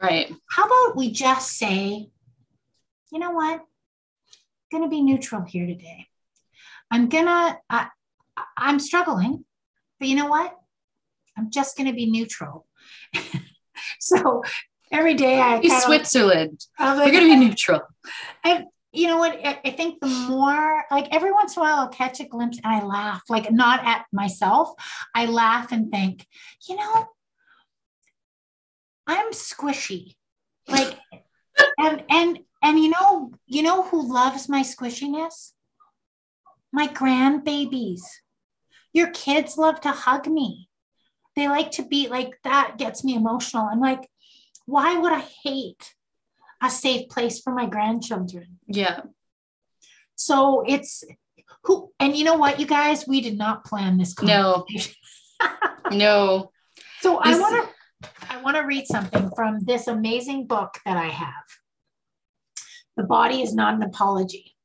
right 0.00 0.32
how 0.50 0.64
about 0.64 0.96
we 0.96 1.10
just 1.10 1.56
say 1.56 2.08
you 3.12 3.18
know 3.18 3.32
what 3.32 3.60
I'm 4.72 4.78
going 4.78 4.84
to 4.84 4.88
be 4.88 5.02
neutral 5.02 5.42
here 5.42 5.66
today 5.66 6.06
I'm 6.90 7.08
gonna, 7.08 7.58
I, 7.68 7.88
I'm 8.56 8.80
struggling, 8.80 9.44
but 9.98 10.08
you 10.08 10.16
know 10.16 10.26
what? 10.26 10.56
I'm 11.38 11.50
just 11.50 11.76
gonna 11.76 11.92
be 11.92 12.10
neutral. 12.10 12.66
so 14.00 14.42
every 14.90 15.14
day 15.14 15.40
I 15.40 15.60
kind 15.60 15.82
Switzerland. 15.82 16.66
Like, 16.78 17.06
We're 17.06 17.12
gonna 17.12 17.34
be 17.34 17.36
neutral. 17.36 17.82
I, 18.44 18.64
you 18.92 19.06
know 19.06 19.18
what? 19.18 19.38
I, 19.44 19.70
think 19.70 20.00
the 20.00 20.08
more, 20.08 20.84
like 20.90 21.08
every 21.12 21.32
once 21.32 21.56
in 21.56 21.60
a 21.60 21.64
while, 21.64 21.80
I'll 21.80 21.88
catch 21.88 22.20
a 22.20 22.24
glimpse 22.24 22.58
and 22.62 22.74
I 22.74 22.84
laugh, 22.84 23.22
like 23.28 23.50
not 23.50 23.84
at 23.86 24.06
myself. 24.12 24.70
I 25.14 25.26
laugh 25.26 25.72
and 25.72 25.90
think, 25.90 26.26
you 26.68 26.76
know, 26.76 27.06
I'm 29.06 29.32
squishy. 29.32 30.14
Like, 30.68 30.98
and 31.78 32.04
and 32.08 32.38
and 32.62 32.78
you 32.78 32.90
know, 32.90 33.32
you 33.46 33.62
know 33.62 33.82
who 33.84 34.12
loves 34.12 34.48
my 34.48 34.62
squishiness? 34.62 35.52
my 36.72 36.88
grandbabies. 36.88 38.02
Your 38.92 39.10
kids 39.10 39.56
love 39.56 39.80
to 39.82 39.90
hug 39.90 40.26
me. 40.26 40.68
They 41.36 41.48
like 41.48 41.70
to 41.72 41.84
be 41.84 42.08
like 42.08 42.34
that, 42.44 42.76
gets 42.78 43.04
me 43.04 43.14
emotional. 43.14 43.68
I'm 43.70 43.80
like, 43.80 44.08
why 44.66 44.98
would 44.98 45.12
I 45.12 45.24
hate 45.44 45.94
a 46.62 46.70
safe 46.70 47.08
place 47.08 47.40
for 47.40 47.52
my 47.52 47.66
grandchildren? 47.66 48.58
Yeah. 48.66 49.00
So 50.14 50.64
it's 50.66 51.04
who, 51.64 51.90
and 51.98 52.16
you 52.16 52.24
know 52.24 52.36
what, 52.36 52.60
you 52.60 52.66
guys, 52.66 53.06
we 53.06 53.20
did 53.20 53.36
not 53.36 53.64
plan 53.64 53.98
this. 53.98 54.20
No. 54.22 54.66
no. 55.90 56.50
So 57.00 57.20
this... 57.24 57.36
I 57.36 57.40
want 57.40 57.64
to. 57.64 57.74
I 58.30 58.40
want 58.40 58.56
to 58.56 58.62
read 58.62 58.86
something 58.86 59.30
from 59.36 59.60
this 59.60 59.86
amazing 59.86 60.46
book 60.46 60.78
that 60.86 60.96
I 60.96 61.08
have. 61.08 61.44
The 62.96 63.02
Body 63.02 63.42
is 63.42 63.54
Not 63.54 63.74
an 63.74 63.82
Apology. 63.82 64.56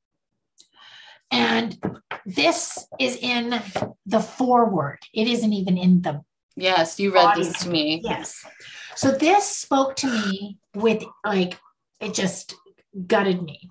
And 1.32 1.78
this 2.26 2.86
is 3.00 3.18
in 3.18 3.62
the 4.06 4.20
foreword. 4.20 5.00
It 5.14 5.28
isn't 5.28 5.52
even 5.52 5.78
in 5.78 6.02
the. 6.02 6.22
Yes, 6.56 7.00
you 7.00 7.14
read 7.14 7.36
this 7.36 7.64
to 7.64 7.70
me. 7.70 8.02
Yes. 8.04 8.46
So 8.96 9.12
this 9.12 9.46
spoke 9.46 9.98
to 9.98 10.08
me 10.08 10.58
with 10.74 11.04
like, 11.26 11.60
it 12.00 12.14
just 12.14 12.56
gutted 13.08 13.42
me. 13.42 13.70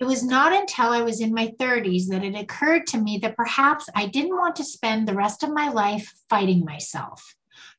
It 0.00 0.04
was 0.04 0.22
not 0.22 0.52
until 0.52 0.90
I 0.90 1.00
was 1.00 1.20
in 1.20 1.34
my 1.34 1.48
30s 1.58 2.06
that 2.08 2.22
it 2.22 2.36
occurred 2.36 2.86
to 2.88 2.98
me 2.98 3.18
that 3.18 3.36
perhaps 3.36 3.88
I 3.96 4.06
didn't 4.06 4.36
want 4.36 4.54
to 4.56 4.64
spend 4.64 5.08
the 5.08 5.14
rest 5.14 5.42
of 5.42 5.52
my 5.52 5.70
life 5.70 6.12
fighting 6.30 6.64
myself. 6.64 7.34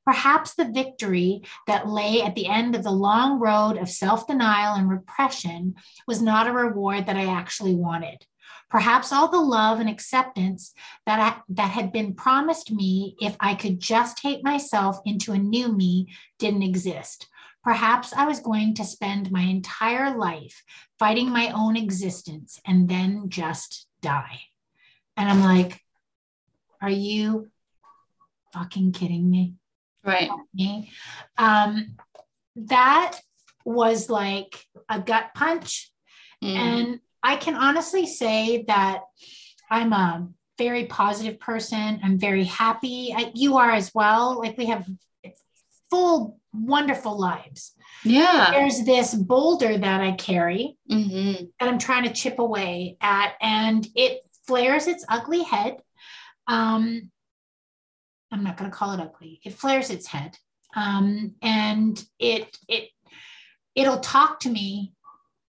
Perhaps 0.05 0.55
the 0.55 0.69
victory 0.69 1.43
that 1.67 1.87
lay 1.87 2.21
at 2.21 2.35
the 2.35 2.47
end 2.47 2.75
of 2.75 2.83
the 2.83 2.91
long 2.91 3.39
road 3.39 3.77
of 3.77 3.89
self 3.89 4.27
denial 4.27 4.75
and 4.75 4.89
repression 4.89 5.75
was 6.07 6.21
not 6.21 6.47
a 6.47 6.51
reward 6.51 7.05
that 7.05 7.15
I 7.15 7.25
actually 7.25 7.75
wanted. 7.75 8.25
Perhaps 8.69 9.11
all 9.11 9.29
the 9.29 9.39
love 9.39 9.79
and 9.79 9.89
acceptance 9.89 10.73
that, 11.05 11.19
I, 11.19 11.41
that 11.49 11.71
had 11.71 11.91
been 11.91 12.13
promised 12.13 12.71
me 12.71 13.15
if 13.19 13.35
I 13.39 13.55
could 13.55 13.79
just 13.79 14.19
hate 14.19 14.43
myself 14.43 14.99
into 15.05 15.31
a 15.31 15.37
new 15.37 15.71
me 15.71 16.07
didn't 16.37 16.63
exist. 16.63 17.27
Perhaps 17.63 18.13
I 18.13 18.25
was 18.25 18.39
going 18.39 18.75
to 18.75 18.85
spend 18.85 19.31
my 19.31 19.41
entire 19.41 20.17
life 20.17 20.63
fighting 20.97 21.29
my 21.29 21.51
own 21.51 21.75
existence 21.75 22.59
and 22.65 22.87
then 22.87 23.29
just 23.29 23.87
die. 24.01 24.39
And 25.17 25.29
I'm 25.29 25.43
like, 25.43 25.81
are 26.81 26.89
you 26.89 27.49
fucking 28.53 28.93
kidding 28.93 29.29
me? 29.29 29.55
right 30.03 30.29
me. 30.53 30.91
Um, 31.37 31.97
that 32.55 33.19
was 33.65 34.09
like 34.09 34.65
a 34.89 34.99
gut 34.99 35.31
punch. 35.35 35.91
Mm. 36.43 36.55
And 36.55 36.99
I 37.21 37.35
can 37.35 37.55
honestly 37.55 38.05
say 38.05 38.63
that 38.67 39.01
I'm 39.69 39.93
a 39.93 40.27
very 40.57 40.85
positive 40.85 41.39
person. 41.39 41.99
I'm 42.03 42.17
very 42.17 42.45
happy. 42.45 43.13
I, 43.15 43.31
you 43.35 43.57
are 43.57 43.71
as 43.71 43.91
well. 43.93 44.39
Like 44.39 44.57
we 44.57 44.67
have 44.67 44.87
full, 45.89 46.38
wonderful 46.53 47.17
lives. 47.17 47.73
Yeah. 48.03 48.51
There's 48.51 48.83
this 48.83 49.13
boulder 49.13 49.77
that 49.77 50.01
I 50.01 50.13
carry 50.13 50.77
mm-hmm. 50.89 51.45
that 51.59 51.69
I'm 51.69 51.79
trying 51.79 52.03
to 52.03 52.13
chip 52.13 52.39
away 52.39 52.97
at, 53.01 53.33
and 53.41 53.87
it 53.95 54.21
flares 54.47 54.87
its 54.87 55.05
ugly 55.07 55.43
head. 55.43 55.77
Um, 56.47 57.11
I'm 58.31 58.43
not 58.43 58.57
going 58.57 58.69
to 58.69 58.75
call 58.75 58.93
it 58.93 58.99
ugly. 58.99 59.39
It 59.43 59.53
flares 59.53 59.89
its 59.89 60.07
head, 60.07 60.37
um, 60.75 61.35
and 61.41 62.03
it 62.19 62.57
it 62.67 62.89
it'll 63.75 63.99
talk 63.99 64.41
to 64.41 64.49
me, 64.49 64.93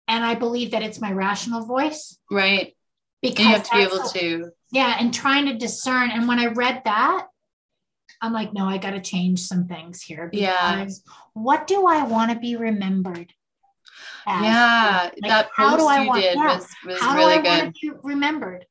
and 0.07 0.23
I 0.23 0.35
believe 0.35 0.71
that 0.71 0.83
it's 0.83 1.01
my 1.01 1.11
rational 1.11 1.65
voice. 1.65 2.17
Right. 2.29 2.75
Because 3.21 3.45
you 3.45 3.51
have 3.51 3.63
to 3.63 3.75
be 3.75 3.81
able 3.81 4.03
to. 4.09 4.51
Yeah, 4.71 4.97
and 4.99 5.13
trying 5.13 5.45
to 5.47 5.57
discern. 5.57 6.11
And 6.11 6.27
when 6.27 6.37
I 6.37 6.47
read 6.47 6.81
that, 6.85 7.27
I'm 8.21 8.33
like, 8.33 8.53
no, 8.53 8.67
I 8.67 8.77
got 8.77 8.91
to 8.91 9.01
change 9.01 9.41
some 9.41 9.67
things 9.67 10.01
here. 10.01 10.29
yeah. 10.33 10.87
What 11.33 11.67
do 11.67 11.87
I 11.87 12.03
want 12.03 12.31
to 12.31 12.39
be 12.39 12.55
remembered? 12.55 13.33
As? 14.27 14.43
Yeah, 14.43 15.09
like, 15.21 15.31
that 15.31 15.49
how 15.55 15.77
do 15.77 15.85
I 15.85 16.05
want, 16.05 16.21
did 16.21 16.35
yeah, 16.35 16.55
was, 16.55 16.67
was 16.85 16.99
how 16.99 17.15
really 17.15 17.35
do 17.35 17.41
I 17.41 17.43
good. 17.43 17.63
Want 17.63 17.75
to 17.75 17.91
be 17.91 17.97
remembered? 18.03 18.65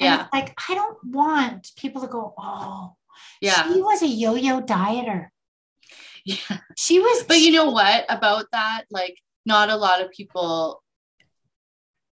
And 0.00 0.20
yeah. 0.20 0.26
like 0.32 0.58
I 0.68 0.74
don't 0.74 0.96
want 1.04 1.70
people 1.76 2.02
to 2.02 2.08
go, 2.08 2.34
oh, 2.38 2.94
yeah. 3.40 3.72
She 3.72 3.80
was 3.80 4.02
a 4.02 4.08
yo-yo 4.08 4.60
dieter. 4.60 5.28
Yeah. 6.28 6.58
She 6.76 6.98
was 6.98 7.22
But 7.22 7.38
you 7.38 7.52
know 7.52 7.70
what 7.70 8.04
about 8.08 8.46
that? 8.50 8.82
Like 8.90 9.16
not 9.44 9.70
a 9.70 9.76
lot 9.76 10.02
of 10.02 10.10
people 10.10 10.82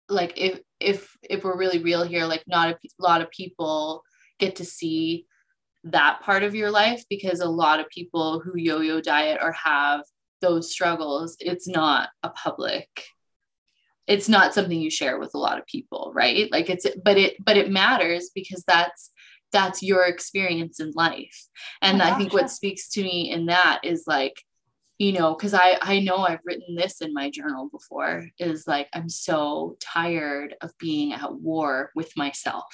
like 0.09 0.35
if 0.37 0.61
if 0.79 1.17
if 1.23 1.43
we're 1.43 1.59
really 1.59 1.81
real 1.81 2.05
here, 2.05 2.25
like 2.25 2.45
not 2.47 2.69
a 2.69 2.79
lot 3.01 3.21
of 3.21 3.33
people 3.33 4.05
get 4.39 4.57
to 4.57 4.65
see 4.65 5.27
that 5.91 6.21
part 6.23 6.43
of 6.43 6.55
your 6.55 6.71
life 6.71 7.05
because 7.09 7.41
a 7.41 7.49
lot 7.49 7.81
of 7.81 7.89
people 7.89 8.41
who 8.41 8.53
yo-yo 8.57 9.01
diet 9.01 9.39
or 9.41 9.53
have 9.53 10.03
those 10.41 10.71
struggles, 10.71 11.37
it's 11.41 11.67
not 11.67 12.11
a 12.23 12.31
public 12.31 12.89
it's 14.07 14.29
not 14.29 14.55
something 14.55 14.81
you 14.81 14.91
share 14.91 15.19
with 15.19 15.33
a 15.35 15.39
lot 15.39 15.59
of 15.59 15.67
people 15.67 16.13
right? 16.15 16.51
Like 16.53 16.71
it's 16.71 16.87
but 17.05 17.19
it 17.19 17.45
but 17.45 17.57
it 17.57 17.71
matters 17.71 18.31
because 18.35 18.63
that's 18.67 19.11
that's 19.53 19.83
your 19.83 20.05
experience 20.05 20.81
in 20.81 20.93
life. 20.95 21.47
Oh 21.83 21.89
and 21.89 22.03
i 22.03 22.17
think 22.17 22.33
what 22.33 22.51
speaks 22.51 22.89
to 22.91 23.03
me 23.03 23.31
in 23.31 23.47
that 23.47 23.81
is 23.85 24.05
like 24.07 24.43
you 24.99 25.13
know 25.13 25.35
because 25.35 25.55
i 25.55 25.77
i 25.83 26.01
know 26.01 26.19
i've 26.19 26.41
written 26.45 26.75
this 26.75 27.01
in 27.01 27.13
my 27.13 27.31
journal 27.31 27.69
before 27.71 28.27
is 28.39 28.67
like 28.67 28.89
i'm 28.95 29.09
so 29.09 29.77
tired 29.81 30.55
of 30.63 30.73
being 30.79 31.13
at 31.13 31.35
war 31.35 31.91
with 31.95 32.11
myself 32.17 32.65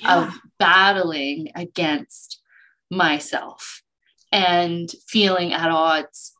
yeah. 0.00 0.26
of 0.26 0.34
battling 0.58 1.50
against 1.54 2.42
myself 2.94 3.82
and 4.32 4.90
feeling 5.06 5.52
at 5.52 5.70
odds 5.70 6.32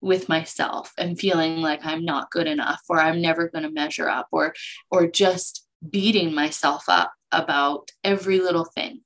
with 0.00 0.28
myself 0.28 0.92
and 0.98 1.18
feeling 1.18 1.60
like 1.60 1.80
i'm 1.84 2.04
not 2.04 2.30
good 2.30 2.46
enough 2.46 2.80
or 2.88 3.00
i'm 3.00 3.20
never 3.20 3.48
going 3.48 3.64
to 3.64 3.70
measure 3.70 4.08
up 4.08 4.28
or 4.30 4.54
or 4.90 5.06
just 5.06 5.66
beating 5.88 6.34
myself 6.34 6.84
up 6.88 7.12
about 7.32 7.90
every 8.04 8.40
little 8.40 8.64
thing 8.64 9.00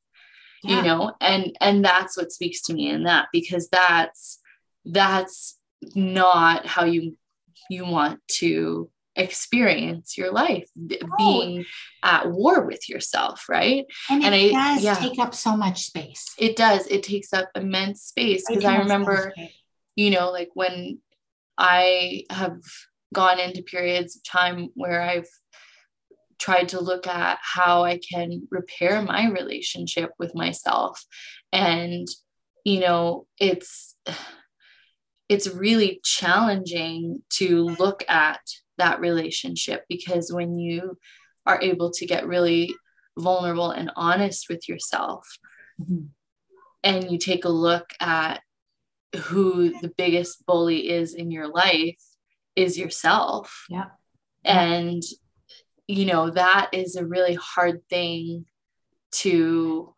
yeah. 0.62 0.76
you 0.76 0.82
know 0.82 1.12
and 1.20 1.56
and 1.60 1.84
that's 1.84 2.16
what 2.16 2.32
speaks 2.32 2.62
to 2.62 2.74
me 2.74 2.88
in 2.88 3.04
that 3.04 3.28
because 3.32 3.68
that's 3.68 4.40
that's 4.84 5.58
not 5.94 6.66
how 6.66 6.84
you 6.84 7.16
you 7.68 7.84
want 7.84 8.20
to 8.28 8.90
experience 9.20 10.18
your 10.18 10.32
life 10.32 10.68
oh. 10.78 11.06
being 11.18 11.64
at 12.02 12.30
war 12.30 12.66
with 12.66 12.88
yourself 12.88 13.48
right? 13.48 13.84
And, 14.10 14.24
and 14.24 14.34
it 14.34 14.54
I, 14.54 14.74
does 14.74 14.84
yeah, 14.84 14.94
take 14.94 15.18
up 15.18 15.34
so 15.34 15.56
much 15.56 15.84
space. 15.84 16.34
It 16.38 16.56
does. 16.56 16.86
It 16.86 17.02
takes 17.02 17.32
up 17.32 17.50
immense 17.54 18.02
space 18.02 18.44
because 18.48 18.64
i 18.64 18.78
remember 18.78 19.32
you 19.96 20.10
know 20.10 20.30
like 20.30 20.50
when 20.54 20.98
i 21.58 22.24
have 22.30 22.60
gone 23.12 23.40
into 23.40 23.62
periods 23.62 24.16
of 24.16 24.24
time 24.24 24.68
where 24.74 25.02
i've 25.02 25.28
tried 26.40 26.70
to 26.70 26.80
look 26.80 27.06
at 27.06 27.38
how 27.42 27.84
I 27.84 27.98
can 27.98 28.48
repair 28.50 29.02
my 29.02 29.28
relationship 29.28 30.10
with 30.18 30.34
myself. 30.34 31.04
And, 31.52 32.08
you 32.64 32.80
know, 32.80 33.26
it's, 33.38 33.94
it's 35.28 35.46
really 35.46 36.00
challenging 36.02 37.22
to 37.34 37.66
look 37.78 38.02
at 38.08 38.40
that 38.80 39.00
relationship 39.00 39.84
because 39.88 40.32
when 40.32 40.58
you 40.58 40.98
are 41.46 41.60
able 41.60 41.90
to 41.92 42.06
get 42.06 42.26
really 42.26 42.74
vulnerable 43.18 43.70
and 43.70 43.90
honest 43.96 44.48
with 44.48 44.68
yourself 44.68 45.26
mm-hmm. 45.80 46.06
and 46.82 47.10
you 47.10 47.18
take 47.18 47.44
a 47.44 47.50
look 47.50 47.92
at 48.00 48.40
who 49.16 49.80
the 49.80 49.92
biggest 49.96 50.46
bully 50.46 50.88
is 50.88 51.14
in 51.14 51.30
your 51.30 51.48
life 51.48 52.00
is 52.56 52.78
yourself. 52.78 53.66
Yeah. 53.68 53.86
And 54.44 55.02
you 55.86 56.06
know 56.06 56.30
that 56.30 56.70
is 56.72 56.96
a 56.96 57.06
really 57.06 57.34
hard 57.34 57.82
thing 57.88 58.46
to 59.12 59.94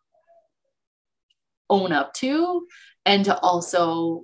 own 1.69 1.91
up 1.91 2.13
to 2.15 2.65
and 3.05 3.25
to 3.25 3.37
also 3.37 4.23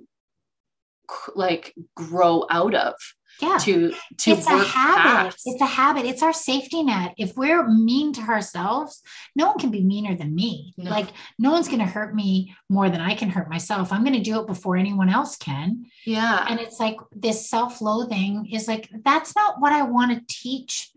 like 1.34 1.74
grow 1.94 2.46
out 2.50 2.74
of 2.74 2.94
yeah. 3.42 3.58
to 3.58 3.92
to 4.18 4.30
it's 4.30 4.46
a 4.46 4.58
habit. 4.58 5.32
past. 5.32 5.42
it's 5.46 5.60
a 5.60 5.66
habit. 5.66 6.04
It's 6.04 6.22
our 6.22 6.32
safety 6.32 6.82
net. 6.82 7.14
If 7.18 7.36
we're 7.36 7.66
mean 7.68 8.12
to 8.14 8.20
ourselves 8.22 9.02
no 9.36 9.46
one 9.46 9.58
can 9.58 9.70
be 9.70 9.82
meaner 9.82 10.16
than 10.16 10.34
me. 10.34 10.74
No. 10.76 10.90
like 10.90 11.08
no 11.38 11.50
one's 11.50 11.68
going 11.68 11.80
to 11.80 11.86
hurt 11.86 12.14
me 12.14 12.54
more 12.68 12.88
than 12.88 13.00
i 13.00 13.14
can 13.14 13.30
hurt 13.30 13.48
myself. 13.48 13.92
I'm 13.92 14.04
going 14.04 14.16
to 14.16 14.20
do 14.20 14.40
it 14.40 14.46
before 14.46 14.76
anyone 14.76 15.08
else 15.08 15.36
can. 15.36 15.86
Yeah. 16.04 16.46
And 16.48 16.60
it's 16.60 16.80
like 16.80 16.96
this 17.12 17.48
self-loathing 17.48 18.50
is 18.52 18.68
like 18.68 18.88
that's 19.04 19.34
not 19.36 19.60
what 19.60 19.72
i 19.72 19.82
want 19.82 20.12
to 20.12 20.34
teach. 20.34 20.90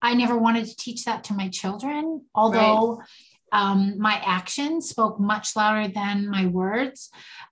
I 0.00 0.14
never 0.14 0.38
wanted 0.38 0.66
to 0.66 0.76
teach 0.76 1.04
that 1.04 1.24
to 1.24 1.34
my 1.34 1.48
children 1.48 2.22
although 2.34 2.98
right. 2.98 3.06
um, 3.52 3.98
my 3.98 4.20
actions 4.24 4.88
spoke 4.88 5.18
much 5.18 5.56
louder 5.56 5.92
than 5.92 6.28
my 6.28 6.46
words. 6.46 7.10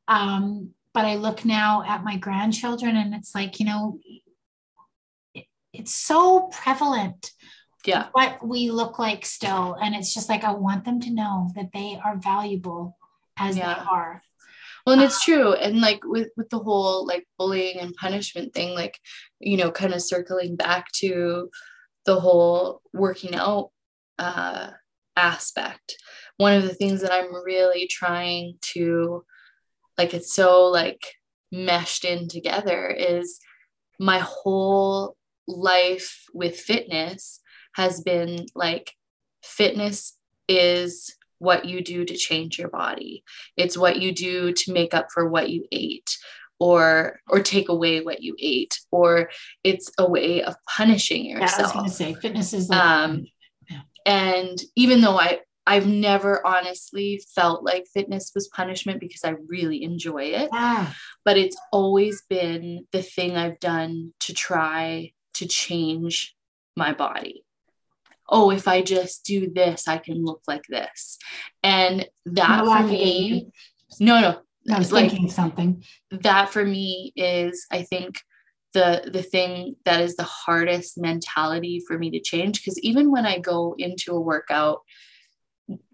Um, 0.09 0.71
but 0.97 1.05
I 1.05 1.17
look 1.17 1.45
now 1.45 1.85
at 1.87 2.05
my 2.05 2.17
grandchildren 2.17 2.97
and 2.97 3.15
it's 3.15 3.35
like, 3.35 3.61
you 3.61 3.67
know, 3.67 3.99
it's 5.79 5.95
so 5.95 6.49
prevalent 6.53 7.33
yeah. 7.85 8.09
what 8.13 8.45
we 8.47 8.71
look 8.71 8.99
like 8.99 9.25
still 9.25 9.77
and 9.81 9.95
it's 9.95 10.13
just 10.13 10.29
like 10.29 10.45
i 10.45 10.53
want 10.53 10.85
them 10.85 11.01
to 11.01 11.11
know 11.11 11.51
that 11.55 11.71
they 11.73 11.99
are 12.05 12.17
valuable 12.17 12.97
as 13.39 13.57
yeah. 13.57 13.75
they 13.75 13.81
are. 13.81 14.23
Well 14.85 14.95
and 14.95 15.03
it's 15.03 15.17
um, 15.17 15.21
true 15.25 15.53
and 15.55 15.81
like 15.81 16.01
with 16.05 16.29
with 16.37 16.49
the 16.51 16.59
whole 16.59 17.07
like 17.07 17.27
bullying 17.39 17.81
and 17.81 17.95
punishment 17.95 18.55
thing 18.55 18.75
like 18.75 18.99
you 19.41 19.57
know 19.57 19.71
kind 19.71 19.93
of 19.93 20.03
circling 20.03 20.57
back 20.57 20.93
to 20.97 21.51
the 22.05 22.21
whole 22.21 22.83
working 22.93 23.35
out 23.35 23.71
uh 24.19 24.71
aspect. 25.17 25.97
One 26.37 26.53
of 26.53 26.63
the 26.63 26.75
things 26.75 27.01
that 27.01 27.13
i'm 27.13 27.35
really 27.45 27.89
trying 27.89 28.59
to 28.75 29.25
like 29.99 30.15
it's 30.15 30.35
so 30.35 30.67
like 30.67 31.03
meshed 31.51 32.05
in 32.05 32.29
together 32.29 32.89
is 32.89 33.41
my 33.99 34.19
whole 34.19 35.17
life 35.47 36.25
with 36.33 36.59
fitness 36.59 37.41
has 37.75 38.01
been 38.01 38.47
like 38.55 38.93
fitness 39.43 40.17
is 40.49 41.15
what 41.39 41.67
you 41.67 41.83
do 41.83 42.05
to 42.05 42.17
change 42.17 42.59
your 42.59 42.69
body 42.69 43.23
it's 43.57 43.77
what 43.77 44.01
you 44.01 44.13
do 44.13 44.53
to 44.53 44.73
make 44.73 44.95
up 44.95 45.09
for 45.13 45.29
what 45.29 45.51
you 45.51 45.65
ate 45.71 46.17
or 46.59 47.21
or 47.29 47.41
take 47.41 47.69
away 47.69 48.01
what 48.01 48.23
you 48.23 48.35
ate 48.39 48.81
or 48.91 49.29
it's 49.63 49.91
a 49.99 50.09
way 50.09 50.43
of 50.43 50.57
punishing 50.67 51.27
yourself 51.27 51.59
yeah, 51.59 51.59
i 51.59 51.63
was 51.63 51.73
going 51.73 51.85
to 51.85 51.91
say 51.93 52.15
fitness 52.15 52.53
is 52.55 52.69
like, 52.71 52.81
um 52.81 53.27
yeah. 53.69 53.81
and 54.07 54.59
even 54.75 55.01
though 55.01 55.19
i 55.19 55.39
I've 55.67 55.87
never 55.87 56.47
honestly 56.47 57.21
felt 57.35 57.65
like 57.65 57.89
fitness 57.93 58.31
was 58.35 58.49
punishment 58.49 59.01
because 59.01 59.25
I 59.25 59.35
really 59.49 59.83
enjoy 59.83 60.27
it. 60.27 60.49
Ah. 60.53 60.95
But 61.25 61.37
it's 61.37 61.57
always 61.73 62.23
been 62.29 62.87
the 62.93 63.03
thing 63.03 63.37
I've 63.37 63.59
done 63.59 64.13
to 64.21 64.33
try 64.33 65.11
to 65.37 65.47
change 65.47 66.35
my 66.77 66.93
body. 66.93 67.45
Oh, 68.29 68.51
if 68.51 68.67
I 68.67 68.83
just 68.83 69.25
do 69.25 69.51
this, 69.53 69.87
I 69.87 69.99
can 69.99 70.25
look 70.25 70.43
like 70.49 70.65
this. 70.69 71.19
And 71.63 72.09
that 72.27 72.65
no, 72.65 72.77
for 72.77 72.83
me, 72.83 73.51
no, 74.01 74.21
no. 74.21 74.41
I 74.75 74.79
was 74.79 74.91
like, 74.91 75.11
thinking 75.11 75.31
something. 75.31 75.85
That 76.11 76.51
for 76.51 76.65
me 76.65 77.13
is, 77.15 77.67
I 77.71 77.83
think, 77.83 78.21
the 78.73 79.09
the 79.13 79.23
thing 79.23 79.77
that 79.85 80.01
is 80.01 80.17
the 80.17 80.25
hardest 80.25 80.99
mentality 80.99 81.83
for 81.87 81.99
me 81.99 82.11
to 82.11 82.21
change. 82.21 82.61
Because 82.61 82.79
even 82.81 83.13
when 83.13 83.27
I 83.27 83.39
go 83.39 83.75
into 83.79 84.13
a 84.13 84.21
workout, 84.21 84.81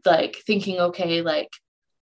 like 0.05 0.36
thinking, 0.47 0.80
okay, 0.80 1.20
like 1.20 1.51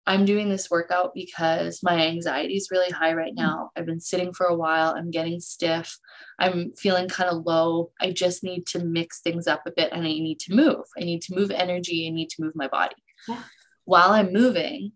I'm 0.07 0.25
doing 0.25 0.49
this 0.49 0.71
workout 0.71 1.13
because 1.15 1.83
my 1.83 2.07
anxiety 2.07 2.55
is 2.57 2.69
really 2.71 2.91
high 2.91 3.15
right 3.15 3.33
mm. 3.33 3.39
now. 3.39 3.71
I've 3.75 3.87
been 3.87 4.01
sitting 4.01 4.33
for 4.33 4.47
a 4.47 4.57
while. 4.57 4.95
I'm 4.95 5.11
getting 5.11 5.41
stiff. 5.41 5.99
I'm 6.39 6.73
feeling 6.77 7.09
kind 7.09 7.31
of 7.31 7.47
low. 7.47 7.91
I 8.01 8.11
just 8.11 8.45
need 8.45 8.67
to 8.69 8.85
mix 8.85 9.21
things 9.21 9.47
up 9.47 9.63
a 9.67 9.73
bit 9.73 9.93
and 9.93 10.03
I 10.03 10.09
need 10.09 10.41
to 10.41 10.55
move. 10.55 10.85
I 10.99 11.05
need 11.05 11.23
to 11.23 11.35
move 11.35 11.51
energy. 11.51 12.07
I 12.07 12.11
need 12.11 12.29
to 12.31 12.43
move 12.43 12.53
my 12.55 12.69
body. 12.69 12.97
Yeah. 13.27 13.43
While 13.85 14.11
I'm 14.11 14.33
moving, 14.33 14.93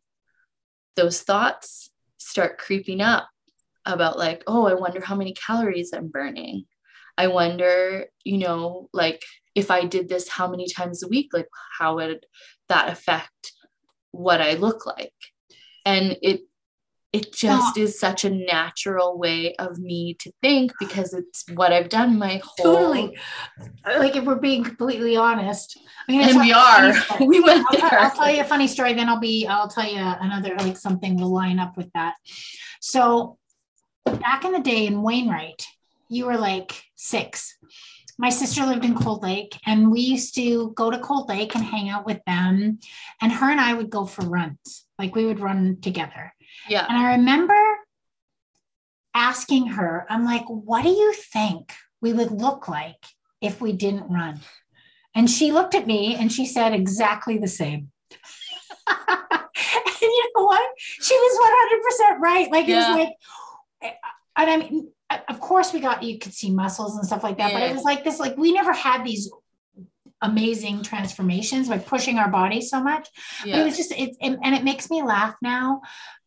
those 0.97 1.23
thoughts 1.23 1.91
start 2.19 2.59
creeping 2.59 3.01
up 3.01 3.29
about, 3.87 4.19
like, 4.19 4.43
oh, 4.47 4.67
I 4.67 4.75
wonder 4.75 5.01
how 5.01 5.15
many 5.15 5.33
calories 5.33 5.93
I'm 5.95 6.09
burning. 6.09 6.67
I 7.17 7.29
wonder, 7.29 8.07
you 8.25 8.39
know, 8.39 8.89
like 8.93 9.25
if 9.55 9.71
I 9.71 9.85
did 9.85 10.09
this 10.09 10.29
how 10.29 10.49
many 10.49 10.69
times 10.69 11.03
a 11.03 11.09
week, 11.09 11.31
like 11.33 11.49
how 11.79 11.97
would 11.97 12.25
that 12.69 12.91
affect 12.91 13.53
what 14.13 14.41
I 14.41 14.55
look 14.55 14.87
like. 14.87 15.13
And 15.85 16.17
it 16.23 16.43
it 17.11 17.33
just 17.33 17.79
is 17.79 17.99
such 17.99 18.27
a 18.27 18.31
natural 18.31 19.19
way 19.19 19.55
of 19.57 19.79
me 19.79 20.15
to 20.21 20.31
think 20.43 20.73
because 20.79 21.15
it's 21.15 21.43
what 21.55 21.73
I've 21.73 21.89
done 21.89 22.19
my 22.19 22.43
whole 22.45 22.77
totally. 22.77 23.19
Like 23.87 24.15
if 24.15 24.25
we're 24.25 24.35
being 24.35 24.63
completely 24.63 25.17
honest, 25.17 25.79
I 26.07 26.13
mean, 26.13 26.29
and 26.29 26.39
we 26.39 26.53
are. 26.53 26.93
we 27.27 27.41
went 27.41 27.65
I'll, 27.71 27.81
there. 27.81 27.99
I'll 27.99 28.11
tell 28.11 28.31
you 28.31 28.43
a 28.43 28.45
funny 28.45 28.69
story. 28.69 28.93
Then 28.93 29.09
I'll 29.09 29.21
be. 29.21 29.47
I'll 29.47 29.69
tell 29.69 29.91
you 29.91 29.99
another 29.99 30.55
like 30.59 30.77
something 30.77 31.17
will 31.17 31.33
line 31.33 31.59
up 31.59 31.79
with 31.79 31.91
that. 31.95 32.15
So 32.81 33.39
back 34.05 34.45
in 34.45 34.53
the 34.53 34.61
day 34.61 34.87
in 34.87 35.03
Wainwright, 35.03 35.65
you 36.11 36.27
were 36.27 36.37
like 36.37 36.83
six 36.95 37.57
my 38.19 38.31
sister 38.31 38.67
lived 38.67 38.85
in 38.85 38.97
Cold 38.97 39.23
Lake, 39.23 39.57
and 39.65 39.93
we 39.93 40.01
used 40.01 40.35
to 40.35 40.73
go 40.73 40.91
to 40.91 40.99
Cold 40.99 41.29
Lake 41.29 41.55
and 41.55 41.65
hang 41.65 41.89
out 41.89 42.05
with 42.05 42.21
them. 42.27 42.81
And 43.23 43.33
her 43.33 43.49
and 43.49 43.61
I 43.61 43.75
would 43.75 43.91
go 43.91 44.05
for 44.05 44.23
runs, 44.23 44.85
like 44.99 45.15
we 45.15 45.25
would 45.25 45.39
run 45.39 45.79
together. 45.81 46.35
Yeah. 46.69 46.85
And 46.89 46.99
I 46.99 47.13
remember 47.13 47.55
asking 49.15 49.69
her, 49.69 50.05
I'm 50.09 50.25
like, 50.25 50.45
what 50.49 50.83
do 50.83 50.91
you 50.91 51.13
think 51.13 51.73
we 52.01 52.13
would 52.13 52.33
look 52.33 52.67
like 52.69 53.05
if 53.41 53.61
we 53.61 53.73
didn't 53.73 54.11
run? 54.11 54.41
And 55.15 55.31
she 55.31 55.53
looked 55.53 55.77
at 55.77 55.87
me 55.87 56.17
and 56.17 56.31
she 56.31 56.45
said 56.45 56.75
exactly 56.75 57.39
the 57.39 57.49
same. 57.49 57.91
and 58.89 60.01
you 60.01 60.33
know 60.37 60.45
what? 60.45 60.71
She 60.77 61.15
was 61.15 62.11
100% 62.11 62.19
right. 62.19 62.51
Like, 62.51 62.67
yeah. 62.67 62.75
it 62.75 62.99
was 62.99 62.99
like, 62.99 63.95
and 64.37 64.51
I 64.51 64.57
mean, 64.57 64.91
of 65.29 65.41
course 65.41 65.73
we 65.73 65.81
got 65.81 66.03
you 66.03 66.19
could 66.19 66.35
see 66.35 66.51
muscles 66.51 66.97
and 66.97 67.07
stuff 67.07 67.23
like 67.23 67.39
that 67.39 67.53
yeah. 67.53 67.59
but 67.59 67.71
it 67.71 67.75
was 67.75 67.85
like 67.85 68.05
this 68.05 68.19
like 68.19 68.37
we 68.37 68.53
never 68.53 68.73
had 68.73 69.05
these 69.05 69.31
amazing 70.23 70.83
transformations 70.83 71.69
by 71.69 71.79
pushing 71.79 72.19
our 72.19 72.29
bodies 72.29 72.69
so 72.69 72.83
much 72.83 73.09
yeah. 73.45 73.55
but 73.55 73.61
it 73.63 73.65
was 73.65 73.77
just 73.77 73.93
it, 73.93 74.17
it, 74.21 74.39
and 74.43 74.55
it 74.55 74.65
makes 74.65 74.91
me 74.91 75.03
laugh 75.03 75.35
now 75.43 75.81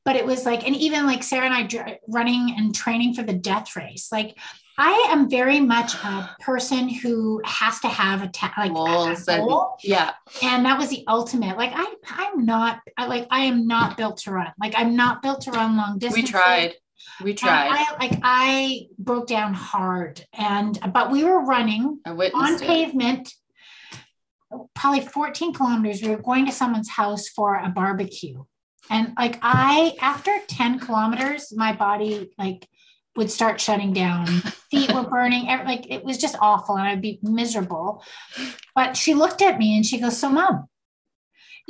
but 0.05 0.15
it 0.15 0.25
was 0.25 0.45
like 0.45 0.65
and 0.65 0.75
even 0.75 1.05
like 1.05 1.21
sarah 1.21 1.45
and 1.45 1.53
i 1.53 1.99
running 2.07 2.55
and 2.57 2.73
training 2.73 3.13
for 3.13 3.23
the 3.23 3.33
death 3.33 3.75
race 3.75 4.09
like 4.11 4.37
I 4.77 5.09
am 5.11 5.29
very 5.29 5.59
much 5.59 5.93
a 5.95 6.35
person 6.39 6.89
who 6.89 7.39
has 7.45 7.79
to 7.81 7.87
have 7.87 8.23
a 8.23 8.27
ta- 8.29 8.53
like 8.57 8.73
Goals 8.73 9.27
a 9.27 9.37
goal. 9.37 9.77
And, 9.83 9.91
yeah. 9.91 10.11
And 10.41 10.65
that 10.65 10.79
was 10.79 10.89
the 10.89 11.03
ultimate. 11.07 11.55
Like 11.55 11.71
I, 11.75 11.93
I'm 12.09 12.45
not 12.45 12.79
I, 12.97 13.05
like 13.05 13.27
I 13.29 13.41
am 13.41 13.67
not 13.67 13.95
built 13.95 14.17
to 14.19 14.31
run. 14.31 14.51
Like 14.59 14.73
I'm 14.75 14.95
not 14.95 15.21
built 15.21 15.41
to 15.41 15.51
run 15.51 15.77
long 15.77 15.99
distance. 15.99 16.25
We 16.25 16.31
tried. 16.31 16.73
We 17.23 17.33
tried. 17.33 17.69
I, 17.71 17.97
like 17.99 18.19
I 18.23 18.87
broke 18.97 19.27
down 19.27 19.53
hard, 19.53 20.25
and 20.33 20.77
but 20.93 21.11
we 21.11 21.23
were 21.23 21.43
running 21.43 21.99
on 22.05 22.59
pavement, 22.59 23.33
probably 24.73 25.01
14 25.01 25.53
kilometers. 25.53 26.01
We 26.01 26.09
were 26.09 26.21
going 26.21 26.45
to 26.45 26.51
someone's 26.51 26.89
house 26.89 27.27
for 27.27 27.55
a 27.55 27.69
barbecue, 27.69 28.43
and 28.89 29.13
like 29.17 29.39
I, 29.41 29.95
after 30.01 30.35
10 30.47 30.79
kilometers, 30.79 31.53
my 31.55 31.73
body 31.73 32.31
like 32.37 32.67
would 33.15 33.29
start 33.29 33.59
shutting 33.59 33.93
down. 33.93 34.27
Feet 34.71 34.93
were 34.93 35.03
burning. 35.03 35.45
Like 35.45 35.91
it 35.91 36.03
was 36.03 36.17
just 36.17 36.35
awful, 36.39 36.77
and 36.77 36.87
I'd 36.87 37.01
be 37.01 37.19
miserable. 37.21 38.03
But 38.75 38.95
she 38.97 39.13
looked 39.13 39.41
at 39.41 39.57
me 39.57 39.75
and 39.75 39.85
she 39.85 39.99
goes, 39.99 40.17
"So, 40.17 40.29
mom, 40.29 40.67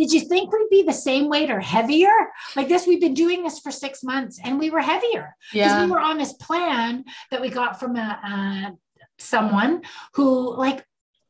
did 0.01 0.11
you 0.11 0.21
think 0.21 0.51
we'd 0.51 0.67
be 0.71 0.81
the 0.81 0.93
same 0.93 1.29
weight 1.29 1.51
or 1.51 1.59
heavier? 1.59 2.09
Like 2.55 2.67
this, 2.67 2.87
we've 2.87 2.99
been 2.99 3.13
doing 3.13 3.43
this 3.43 3.59
for 3.59 3.69
six 3.69 4.01
months 4.03 4.39
and 4.43 4.57
we 4.57 4.71
were 4.71 4.81
heavier 4.81 5.35
because 5.53 5.71
yeah. 5.73 5.85
we 5.85 5.91
were 5.91 5.99
on 5.99 6.17
this 6.17 6.33
plan 6.33 7.05
that 7.29 7.39
we 7.39 7.49
got 7.49 7.79
from 7.79 7.95
a, 7.95 8.19
uh, 8.25 8.71
someone 9.19 9.83
who 10.15 10.57
like 10.57 10.83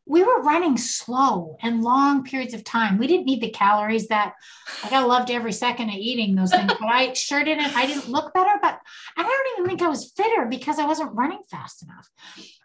we 0.05 0.24
were 0.24 0.41
running 0.41 0.78
slow 0.78 1.57
and 1.61 1.84
long 1.84 2.24
periods 2.24 2.53
of 2.53 2.63
time. 2.63 2.97
We 2.97 3.07
didn't 3.07 3.26
need 3.26 3.41
the 3.41 3.49
calories 3.49 4.07
that 4.07 4.36
like 4.84 4.93
I 4.93 5.03
loved 5.03 5.32
every 5.32 5.51
second 5.51 5.89
of 5.89 5.95
eating 5.95 6.34
those 6.36 6.51
things, 6.51 6.72
but 6.80 6.88
I 6.88 7.11
sure 7.11 7.43
didn't. 7.43 7.76
I 7.76 7.86
didn't 7.86 8.07
look 8.07 8.34
better, 8.34 8.57
but 8.61 8.80
I 9.17 9.24
don't 9.24 9.59
even 9.59 9.67
think 9.67 9.82
I 9.82 9.89
was 9.89 10.13
fitter 10.15 10.45
because 10.45 10.80
I 10.80 10.86
wasn't 10.86 11.13
running 11.13 11.41
fast 11.51 11.84
enough. 11.84 12.09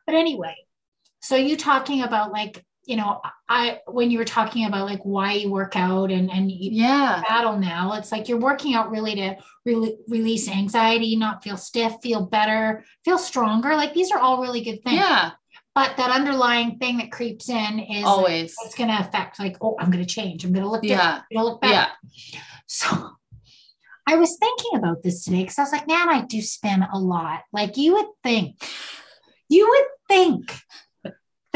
But 0.06 0.14
anyway, 0.14 0.54
so 1.20 1.34
you 1.34 1.56
talking 1.56 2.02
about 2.02 2.30
like 2.30 2.64
you 2.86 2.96
know 2.96 3.20
i 3.48 3.80
when 3.86 4.10
you 4.10 4.18
were 4.18 4.24
talking 4.24 4.64
about 4.64 4.86
like 4.86 5.02
why 5.02 5.32
you 5.32 5.50
work 5.50 5.76
out 5.76 6.10
and 6.10 6.30
and 6.30 6.50
you 6.50 6.70
yeah. 6.72 7.22
battle 7.28 7.58
now 7.58 7.92
it's 7.94 8.12
like 8.12 8.28
you're 8.28 8.38
working 8.38 8.74
out 8.74 8.90
really 8.90 9.14
to 9.14 9.36
really 9.64 9.96
release 10.08 10.48
anxiety 10.48 11.16
not 11.16 11.42
feel 11.42 11.56
stiff 11.56 11.96
feel 12.02 12.24
better 12.24 12.84
feel 13.04 13.18
stronger. 13.18 13.74
Like 13.74 13.94
these 13.94 14.10
are 14.10 14.18
all 14.18 14.42
really 14.42 14.62
good 14.62 14.82
things. 14.82 14.96
Yeah. 14.98 15.32
But 15.74 15.96
that 15.98 16.10
underlying 16.10 16.78
thing 16.78 16.98
that 16.98 17.12
creeps 17.12 17.50
in 17.50 17.80
is 17.80 18.04
always. 18.04 18.56
like, 18.56 18.66
it's 18.66 18.74
going 18.74 18.88
to 18.88 18.98
affect 18.98 19.38
like 19.38 19.56
oh 19.60 19.76
i'm 19.78 19.90
going 19.90 20.04
to 20.04 20.10
change. 20.10 20.44
I'm 20.44 20.52
going 20.52 20.64
to 20.64 20.70
look 20.70 20.82
different. 20.82 21.22
Yeah. 21.30 21.38
I'm 21.40 21.44
look 21.44 21.60
better. 21.60 21.72
Yeah. 21.72 22.40
So 22.66 23.10
i 24.08 24.16
was 24.16 24.36
thinking 24.38 24.78
about 24.78 25.02
this 25.02 25.24
today 25.24 25.42
because 25.42 25.58
i 25.58 25.62
was 25.62 25.72
like 25.72 25.88
man 25.88 26.08
i 26.08 26.22
do 26.22 26.40
spin 26.42 26.82
a 26.82 26.98
lot. 26.98 27.42
Like 27.52 27.76
you 27.76 27.94
would 27.94 28.08
think 28.22 28.56
you 29.48 29.68
would 29.68 29.86
think 30.08 30.52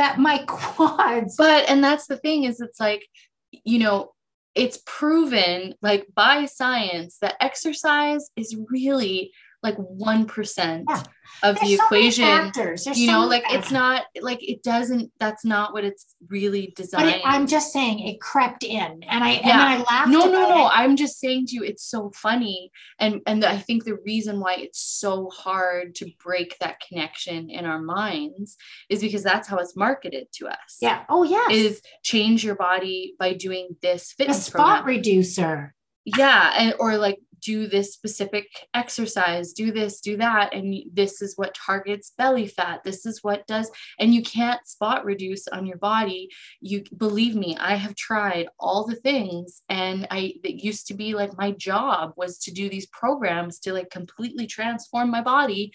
that 0.01 0.19
my 0.19 0.39
quads. 0.47 1.37
But 1.37 1.69
and 1.69 1.85
that's 1.85 2.07
the 2.07 2.17
thing 2.17 2.45
is 2.45 2.61
it's 2.61 2.81
like 2.81 3.07
you 3.53 3.79
know 3.79 4.13
it's 4.55 4.83
proven 4.85 5.75
like 5.81 6.07
by 6.15 6.47
science 6.47 7.19
that 7.21 7.37
exercise 7.41 8.31
is 8.35 8.57
really 8.69 9.33
like 9.63 9.77
1% 9.77 10.85
Yeah. 10.89 11.03
of 11.43 11.57
There's 11.57 11.61
the 11.71 11.77
so 11.77 11.85
equation 11.85 12.25
factors. 12.25 12.87
You 12.87 13.07
know 13.09 13.27
like 13.27 13.45
it's 13.51 13.71
not 13.71 14.05
like 14.21 14.43
it 14.43 14.63
doesn't 14.63 15.13
that's 15.19 15.45
not 15.45 15.73
what 15.73 15.85
it's 15.85 16.15
really 16.29 16.73
designed 16.77 17.09
it, 17.09 17.21
i'm 17.25 17.47
just 17.47 17.73
saying 17.73 18.01
it 18.01 18.21
crept 18.21 18.65
in 18.65 19.03
and 19.09 19.25
i 19.25 19.31
and 19.31 19.47
Yeah. 19.47 19.59
then 19.59 19.67
i 19.67 19.77
laughed 19.83 20.09
no 20.11 20.25
no 20.27 20.49
no 20.49 20.67
it. 20.67 20.71
i'm 20.75 20.97
just 20.97 21.19
saying 21.21 21.47
to 21.47 21.55
you 21.55 21.63
it's 21.63 21.85
so 21.85 22.11
funny 22.15 22.71
and 22.99 23.21
and 23.27 23.45
i 23.45 23.57
think 23.59 23.85
the 23.85 23.97
reason 24.05 24.41
why 24.41 24.55
it's 24.59 24.81
so 24.81 25.29
hard 25.31 25.95
to 25.97 26.11
break 26.23 26.57
that 26.59 26.81
connection 26.81 27.49
in 27.51 27.65
our 27.67 27.81
minds 27.81 28.57
is 28.89 29.01
because 29.01 29.23
that's 29.23 29.47
how 29.49 29.59
it's 29.59 29.77
marketed 29.77 30.27
to 30.35 30.49
us 30.49 30.79
yeah 30.81 31.05
oh 31.09 31.23
yeah. 31.23 31.47
is 31.51 31.81
change 32.03 32.45
your 32.45 32.55
body 32.57 33.15
by 33.19 33.33
doing 33.35 33.77
this 33.83 34.13
fitness 34.13 34.47
spot 34.47 34.83
program. 34.83 34.97
reducer 34.97 35.75
yeah 36.05 36.53
and 36.57 36.75
or 36.81 36.97
like 36.97 37.19
do 37.41 37.67
this 37.67 37.93
specific 37.93 38.47
exercise 38.75 39.53
do 39.53 39.73
this 39.73 40.01
do 40.01 40.17
that 40.17 40.55
and 40.55 40.83
this 40.93 41.23
is 41.23 41.37
what 41.37 41.55
targets 41.55 42.13
belly 42.17 42.47
fat 42.47 42.83
this 42.85 43.07
is 43.07 43.23
what 43.23 43.47
does 43.47 43.71
and 43.99 44.15
you 44.15 44.23
can't 44.23 44.67
spot 44.67 45.05
reduce 45.05 45.49
on 45.49 45.67
your 45.67 45.79
body. 45.79 46.29
You 46.61 46.85
believe 46.97 47.35
me 47.35 47.57
i 47.59 47.75
have 47.75 47.95
tried 47.95 48.49
all 48.59 48.87
the 48.87 48.97
things 48.97 49.63
and 49.69 50.07
i 50.11 50.35
that 50.43 50.65
used 50.65 50.87
to 50.89 50.95
be 50.95 51.15
like 51.15 51.37
my 51.37 51.51
job 51.53 52.13
was 52.17 52.39
to 52.39 52.53
do 52.53 52.69
these 52.69 52.87
programs 52.87 53.59
to 53.61 53.73
like 53.73 53.91
completely 53.91 54.47
transform 54.47 55.11
my 55.11 55.23
body. 55.23 55.73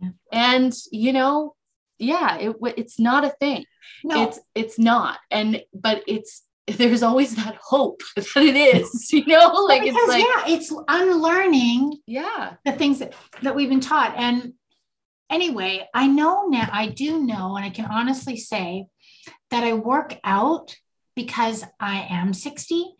Yeah. 0.00 0.10
and 0.32 0.72
you 0.92 1.12
know 1.12 1.56
yeah 1.98 2.36
it 2.38 2.56
it's 2.76 2.98
not 2.98 3.24
a 3.24 3.30
thing. 3.30 3.64
No. 4.04 4.24
It's 4.24 4.40
it's 4.54 4.78
not. 4.78 5.18
And 5.30 5.62
but 5.74 6.02
it's 6.06 6.42
there's 6.76 7.02
always 7.02 7.34
that 7.36 7.56
hope 7.56 8.02
that 8.16 8.36
it 8.36 8.56
is 8.56 9.12
you 9.12 9.26
know 9.26 9.48
like 9.68 9.82
because 9.82 9.96
it's 9.96 10.08
like 10.08 10.24
yeah 10.24 10.54
it's 10.54 10.72
unlearning 10.88 11.98
yeah 12.06 12.54
the 12.64 12.72
things 12.72 12.98
that, 12.98 13.14
that 13.42 13.54
we've 13.54 13.68
been 13.68 13.80
taught 13.80 14.14
and 14.16 14.52
anyway 15.30 15.86
i 15.94 16.06
know 16.06 16.46
now 16.48 16.68
i 16.72 16.86
do 16.88 17.22
know 17.22 17.56
and 17.56 17.64
i 17.64 17.70
can 17.70 17.86
honestly 17.86 18.36
say 18.36 18.86
that 19.50 19.64
i 19.64 19.72
work 19.72 20.18
out 20.24 20.76
because 21.14 21.64
i 21.80 22.06
am 22.10 22.32
60 22.32 22.94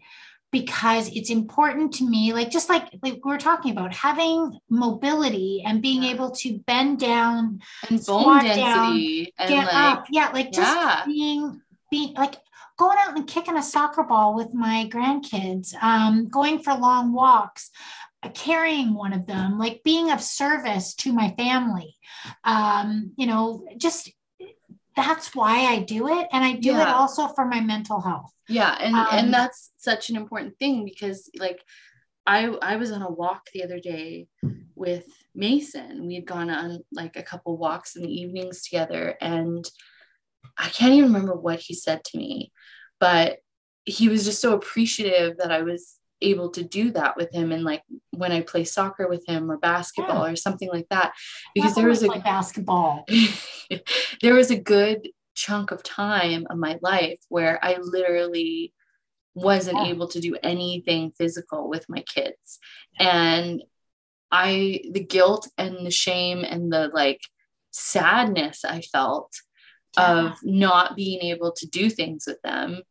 because 0.51 1.15
it's 1.15 1.31
important 1.31 1.93
to 1.95 2.09
me 2.09 2.33
like 2.33 2.51
just 2.51 2.69
like 2.71 2.89
like 3.03 3.21
we're 3.25 3.39
talking 3.39 3.71
about 3.71 3.93
having 3.93 4.59
mobility 4.71 5.63
and 5.67 5.83
being 5.83 6.03
Yeah. 6.03 6.11
able 6.13 6.31
to 6.33 6.59
bend 6.67 7.01
down 7.01 7.61
and 7.89 8.05
bone 8.07 8.23
squat 8.23 8.43
down, 8.43 8.57
density 8.57 9.35
and 9.39 9.49
get 9.49 9.67
like 9.67 9.75
up 9.75 10.07
yeah 10.11 10.31
like 10.33 10.51
just 10.53 10.75
yeah. 10.75 11.03
being 11.05 11.61
being 11.91 12.15
like 12.15 12.37
going 12.79 12.97
out 12.99 13.17
and 13.17 13.27
kicking 13.27 13.57
a 13.57 13.63
soccer 13.63 14.03
ball 14.05 14.35
with 14.35 14.55
my 14.55 14.89
grandkids 14.91 15.75
um 15.83 16.29
going 16.29 16.59
for 16.59 16.75
long 16.75 17.13
walks 17.13 17.71
uh, 18.23 18.31
carrying 18.31 18.95
one 18.95 19.13
of 19.13 19.27
them 19.27 19.59
like 19.59 19.83
being 19.85 20.11
of 20.11 20.21
service 20.21 20.95
to 20.95 21.13
my 21.13 21.35
family. 21.37 21.97
Um 22.45 23.13
you 23.17 23.27
know 23.27 23.67
just 23.77 24.11
that's 24.97 25.33
why 25.33 25.67
i 25.67 25.79
do 25.79 26.09
it 26.09 26.27
and 26.33 26.43
i 26.45 26.55
do 26.55 26.75
it 26.75 26.89
also 26.89 27.29
for 27.29 27.45
my 27.45 27.61
mental 27.61 28.01
health. 28.01 28.33
Yeah 28.49 28.77
and 28.81 28.97
Um, 28.97 29.07
and 29.13 29.35
that's 29.35 29.71
such 29.77 30.11
an 30.11 30.17
important 30.17 30.59
thing 30.59 30.85
because 30.85 31.31
like 31.39 31.63
i 32.27 32.47
i 32.63 32.77
was 32.77 32.91
on 32.91 33.03
a 33.03 33.11
walk 33.11 33.43
the 33.53 33.65
other 33.65 33.81
day 33.81 34.29
with 34.75 35.07
mason. 35.35 36.07
We 36.07 36.15
had 36.17 36.27
gone 36.27 36.51
on 36.51 36.81
like 36.93 37.17
a 37.17 37.23
couple 37.23 37.57
walks 37.57 37.97
in 37.97 38.03
the 38.03 38.13
evenings 38.21 38.63
together 38.63 39.17
and 39.21 39.65
i 40.59 40.69
can't 40.69 40.93
even 40.95 41.13
remember 41.13 41.35
what 41.35 41.61
he 41.61 41.75
said 41.75 42.03
to 42.05 42.19
me 42.19 42.53
but 43.01 43.39
he 43.85 44.09
was 44.09 44.25
just 44.25 44.41
so 44.41 44.53
appreciative 44.53 45.37
that 45.39 45.53
i 45.53 45.63
was 45.63 45.97
able 46.21 46.51
to 46.51 46.65
do 46.65 46.91
that 46.91 47.17
with 47.17 47.33
him 47.33 47.53
and 47.53 47.63
like 47.63 47.83
when 48.11 48.33
i 48.33 48.41
play 48.41 48.65
soccer 48.65 49.09
with 49.09 49.25
him 49.29 49.51
or 49.51 49.57
basketball 49.59 50.25
or 50.27 50.35
something 50.37 50.69
like 50.69 50.87
that 50.91 51.13
because 51.55 51.75
there 51.75 51.87
was 51.89 52.03
a 52.03 52.09
play 52.09 52.21
basketball 52.21 53.07
there 54.23 54.35
was 54.35 54.51
a 54.51 54.59
good 54.59 55.09
chunk 55.35 55.71
of 55.71 55.83
time 55.85 56.47
of 56.51 56.59
my 56.59 56.77
life 56.83 57.21
where 57.29 57.65
I 57.65 57.77
literally 57.81 58.75
wasn't 59.35 59.79
Yeah. 59.79 59.87
able 59.91 60.09
to 60.09 60.19
do 60.21 60.37
anything 60.43 61.13
physical 61.17 61.69
with 61.69 61.89
my 61.89 62.01
kids. 62.03 62.59
And 62.99 63.63
I, 64.33 64.81
the 64.91 65.05
guilt 65.05 65.49
and 65.57 65.87
the 65.87 65.93
shame 65.93 66.43
and 66.45 66.73
the 66.73 66.91
like 66.93 67.21
sadness 67.71 68.65
I 68.65 68.81
felt 68.81 69.31
Yeah. 69.33 69.48
Of 69.99 70.39
not 70.43 70.97
being 70.97 71.21
able 71.23 71.53
to 71.53 71.67
do 71.67 71.91
things 71.91 72.25
with 72.27 72.41
them 72.43 72.83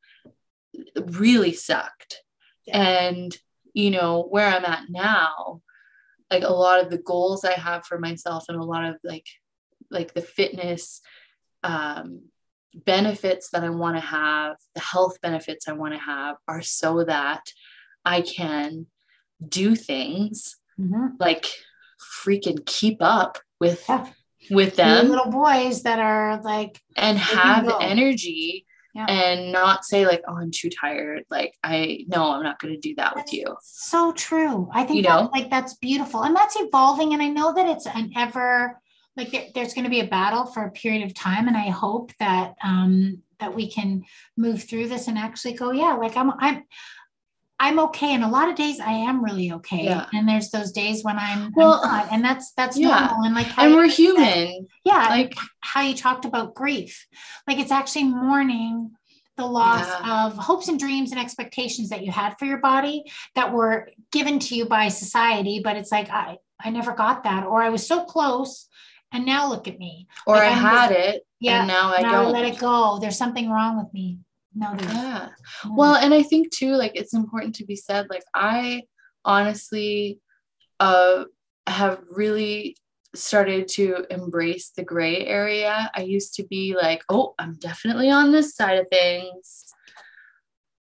really 1.06 1.54
sucked. 1.54 2.24
Yeah. 2.66 2.78
And, 2.78 3.38
you 3.74 3.92
know, 3.92 4.24
where 4.24 4.48
I'm 4.48 4.66
at 4.66 4.90
now, 4.90 5.62
like 6.30 6.44
a 6.44 6.54
lot 6.54 6.84
of 6.84 6.90
the 6.90 6.98
goals 6.98 7.46
I 7.46 7.54
have 7.54 7.86
for 7.86 8.00
myself 8.00 8.46
and 8.50 8.58
a 8.58 8.64
lot 8.64 8.86
of 8.86 8.98
like, 9.04 9.28
like 9.90 10.14
the 10.14 10.22
fitness 10.22 11.02
um, 11.64 12.24
benefits 12.76 13.50
that 13.52 13.64
I 13.64 13.70
want 13.70 13.96
to 13.96 14.02
have, 14.02 14.58
the 14.76 14.82
health 14.82 15.22
benefits 15.22 15.68
I 15.68 15.74
want 15.74 15.94
to 15.94 16.00
have 16.00 16.36
are 16.48 16.62
so 16.62 17.04
that 17.06 17.44
I 18.04 18.22
can 18.22 18.88
do 19.48 19.76
things 19.76 20.58
Mhm. 20.80 21.14
like 21.20 21.48
freaking 22.24 22.66
keep 22.66 22.98
up 23.02 23.40
with 23.60 23.84
Yeah. 23.90 24.12
With 24.50 24.76
them 24.76 25.10
little 25.10 25.32
boys 25.32 25.84
that 25.84 26.00
are 26.00 26.42
like 26.42 26.80
and 26.96 27.18
have 27.18 27.70
energy 27.82 28.66
Yeah. 28.94 29.06
and 29.08 29.52
not 29.52 29.86
say 29.86 30.06
like 30.08 30.24
oh 30.28 30.38
i'm 30.38 30.52
too 30.52 30.70
tired 30.70 31.24
like 31.30 31.54
i 31.64 32.06
no 32.08 32.32
i'm 32.32 32.44
not 32.44 32.60
going 32.60 32.74
to 32.74 32.80
do 32.80 32.96
that 32.96 33.16
with 33.16 33.32
you 33.34 33.46
so 33.62 34.12
true. 34.14 34.70
I 34.74 34.84
think 34.84 34.98
You 34.98 35.04
that, 35.04 35.22
know? 35.24 35.30
like 35.34 35.50
that's 35.50 35.76
beautiful 35.76 36.24
and 36.24 36.36
that's 36.36 36.56
evolving. 36.60 37.14
And 37.14 37.22
I 37.22 37.30
know 37.30 37.54
that 37.54 37.68
it's 37.68 37.86
an 37.88 38.12
ever 38.18 38.80
like 39.16 39.32
there, 39.32 39.48
there's 39.54 39.74
going 39.74 39.84
to 39.86 39.90
be 39.90 40.00
a 40.02 40.08
battle 40.08 40.46
for 40.46 40.64
a 40.66 40.72
period 40.72 41.04
of 41.06 41.14
time. 41.14 41.48
And 41.48 41.58
I 41.58 41.70
hope 41.70 42.12
that 42.20 42.56
um 42.64 43.22
that 43.40 43.54
we 43.54 43.70
can 43.70 44.04
move 44.36 44.64
through 44.64 44.88
this 44.88 45.08
and 45.08 45.18
actually 45.18 45.54
go, 45.54 45.72
yeah, 45.72 45.94
like 45.94 46.16
I'm 46.18 46.32
I'm 46.40 46.64
I'm 47.60 47.80
okay. 47.80 48.14
And 48.14 48.24
a 48.24 48.28
lot 48.28 48.50
of 48.50 48.56
days 48.56 48.80
I 48.80 48.92
am 48.92 49.24
really 49.24 49.52
okay. 49.54 49.86
Yeah. 49.86 50.06
And 50.14 50.30
there's 50.30 50.52
those 50.52 50.72
days 50.72 51.04
when 51.04 51.18
I'm, 51.18 51.52
Well, 51.56 51.82
I'm 51.84 51.90
not. 51.92 52.08
And 52.12 52.24
that's 52.24 52.52
that's 52.54 52.78
yeah. 52.78 53.08
normal. 53.08 53.26
And 53.26 53.34
like 53.36 53.58
and 53.58 53.74
we're 53.74 53.90
said- 53.90 53.96
human 53.96 54.68
yeah 54.86 55.08
like 55.10 55.34
how 55.62 55.82
you 55.82 55.96
talked 55.96 56.26
about 56.26 56.54
grief. 56.54 57.08
Like 57.48 57.58
it's 57.58 57.72
actually 57.72 58.06
mourning 58.06 58.92
the 59.38 59.46
loss 59.46 59.88
of 60.04 60.36
hopes 60.38 60.68
and 60.68 60.80
dreams 60.80 61.12
and 61.12 61.20
expectations 61.20 61.90
that 61.90 62.04
you 62.04 62.12
had 62.12 62.38
for 62.40 62.46
your 62.46 62.58
body 62.58 63.04
that 63.36 63.54
were 63.54 63.90
given 64.12 64.40
to 64.40 64.56
you 64.56 64.66
by 64.66 64.88
society. 64.90 65.62
But 65.64 65.78
it's 65.78 65.92
like, 65.92 66.10
I, 66.10 66.38
I 66.60 66.72
never 66.72 66.94
got 66.94 67.24
that, 67.26 67.46
or 67.46 67.62
I 67.62 67.70
was 67.70 67.86
so 67.86 68.04
close. 68.04 68.68
And 69.12 69.26
now 69.26 69.48
look 69.48 69.68
at 69.68 69.78
me. 69.80 70.08
or 70.26 70.36
Like, 70.36 70.44
i 70.44 70.48
I'm 70.52 70.58
had 70.58 70.90
just- 70.90 71.00
it 71.00 71.28
Yeah. 71.40 71.60
and 71.60 71.68
now 71.68 71.94
i 71.94 72.02
now 72.02 72.12
don't 72.24 72.36
I 72.36 72.40
let 72.40 72.46
it 72.46 72.60
go. 72.60 72.98
There's 73.00 73.18
something 73.18 73.50
wrong 73.50 73.78
with 73.78 73.94
me. 73.94 74.20
No, 74.58 74.76
there's 74.76 74.94
yeah. 74.94 75.30
no. 75.66 75.76
well 75.76 75.96
and 75.96 76.14
i 76.14 76.24
think 76.24 76.52
too 76.52 76.76
like 76.76 76.94
it's 76.96 77.14
important 77.14 77.56
to 77.56 77.66
be 77.66 77.76
said 77.76 78.08
like 78.10 78.24
i 78.34 78.82
honestly 79.24 80.20
uh 80.80 81.26
have 81.68 82.00
really 82.10 82.76
started 83.16 83.68
to 83.68 84.06
embrace 84.10 84.72
the 84.76 84.84
gray 84.84 85.26
area. 85.26 85.90
I 85.96 86.02
used 86.02 86.36
to 86.36 86.44
be 86.46 86.76
like 86.76 87.04
oh 87.10 87.34
i'm 87.40 87.56
definitely 87.60 88.10
on 88.10 88.32
this 88.32 88.56
side 88.56 88.78
of 88.78 88.88
things. 88.92 89.66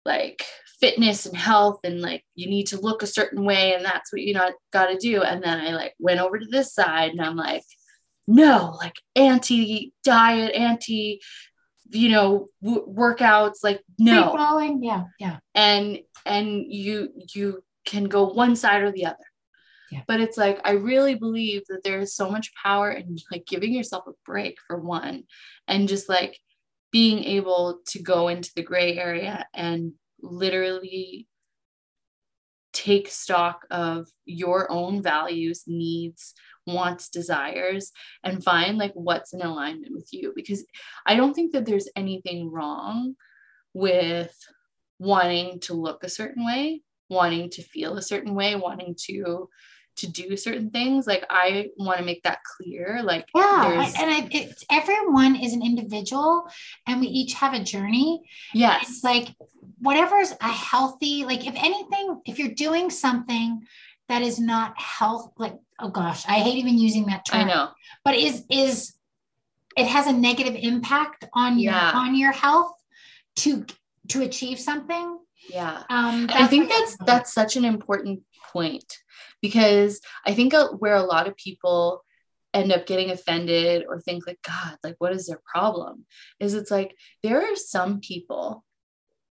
Like 0.05 0.43
fitness 0.79 1.25
and 1.25 1.35
health 1.35 1.79
and 1.83 2.01
like 2.01 2.23
you 2.35 2.47
need 2.47 2.67
to 2.67 2.79
look 2.79 3.01
a 3.01 3.07
certain 3.07 3.43
way 3.43 3.73
and 3.73 3.83
that's 3.83 4.13
what 4.13 4.21
you 4.21 4.33
know 4.33 4.51
got 4.71 4.87
to 4.87 4.97
do. 4.97 5.23
And 5.23 5.43
then 5.43 5.59
i 5.59 5.71
like 5.71 5.93
went 5.99 6.19
over 6.19 6.37
to 6.37 6.45
this 6.49 6.73
side 6.73 7.11
and 7.11 7.21
i'm 7.21 7.35
like 7.35 7.63
no 8.27 8.75
like 8.77 8.95
anti 9.15 9.93
diet 10.03 10.53
anti 10.53 11.19
you 11.89 12.09
know 12.09 12.49
w- 12.61 12.85
workouts 12.87 13.63
like 13.63 13.81
no 13.97 14.31
Falling. 14.35 14.83
Yeah. 14.83 15.05
Yeah. 15.19 15.37
and 15.55 15.99
and 16.25 16.63
you 16.67 17.09
you 17.33 17.63
can 17.85 18.05
go 18.05 18.25
one 18.27 18.55
side 18.55 18.81
or 18.81 18.91
the 18.91 19.05
other 19.05 19.25
Yeah. 19.91 20.01
but 20.07 20.19
it's 20.19 20.37
like 20.37 20.59
i 20.65 20.71
really 20.71 21.15
believe 21.15 21.61
that 21.69 21.83
there 21.83 21.99
is 21.99 22.13
so 22.13 22.29
much 22.29 22.51
power 22.61 22.91
in 22.91 23.17
like 23.31 23.45
giving 23.45 23.73
yourself 23.73 24.05
a 24.07 24.11
break 24.25 24.57
for 24.67 24.77
one 24.79 25.23
and 25.67 25.87
just 25.87 26.09
like 26.09 26.37
being 26.91 27.23
able 27.23 27.79
to 27.87 28.01
go 28.01 28.27
into 28.27 28.51
the 28.55 28.63
gray 28.63 28.97
area 28.97 29.45
and 29.53 29.93
literally 30.21 31.27
take 32.73 33.09
stock 33.09 33.65
of 33.71 34.07
your 34.25 34.71
own 34.71 35.01
values 35.01 35.63
needs 35.67 36.33
wants 36.67 37.09
desires 37.09 37.91
and 38.23 38.43
find 38.43 38.77
like 38.77 38.91
what's 38.93 39.33
in 39.33 39.41
alignment 39.41 39.93
with 39.93 40.09
you. 40.11 40.33
Because 40.35 40.63
i 41.05 41.15
don't 41.15 41.33
think 41.33 41.53
that 41.53 41.65
there's 41.65 41.89
anything 41.95 42.51
wrong 42.51 43.15
with 43.73 44.35
wanting 44.99 45.59
to 45.61 45.73
look 45.73 46.03
a 46.03 46.09
certain 46.09 46.45
way 46.45 46.81
wanting 47.09 47.49
to 47.49 47.61
feel 47.61 47.95
a 47.97 48.01
certain 48.01 48.35
way 48.35 48.55
wanting 48.55 48.93
to 48.97 49.49
to 49.95 50.07
do 50.07 50.37
certain 50.37 50.69
things. 50.69 51.07
Like 51.07 51.25
i 51.29 51.69
want 51.77 51.97
to 51.99 52.05
make 52.05 52.21
that 52.23 52.39
clear 52.43 53.01
like 53.03 53.25
Yeah, 53.33 53.65
there's 53.67 53.95
and 53.95 54.11
I, 54.11 54.27
it's 54.31 54.63
everyone 54.69 55.35
is 55.35 55.53
an 55.53 55.63
individual, 55.63 56.47
and 56.85 57.01
we 57.01 57.07
each 57.07 57.33
have 57.35 57.53
a 57.53 57.63
journey. 57.63 58.21
yes. 58.53 58.83
It's 58.89 59.03
like 59.03 59.33
whatever's 59.79 60.33
a 60.39 60.51
healthy, 60.51 61.25
like 61.25 61.47
if 61.47 61.55
anything, 61.55 62.21
if 62.25 62.37
you're 62.39 62.53
doing 62.53 62.89
something 62.89 63.61
that 64.09 64.21
is 64.21 64.39
not 64.39 64.79
health, 64.79 65.31
like 65.37 65.55
oh 65.79 65.89
gosh, 65.89 66.25
I 66.27 66.39
hate 66.39 66.57
even 66.57 66.77
using 66.77 67.05
that 67.07 67.25
term. 67.25 67.41
i 67.41 67.43
know 67.43 67.69
but 68.03 68.15
is 68.15 68.43
is 68.49 68.93
it 69.77 69.85
has 69.87 70.07
a 70.07 70.11
negative 70.13 70.55
impact 70.55 71.25
on 71.33 71.59
your 71.59 71.73
Yeah. 71.73 71.91
on 71.93 72.15
your 72.15 72.31
health 72.31 72.73
to 73.37 73.65
to 74.09 74.21
achieve 74.23 74.59
something. 74.59 75.19
yeah 75.49 75.83
Um, 75.89 76.27
I 76.33 76.47
think 76.47 76.69
that's 76.69 76.97
that's 77.05 77.33
such 77.33 77.57
an 77.57 77.65
important 77.65 78.21
point 78.53 78.89
because 79.41 80.01
I 80.25 80.33
think 80.33 80.53
uh, 80.53 80.69
where 80.81 80.95
a 80.95 81.03
lot 81.03 81.27
of 81.27 81.35
people 81.35 82.03
end 82.53 82.71
up 82.71 82.87
getting 82.87 83.11
offended 83.11 83.83
or 83.87 83.99
think 83.99 84.25
like 84.25 84.39
God, 84.47 84.77
like 84.83 84.95
what 84.97 85.13
is 85.13 85.27
their 85.27 85.41
problem? 85.53 86.05
Is 86.39 86.53
it's 86.55 86.71
like 86.71 86.95
there 87.21 87.41
are 87.41 87.55
some 87.55 87.99
people, 87.99 88.63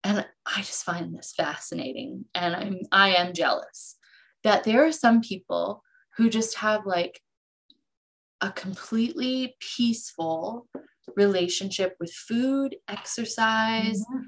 and 0.03 0.25
I 0.45 0.57
just 0.61 0.83
find 0.85 1.13
this 1.13 1.33
fascinating, 1.35 2.25
and 2.33 2.55
I'm 2.55 2.77
I 2.91 3.09
am 3.15 3.33
jealous 3.33 3.97
that 4.43 4.63
there 4.63 4.85
are 4.87 4.91
some 4.93 5.21
people 5.21 5.83
who 6.17 6.29
just 6.29 6.55
have 6.57 6.85
like 6.85 7.21
a 8.41 8.51
completely 8.51 9.55
peaceful 9.59 10.67
relationship 11.15 11.95
with 11.99 12.11
food, 12.13 12.75
exercise, 12.87 14.03
Mhm. 14.11 14.23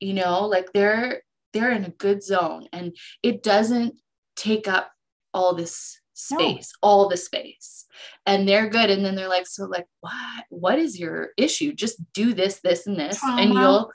you 0.00 0.14
know 0.14 0.46
like 0.46 0.72
they're 0.72 1.22
they're 1.52 1.70
in 1.70 1.84
a 1.84 1.90
good 1.90 2.22
zone 2.22 2.66
and 2.72 2.96
it 3.22 3.42
doesn't 3.42 4.00
take 4.36 4.66
up 4.66 4.90
all 5.34 5.54
this 5.54 6.00
No. 6.30 6.38
space 6.38 6.72
all 6.82 7.08
the 7.08 7.16
space. 7.16 7.86
And 8.26 8.48
they're 8.48 8.68
good. 8.68 8.90
And 8.90 9.04
then 9.04 9.14
they're 9.14 9.28
like 9.28 9.46
so 9.46 9.64
like 9.64 9.86
what? 10.00 10.44
What 10.50 10.78
is 10.78 10.98
your 10.98 11.30
issue? 11.36 11.72
Just 11.72 12.00
do 12.12 12.34
this 12.34 12.60
this 12.60 12.86
and 12.86 12.98
this 12.98 13.22
and 13.22 13.52
you'll 13.52 13.90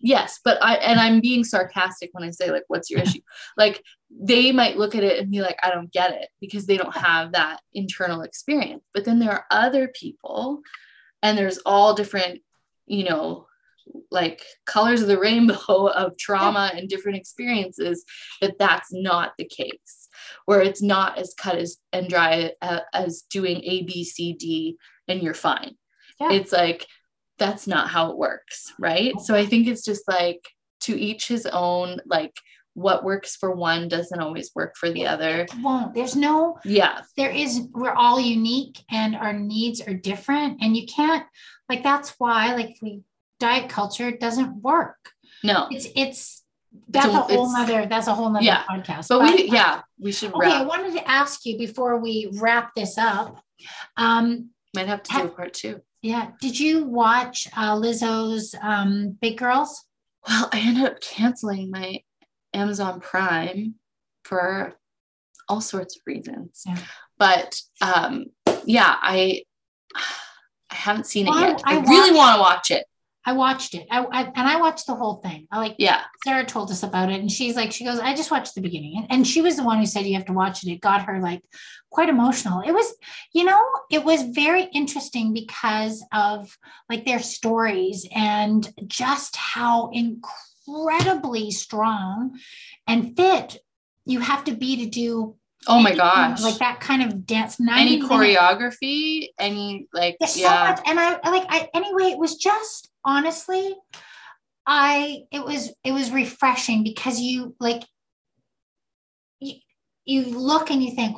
yes 0.00 0.40
but 0.44 0.58
i 0.62 0.74
and 0.76 0.98
i'm 0.98 1.20
being 1.20 1.44
sarcastic 1.44 2.10
when 2.12 2.24
i 2.24 2.30
say 2.30 2.50
like 2.50 2.64
what's 2.68 2.90
your 2.90 3.00
issue? 3.02 3.20
Like 3.56 3.82
they 4.10 4.52
might 4.52 4.76
look 4.76 4.94
at 4.94 5.04
it 5.04 5.18
and 5.18 5.30
be 5.30 5.40
like 5.40 5.58
i 5.62 5.70
don't 5.70 5.92
get 5.92 6.12
it 6.12 6.28
because 6.40 6.66
they 6.66 6.76
don't 6.76 6.96
have 6.96 7.32
that 7.32 7.60
internal 7.72 8.22
experience. 8.22 8.84
But 8.94 9.04
then 9.04 9.18
there 9.18 9.32
are 9.32 9.44
other 9.50 9.88
people 9.88 10.62
and 11.22 11.36
there's 11.36 11.58
all 11.58 11.94
different 11.94 12.40
you 12.86 13.04
know 13.04 13.46
like 14.10 14.42
colors 14.66 15.02
of 15.02 15.08
the 15.08 15.18
rainbow 15.28 15.86
of 15.86 16.16
trauma 16.16 16.70
and 16.74 16.88
different 16.88 17.18
experiences 17.18 18.04
that 18.40 18.58
that's 18.58 18.92
not 18.92 19.32
the 19.38 19.44
case 19.44 19.97
where 20.46 20.60
it's 20.60 20.82
not 20.82 21.18
as 21.18 21.34
cut 21.34 21.56
as 21.56 21.78
and 21.92 22.08
dry 22.08 22.52
uh, 22.62 22.80
as 22.92 23.22
doing 23.30 23.62
a 23.64 23.82
b 23.82 24.04
c 24.04 24.32
d 24.32 24.76
and 25.06 25.22
you're 25.22 25.34
fine. 25.34 25.76
Yeah. 26.20 26.32
it's 26.32 26.52
like 26.52 26.86
that's 27.38 27.68
not 27.68 27.88
how 27.88 28.10
it 28.10 28.18
works 28.18 28.72
right? 28.78 29.14
So 29.20 29.34
i 29.34 29.46
think 29.46 29.68
it's 29.68 29.84
just 29.84 30.02
like 30.08 30.44
to 30.80 30.98
each 30.98 31.28
his 31.28 31.46
own 31.46 31.98
like 32.06 32.34
what 32.78 33.04
works 33.04 33.34
for 33.34 33.50
one 33.50 33.88
doesn't 33.88 34.20
always 34.20 34.52
work 34.54 34.76
for 34.76 34.88
the 34.90 35.04
other. 35.06 35.40
It 35.40 35.50
won't. 35.60 35.94
There's 35.94 36.14
no 36.14 36.58
yeah. 36.64 37.02
there 37.16 37.30
is 37.30 37.62
we're 37.72 37.92
all 37.92 38.20
unique 38.20 38.78
and 38.90 39.16
our 39.16 39.32
needs 39.32 39.80
are 39.80 39.94
different 39.94 40.58
and 40.62 40.76
you 40.76 40.86
can't 40.86 41.26
like 41.68 41.82
that's 41.82 42.14
why 42.18 42.54
like 42.54 42.76
we 42.80 43.02
diet 43.40 43.68
culture 43.68 44.12
doesn't 44.12 44.62
work. 44.62 45.10
No. 45.42 45.66
It's 45.70 45.88
it's 45.96 46.44
that's 46.88 47.06
a, 47.06 47.10
a- 47.10 47.12
whole 47.12 47.52
nother 47.52 47.86
that's 47.86 48.06
a 48.06 48.14
whole 48.14 48.30
nother 48.30 48.44
Yeah, 48.44 48.62
podcast 48.64 49.08
but 49.08 49.22
we 49.22 49.44
yeah 49.50 49.82
we 49.98 50.12
should 50.12 50.32
okay 50.34 50.52
i 50.52 50.64
wanted 50.64 50.92
to 50.94 51.10
ask 51.10 51.44
you 51.46 51.56
before 51.58 51.98
we 51.98 52.30
wrap 52.34 52.74
this 52.74 52.98
up 52.98 53.42
um 53.96 54.50
might 54.74 54.86
have 54.86 55.02
to 55.04 55.12
do 55.12 55.22
a 55.24 55.28
part 55.28 55.54
two 55.54 55.80
yeah 56.02 56.30
did 56.40 56.58
you 56.58 56.84
watch 56.84 57.48
uh 57.56 57.74
lizzo's 57.74 58.54
um 58.62 59.16
big 59.20 59.38
girls 59.38 59.84
Well, 60.28 60.48
I 60.52 60.58
ended 60.60 60.84
up 60.84 61.00
canceling 61.00 61.70
my 61.70 62.02
Amazon 62.52 63.00
Prime 63.00 63.74
for 64.24 64.74
all 65.48 65.60
sorts 65.62 65.96
of 65.96 66.02
reasons. 66.06 66.62
Yeah. 66.66 66.76
But 67.18 67.60
um, 67.80 68.26
yeah, 68.64 68.96
I 69.00 69.42
I 70.70 70.74
haven't 70.74 71.06
seen 71.06 71.26
it 71.26 71.30
Well, 71.30 71.44
I- 71.44 71.48
yet. 71.48 71.62
I, 71.64 71.76
I 71.78 71.80
really 71.82 72.14
want 72.16 72.34
to 72.36 72.40
watch 72.40 72.70
it. 72.70 72.84
I 73.28 73.32
watched 73.32 73.72
it 73.78 73.86
I, 73.90 73.98
I 74.18 74.20
and 74.38 74.46
i 74.54 74.56
watched 74.64 74.86
the 74.86 74.94
whole 75.00 75.16
thing 75.24 75.40
i 75.52 75.56
like 75.64 75.76
Yeah. 75.78 76.00
Sarah 76.24 76.44
told 76.44 76.70
us 76.70 76.82
about 76.82 77.10
it, 77.12 77.20
and 77.20 77.30
she's 77.30 77.56
like, 77.56 77.70
she 77.72 77.84
goes, 77.84 78.00
I 78.00 78.12
just 78.20 78.30
watched 78.34 78.54
the 78.54 78.60
beginning, 78.68 78.94
and, 78.98 79.06
and 79.12 79.26
she 79.26 79.40
was 79.40 79.54
the 79.56 79.62
one 79.70 79.78
who 79.78 79.86
said 79.86 80.04
you 80.04 80.14
have 80.14 80.26
to 80.26 80.32
watch 80.42 80.56
it. 80.64 80.70
It 80.70 80.80
got 80.80 81.06
her 81.06 81.20
like 81.20 81.42
quite 81.90 82.08
emotional. 82.08 82.60
It 82.60 82.72
was, 82.72 82.88
you 83.32 83.44
know, 83.44 83.62
it 83.96 84.02
was 84.04 84.20
very 84.44 84.64
interesting 84.80 85.32
because 85.32 85.96
of 86.12 86.56
like 86.90 87.06
their 87.06 87.20
stories 87.20 88.06
and 88.14 88.60
just 88.86 89.36
how 89.36 89.90
incredibly 89.92 91.50
strong 91.50 92.38
and 92.86 93.16
fit 93.16 93.58
you 94.04 94.20
have 94.20 94.44
to 94.44 94.52
be 94.54 94.84
to 94.84 94.90
do. 94.90 95.36
Oh 95.66 95.80
my 95.80 95.90
any 95.90 95.98
kind 95.98 96.32
of- 96.32 96.38
gosh. 96.38 96.42
like 96.50 96.58
that 96.58 96.80
kind 96.80 97.02
of 97.02 97.26
dance. 97.26 97.58
any 97.60 98.00
choreography, 98.00 99.28
any 99.38 99.86
like 99.92 100.16
there's 100.18 100.34
so 100.34 100.40
yeah. 100.42 100.70
much, 100.70 100.80
and 100.86 100.98
I 101.00 101.10
like 101.30 101.46
I 101.48 101.68
anyway. 101.74 102.10
It 102.12 102.18
was 102.18 102.36
just 102.36 102.90
honestly, 103.04 103.74
I 104.66 105.22
it 105.32 105.44
was 105.44 105.72
it 105.84 105.92
was 105.92 106.10
refreshing 106.10 106.84
because 106.84 107.20
you 107.20 107.54
like 107.58 107.82
you 109.40 109.54
you 110.04 110.24
look 110.26 110.70
and 110.70 110.82
you 110.82 110.94
think, 110.94 111.16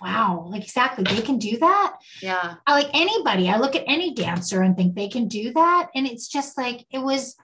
wow, 0.00 0.46
like 0.48 0.64
exactly 0.64 1.04
they 1.04 1.22
can 1.22 1.38
do 1.38 1.58
that. 1.58 1.96
Yeah. 2.20 2.54
I 2.66 2.72
like 2.72 2.90
anybody. 2.92 3.48
I 3.48 3.58
look 3.58 3.76
at 3.76 3.84
any 3.86 4.14
dancer 4.14 4.62
and 4.62 4.76
think 4.76 4.94
they 4.94 5.08
can 5.08 5.28
do 5.28 5.52
that, 5.52 5.90
and 5.94 6.06
it's 6.06 6.28
just 6.28 6.58
like 6.58 6.84
it 6.90 6.98
was. 6.98 7.36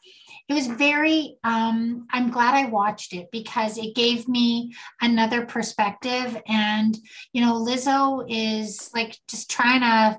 It 0.49 0.55
was 0.55 0.67
very. 0.67 1.37
Um, 1.45 2.07
I'm 2.11 2.31
glad 2.31 2.55
I 2.55 2.71
watched 2.71 3.13
it 3.13 3.29
because 3.31 3.77
it 3.77 3.95
gave 3.95 4.27
me 4.29 4.75
another 4.99 5.45
perspective. 5.45 6.41
And 6.47 6.97
you 7.35 7.43
know, 7.43 7.53
Lizzo 7.53 8.25
is 8.27 8.91
like 8.95 9.19
just 9.29 9.51
trying 9.51 9.83
to 9.83 10.19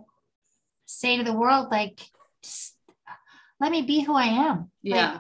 say 0.86 1.18
to 1.18 1.24
the 1.24 1.34
world, 1.34 1.70
like, 1.72 2.00
let 3.60 3.72
me 3.72 3.82
be 3.82 4.02
who 4.02 4.16
I 4.16 4.26
am. 4.26 4.58
Like, 4.58 4.96
Yeah. 4.96 5.20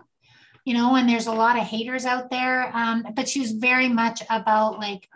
you 0.65 0.73
know, 0.73 0.95
and 0.95 1.07
there's 1.09 1.27
a 1.27 1.33
lot 1.33 1.57
of 1.57 1.63
haters 1.63 2.05
out 2.05 2.29
there. 2.29 2.75
Um, 2.75 3.05
but 3.15 3.27
she 3.27 3.39
was 3.41 3.51
very 3.51 3.89
much 3.89 4.21
about 4.29 4.79
like 4.79 5.07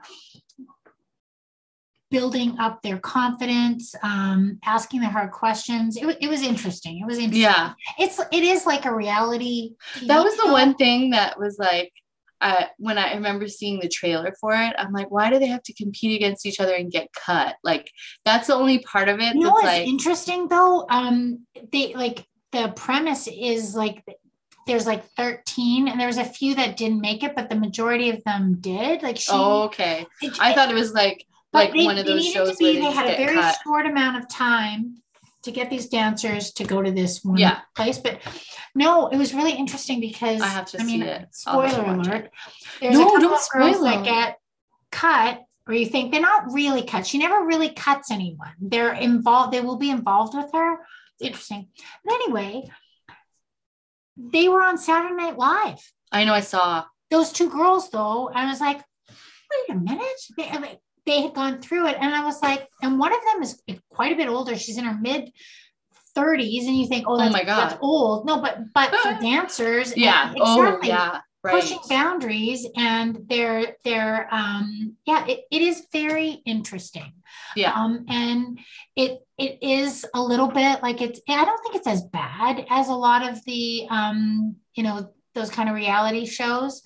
building 2.12 2.60
up 2.60 2.82
their 2.84 3.00
confidence, 3.00 3.96
um, 4.04 4.60
asking 4.64 5.02
the 5.02 5.08
hard 5.08 5.32
questions. 5.32 5.98
It, 5.98 6.18
it 6.22 6.28
was 6.28 6.44
interesting. 6.44 7.00
It 7.00 7.08
was 7.08 7.18
interesting. 7.18 7.42
yeah. 7.42 7.74
It's 7.98 8.20
it 8.32 8.44
is 8.44 8.66
like 8.68 8.86
a 8.86 8.94
reality. 8.94 9.74
TV 9.96 10.08
That 10.08 10.24
was 10.24 10.36
the 10.38 10.52
one 10.52 10.76
thing 10.76 11.10
that 11.12 11.40
was 11.40 11.58
like 11.58 11.92
uh, 12.40 12.66
when 12.78 12.98
I 12.98 13.14
remember 13.14 13.48
seeing 13.48 13.80
the 13.80 13.88
trailer 13.88 14.36
for 14.40 14.54
it, 14.54 14.76
I'm 14.78 14.92
like, 14.92 15.10
why 15.10 15.30
do 15.30 15.40
they 15.40 15.48
have 15.48 15.64
to 15.64 15.74
compete 15.74 16.14
against 16.14 16.46
each 16.46 16.60
other 16.60 16.74
and 16.76 16.92
get 16.92 17.08
cut? 17.14 17.56
Like, 17.64 17.90
that's 18.26 18.48
the 18.48 18.56
only 18.56 18.80
part 18.80 19.08
of 19.08 19.22
it 19.22 19.34
You 19.34 19.40
know 19.40 19.48
that's 19.48 19.54
what's 19.54 19.66
like, 19.66 19.88
interesting 19.88 20.50
though? 20.50 20.86
Um, 20.90 21.48
they 21.72 21.94
like 21.96 22.26
the 22.54 22.72
premise 22.76 23.28
is 23.28 23.76
like 23.76 24.04
there's 24.66 24.88
like 24.88 25.04
13 25.18 25.90
and 25.90 26.00
there 26.00 26.08
was 26.08 26.18
a 26.18 26.24
few 26.24 26.56
that 26.56 26.78
didn't 26.78 27.02
make 27.02 27.22
it, 27.22 27.36
but 27.36 27.50
the 27.50 27.56
majority 27.56 28.10
of 28.12 28.24
them 28.24 28.58
did. 28.62 29.04
Like 29.04 29.18
she 29.18 29.26
oh, 29.32 29.64
okay. 29.64 30.06
it- 30.22 30.38
I 30.40 30.54
thought 30.54 30.72
it 30.72 30.76
was 30.76 30.94
like 30.94 31.26
like 31.52 31.74
they- 31.74 31.84
one 31.86 31.98
of 31.98 32.06
those 32.06 32.22
needed 32.22 32.34
shows 32.34 32.52
to 32.52 32.56
be, 32.58 32.66
where 32.66 32.74
they, 32.76 32.80
they 32.80 32.92
had 32.92 33.10
a 33.10 33.18
very 33.18 33.36
cut. 33.36 33.58
short 33.66 33.86
amount 33.86 34.18
of 34.24 34.30
time 34.30 34.96
to 35.44 35.52
get 35.52 35.70
these 35.70 35.88
dancers 35.90 36.54
to 36.54 36.64
go 36.64 36.82
to 36.82 36.90
this 36.92 37.22
one 37.26 37.38
Yeah. 37.38 37.60
place. 37.76 37.98
But 37.98 38.22
no, 38.74 39.08
it 39.10 39.18
was 39.18 39.34
really 39.34 39.52
interesting 39.52 40.00
because 40.00 40.40
I 40.42 40.48
have 40.48 40.68
to 40.68 40.78
mean, 40.86 41.02
see 41.02 41.08
it. 41.08 41.28
Spoiler 41.32 41.84
alert. 41.84 42.08
it. 42.26 42.32
There's 42.80 42.94
No, 42.98 43.02
a 43.02 43.06
couple 43.06 43.22
don't 43.22 43.34
of 43.34 43.50
girls 43.52 43.82
that 43.84 44.06
get 44.06 44.38
cut, 44.92 45.42
or 45.68 45.74
you 45.74 45.86
think 45.86 46.12
they're 46.14 46.22
not 46.22 46.54
really 46.54 46.84
cut. 46.84 47.06
She 47.06 47.18
never 47.18 47.46
really 47.46 47.70
cuts 47.70 48.10
anyone. 48.10 48.52
They're 48.62 48.94
involved. 48.94 49.52
They 49.52 49.60
will 49.62 49.76
be 49.78 49.90
involved 49.90 50.34
with 50.36 50.50
her. 50.54 50.78
It's 51.20 51.28
interesting. 51.28 51.68
But 52.04 52.14
anyway, 52.16 52.64
They 54.18 54.48
were 54.48 54.62
on 54.64 54.78
Saturday 54.78 55.16
Night 55.16 55.38
Live. 55.38 55.80
I 56.12 56.24
know 56.26 56.34
I 56.34 56.42
saw. 56.42 56.84
Those 57.10 57.32
two 57.32 57.50
girls, 57.50 57.90
though, 57.90 58.30
I 58.34 58.46
was 58.48 58.60
like, 58.62 58.78
wait 59.10 59.76
a 59.76 59.80
minute. 59.80 60.20
They, 60.38 60.48
I 60.50 60.60
mean, 60.60 60.78
they 61.06 61.22
had 61.22 61.34
gone 61.34 61.62
through 61.62 61.88
it. 61.88 61.98
And 62.00 62.14
I 62.14 62.24
was 62.24 62.42
like, 62.42 62.68
and 62.82 63.00
one 63.00 63.12
of 63.14 63.20
them 63.34 63.44
is 63.44 63.60
quite 63.90 64.14
a 64.14 64.16
bit 64.16 64.28
older. 64.30 64.56
She's 64.56 64.78
in 64.78 64.86
her 64.86 64.98
mid 65.00 65.32
30s. 66.16 66.68
And 66.68 66.78
you 66.78 66.88
think, 66.88 67.06
oh, 67.08 67.20
Oh 67.20 67.30
my 67.30 67.44
God. 67.44 67.70
that's 67.70 67.78
old. 67.82 68.26
No, 68.28 68.40
but 68.42 68.60
but 68.74 68.94
for 68.96 69.14
dancers, 69.22 69.96
Yeah. 69.98 70.30
and 70.30 70.38
Oh, 70.42 70.80
yeah. 70.84 71.20
Right. 71.44 71.56
pushing 71.62 71.80
boundaries 71.90 72.66
and 72.78 73.26
they're 73.28 73.76
they're 73.84 74.34
um 74.34 74.96
yeah 75.06 75.26
it, 75.28 75.42
it 75.52 75.62
is 75.62 75.88
very 75.92 76.42
interesting 76.46 77.12
Yeah. 77.58 77.74
um 77.74 78.06
and 78.08 78.58
it 78.96 79.20
it 79.38 79.58
is 79.62 80.06
a 80.14 80.22
little 80.22 80.48
bit 80.48 80.82
like 80.82 81.02
it's 81.02 81.20
i 81.28 81.44
don't 81.44 81.62
think 81.62 81.76
it's 81.76 81.88
as 81.88 82.02
bad 82.04 82.66
as 82.70 82.88
a 82.88 82.94
lot 82.94 83.30
of 83.30 83.44
the 83.44 83.86
um 83.90 84.56
you 84.74 84.84
know 84.84 85.10
those 85.36 85.50
kind 85.50 85.68
of 85.68 85.76
reality 85.76 86.26
shows 86.26 86.82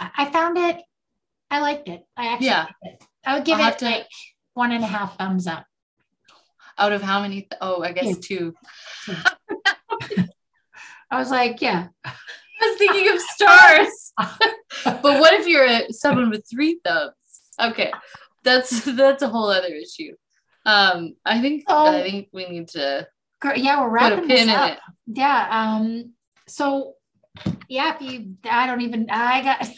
i, 0.00 0.08
I 0.16 0.30
found 0.30 0.56
it 0.56 0.80
i 1.50 1.60
liked 1.60 1.90
it 1.90 2.00
i 2.16 2.28
actually 2.28 2.46
Yeah. 2.46 2.66
it. 2.84 3.04
i 3.26 3.34
would 3.34 3.44
give 3.44 3.58
I'll 3.60 3.70
it 3.72 3.78
to- 3.80 3.84
like 3.84 4.06
one 4.54 4.72
and 4.72 4.82
a 4.82 4.86
half 4.86 5.18
thumbs 5.18 5.46
up 5.46 5.66
Out 6.78 6.92
of 6.92 7.02
how 7.02 7.20
many? 7.20 7.42
Th- 7.42 7.52
oh, 7.60 7.82
I 7.82 7.92
guess 7.92 8.16
two. 8.18 8.54
i 11.10 11.18
was 11.18 11.30
like 11.30 11.60
yeah 11.60 11.88
I 12.60 12.68
was 12.68 12.78
thinking 12.78 13.12
of 13.12 13.20
stars. 13.20 14.12
but 15.02 15.20
what 15.20 15.34
if 15.34 15.46
you're 15.46 15.64
a, 15.66 15.92
someone 15.92 16.30
with 16.30 16.44
three 16.50 16.80
thumbs? 16.84 17.12
Okay, 17.60 17.92
that's 18.44 18.84
that's 18.84 19.22
a 19.22 19.28
whole 19.28 19.50
other 19.50 19.68
issue. 19.74 20.14
Um, 20.66 21.14
I 21.24 21.40
think 21.40 21.64
Oh. 21.68 21.86
I 21.96 22.02
think 22.02 22.28
we 22.32 22.48
need 22.48 22.68
to 22.68 23.06
yeah 23.56 23.80
we're 23.80 23.88
wrapping 23.90 24.26
this 24.26 24.48
up 24.48 24.78
yeah 25.06 25.46
um 25.48 26.12
so 26.48 26.94
yeah 27.68 27.94
if 27.94 28.02
you 28.02 28.34
i 28.50 28.66
don't 28.66 28.80
even 28.80 29.06
i 29.10 29.40
got 29.42 29.68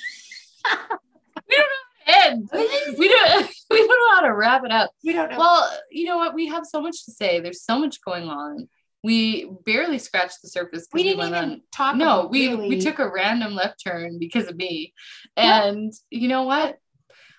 And 2.06 2.48
we 2.52 3.08
don't 3.08 3.50
we 3.70 3.78
don't 3.78 3.88
know 3.88 4.14
how 4.14 4.20
to 4.22 4.34
wrap 4.34 4.64
it 4.64 4.72
up. 4.72 4.90
we 5.04 5.12
don't 5.12 5.30
know 5.30 5.38
Well, 5.38 5.78
you 5.90 6.06
know 6.06 6.16
what? 6.16 6.34
We 6.34 6.46
have 6.48 6.64
so 6.66 6.80
much 6.80 7.04
to 7.04 7.12
say. 7.12 7.40
There's 7.40 7.62
so 7.62 7.78
much 7.78 8.02
going 8.02 8.28
on. 8.28 8.68
We 9.02 9.50
barely 9.64 9.98
scratched 9.98 10.42
the 10.42 10.48
surface. 10.48 10.86
we 10.92 11.02
didn't 11.02 11.18
went 11.18 11.34
even 11.34 11.50
on 11.52 11.62
talk 11.72 11.96
no 11.96 12.20
about 12.20 12.30
we 12.30 12.48
really- 12.48 12.68
we 12.68 12.80
took 12.80 12.98
a 12.98 13.10
random 13.10 13.54
left 13.54 13.82
turn 13.82 14.18
because 14.18 14.46
of 14.48 14.56
me 14.56 14.92
Yeah. 15.36 15.64
and 15.64 15.92
you 16.10 16.28
know 16.28 16.42
what 16.42 16.78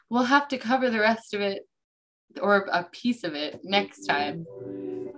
we'll 0.09 0.23
have 0.23 0.47
to 0.49 0.57
cover 0.57 0.89
the 0.89 0.99
rest 0.99 1.33
of 1.33 1.41
it 1.41 1.67
or 2.41 2.67
a 2.71 2.83
piece 2.83 3.23
of 3.23 3.35
it 3.35 3.59
next 3.63 4.05
time 4.05 4.45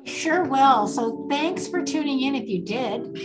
Sure 0.06 0.44
will. 0.44 0.86
So 0.86 1.28
thanks 1.30 1.66
for 1.66 1.82
tuning 1.82 2.20
in 2.24 2.36
if 2.36 2.50
you 2.50 2.62
did. 2.62 3.18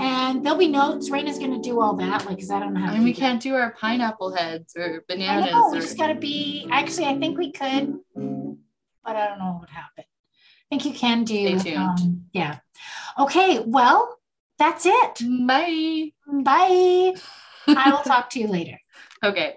And 0.00 0.42
there'll 0.42 0.58
be 0.58 0.66
notes. 0.66 1.10
Raina's 1.10 1.38
going 1.38 1.52
to 1.52 1.60
do 1.60 1.78
all 1.78 1.94
that, 1.96 2.24
like, 2.24 2.36
because 2.36 2.50
I 2.50 2.58
don't 2.58 2.72
know 2.72 2.80
how 2.80 2.92
i 2.92 2.94
mean 2.94 3.04
we 3.04 3.12
can't 3.12 3.38
do 3.42 3.54
our 3.54 3.72
pineapple 3.74 4.34
heads 4.34 4.74
or 4.74 5.04
I 5.10 5.12
bananas 5.14 5.50
know. 5.52 5.68
We 5.70 5.80
just 5.80 5.98
got 5.98 6.06
to 6.06 6.14
be. 6.14 6.66
Actually, 6.70 7.08
I 7.08 7.18
think 7.18 7.36
we 7.36 7.52
could, 7.52 7.98
but 8.14 9.14
I 9.16 9.26
don't 9.28 9.38
know 9.40 9.52
what 9.52 9.60
would 9.60 9.68
happen. 9.70 10.04
I 10.06 10.66
think 10.70 10.86
you 10.86 10.94
can 10.94 11.24
do. 11.24 11.58
Stay 11.58 11.72
tuned. 11.72 12.00
Um, 12.00 12.24
yeah. 12.32 12.60
Okay. 13.18 13.60
Well, 13.66 14.18
that's 14.58 14.86
it. 14.86 15.46
bye 15.46 16.10
Bye. 16.44 17.14
I 17.68 17.90
will 17.90 18.02
talk 18.04 18.30
to 18.30 18.40
you 18.40 18.48
later. 18.48 18.78
okay 19.24 19.54